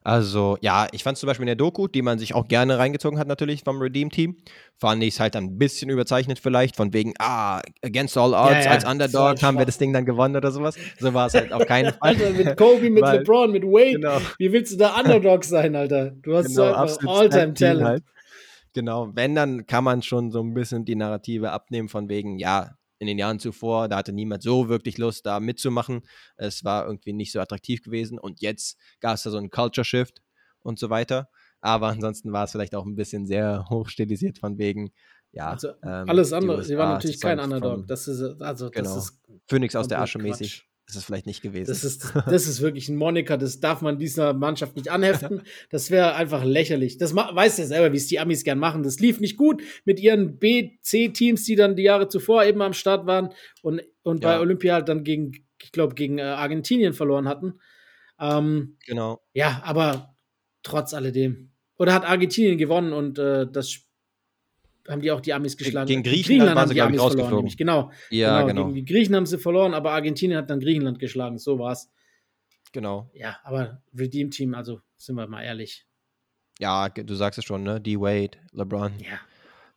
[0.04, 2.78] Also, ja, ich fand es zum Beispiel in der Doku, die man sich auch gerne
[2.78, 4.36] reingezogen hat, natürlich vom Redeem-Team,
[4.78, 8.60] fand ich es halt ein bisschen überzeichnet, vielleicht, von wegen, ah, against all odds, ja,
[8.60, 10.76] ja, als Underdog haben wir das Ding dann gewonnen oder sowas.
[10.98, 12.16] So war es halt auf keinen Fall.
[12.16, 14.18] Alter, mit Kobe, mit Weil, LeBron, mit Wade, genau.
[14.38, 16.12] wie willst du da Underdog sein, Alter?
[16.22, 17.84] Du hast genau, so All-Time-Talent.
[17.84, 18.04] Halt.
[18.72, 22.76] Genau, wenn, dann kann man schon so ein bisschen die Narrative abnehmen von wegen, ja,
[22.98, 26.02] in den Jahren zuvor, da hatte niemand so wirklich Lust, da mitzumachen.
[26.36, 29.84] Es war irgendwie nicht so attraktiv gewesen und jetzt gab es da so einen Culture
[29.84, 30.20] Shift
[30.60, 31.28] und so weiter.
[31.60, 34.90] Aber ansonsten war es vielleicht auch ein bisschen sehr hochstilisiert von wegen,
[35.30, 35.50] ja.
[35.50, 37.86] Also ähm, alles andere, sie waren natürlich kein Underdog.
[37.86, 38.94] Das ist, also, genau.
[38.94, 41.68] das ist Phoenix aus der Asche mäßig ist es vielleicht nicht gewesen.
[41.68, 45.42] Das ist, das ist wirklich ein Moniker, das darf man dieser Mannschaft nicht anheften.
[45.70, 46.96] Das wäre einfach lächerlich.
[46.98, 48.82] Das weiß ja selber, wie es die Amis gern machen.
[48.82, 52.72] Das lief nicht gut mit ihren B, C-Teams, die dann die Jahre zuvor eben am
[52.72, 53.30] Start waren
[53.62, 54.30] und, und ja.
[54.30, 55.32] bei Olympia halt dann gegen,
[55.62, 57.60] ich glaube, gegen äh, Argentinien verloren hatten.
[58.18, 59.20] Ähm, genau.
[59.34, 60.14] Ja, aber
[60.62, 61.52] trotz alledem.
[61.76, 63.87] Oder hat Argentinien gewonnen und äh, das Spiel
[64.88, 65.86] haben die auch die Amis geschlagen.
[65.86, 67.56] Gegen Griechenland, Griechenland haben sie, die Amis verloren, nämlich.
[67.56, 67.90] Genau.
[68.10, 68.46] Ja, genau.
[68.46, 68.64] genau.
[68.66, 71.38] Gegen die Griechen haben sie verloren, aber Argentinien hat dann Griechenland geschlagen.
[71.38, 71.90] So war's.
[72.72, 73.10] Genau.
[73.14, 75.86] Ja, aber Redeem Team, also sind wir mal ehrlich.
[76.58, 77.80] Ja, du sagst es schon, ne?
[77.80, 78.92] D-Wade, LeBron.
[78.98, 79.20] Ja.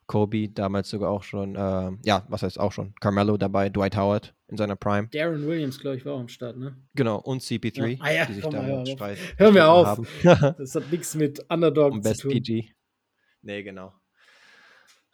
[0.08, 2.94] Kobe, damals sogar auch schon, äh, ja, was heißt auch schon?
[3.00, 5.08] Carmelo dabei, Dwight Howard in seiner Prime.
[5.08, 6.76] Darren Williams, glaube ich, war auch am Start, ne?
[6.96, 7.98] Genau, und CP3, ja.
[8.02, 8.84] Ah, ja, die sich da hör.
[9.38, 10.02] Hör mir auf.
[10.24, 12.32] das hat nichts mit Underdog und zu tun.
[12.32, 12.74] Best PG.
[13.44, 13.94] Nee, genau.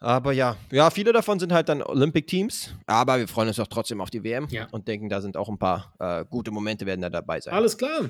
[0.00, 4.00] Aber ja, ja, viele davon sind halt dann Olympic-Teams, aber wir freuen uns auch trotzdem
[4.00, 4.68] auf die WM ja.
[4.70, 7.54] und denken, da sind auch ein paar äh, gute Momente werden da dabei sein.
[7.54, 8.08] Alles klar.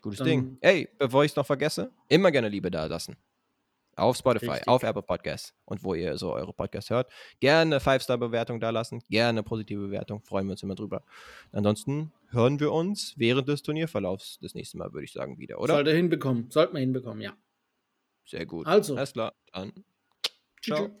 [0.00, 0.58] Gutes dann Ding.
[0.60, 3.16] Ey, bevor ich es noch vergesse, immer gerne Liebe da lassen.
[3.94, 4.68] Auf Spotify, Richtig.
[4.68, 7.12] auf Apple Podcasts und wo ihr so eure Podcasts hört.
[7.38, 11.04] Gerne 5-Star-Bewertung da lassen, gerne positive Bewertung, freuen wir uns immer drüber.
[11.52, 15.74] Ansonsten hören wir uns während des Turnierverlaufs das nächste Mal, würde ich sagen, wieder, oder?
[15.74, 16.50] Sollte hinbekommen.
[16.50, 17.34] Sollten wir hinbekommen, ja.
[18.24, 18.66] Sehr gut.
[18.66, 18.96] Also.
[18.96, 19.72] Alles klar, dann.
[20.62, 20.76] Tschüss.
[20.76, 20.92] Ciao.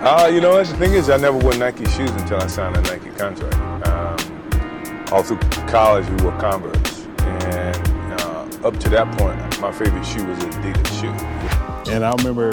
[0.00, 0.66] Uh, you know what?
[0.66, 3.56] The thing is, I never wore Nike shoes until I signed a Nike contract.
[3.88, 5.38] Um, all through
[5.68, 7.06] college, we wore Converse.
[7.18, 11.92] And uh, up to that point, my favorite shoe was an Adidas shoe.
[11.92, 12.52] And I remember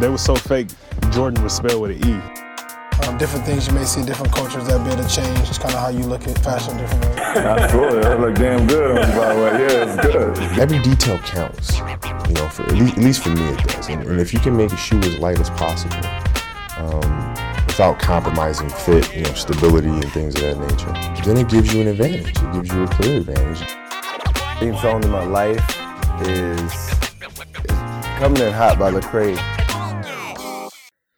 [0.00, 0.68] they were so fake,
[1.12, 2.43] Jordan was spelled with an E.
[3.02, 5.38] Um, different things you may see, different cultures that be able to change.
[5.48, 7.18] It's kind of how you look at fashion different ways.
[7.18, 8.00] Absolutely.
[8.02, 9.50] That look damn good on you, by the way.
[9.50, 10.58] Yeah, it's good.
[10.60, 11.78] every detail counts.
[12.28, 13.88] You know, for at least, at least for me it does.
[13.88, 15.96] And, and if you can make a shoe as light as possible,
[16.78, 17.34] um,
[17.66, 21.80] without compromising fit, you know, stability and things of that nature, then it gives you
[21.80, 22.28] an advantage.
[22.28, 23.68] It gives you a clear advantage.
[24.60, 25.64] theme song in my life
[26.22, 27.80] is, is
[28.18, 29.53] Coming in Hot by Lecrae.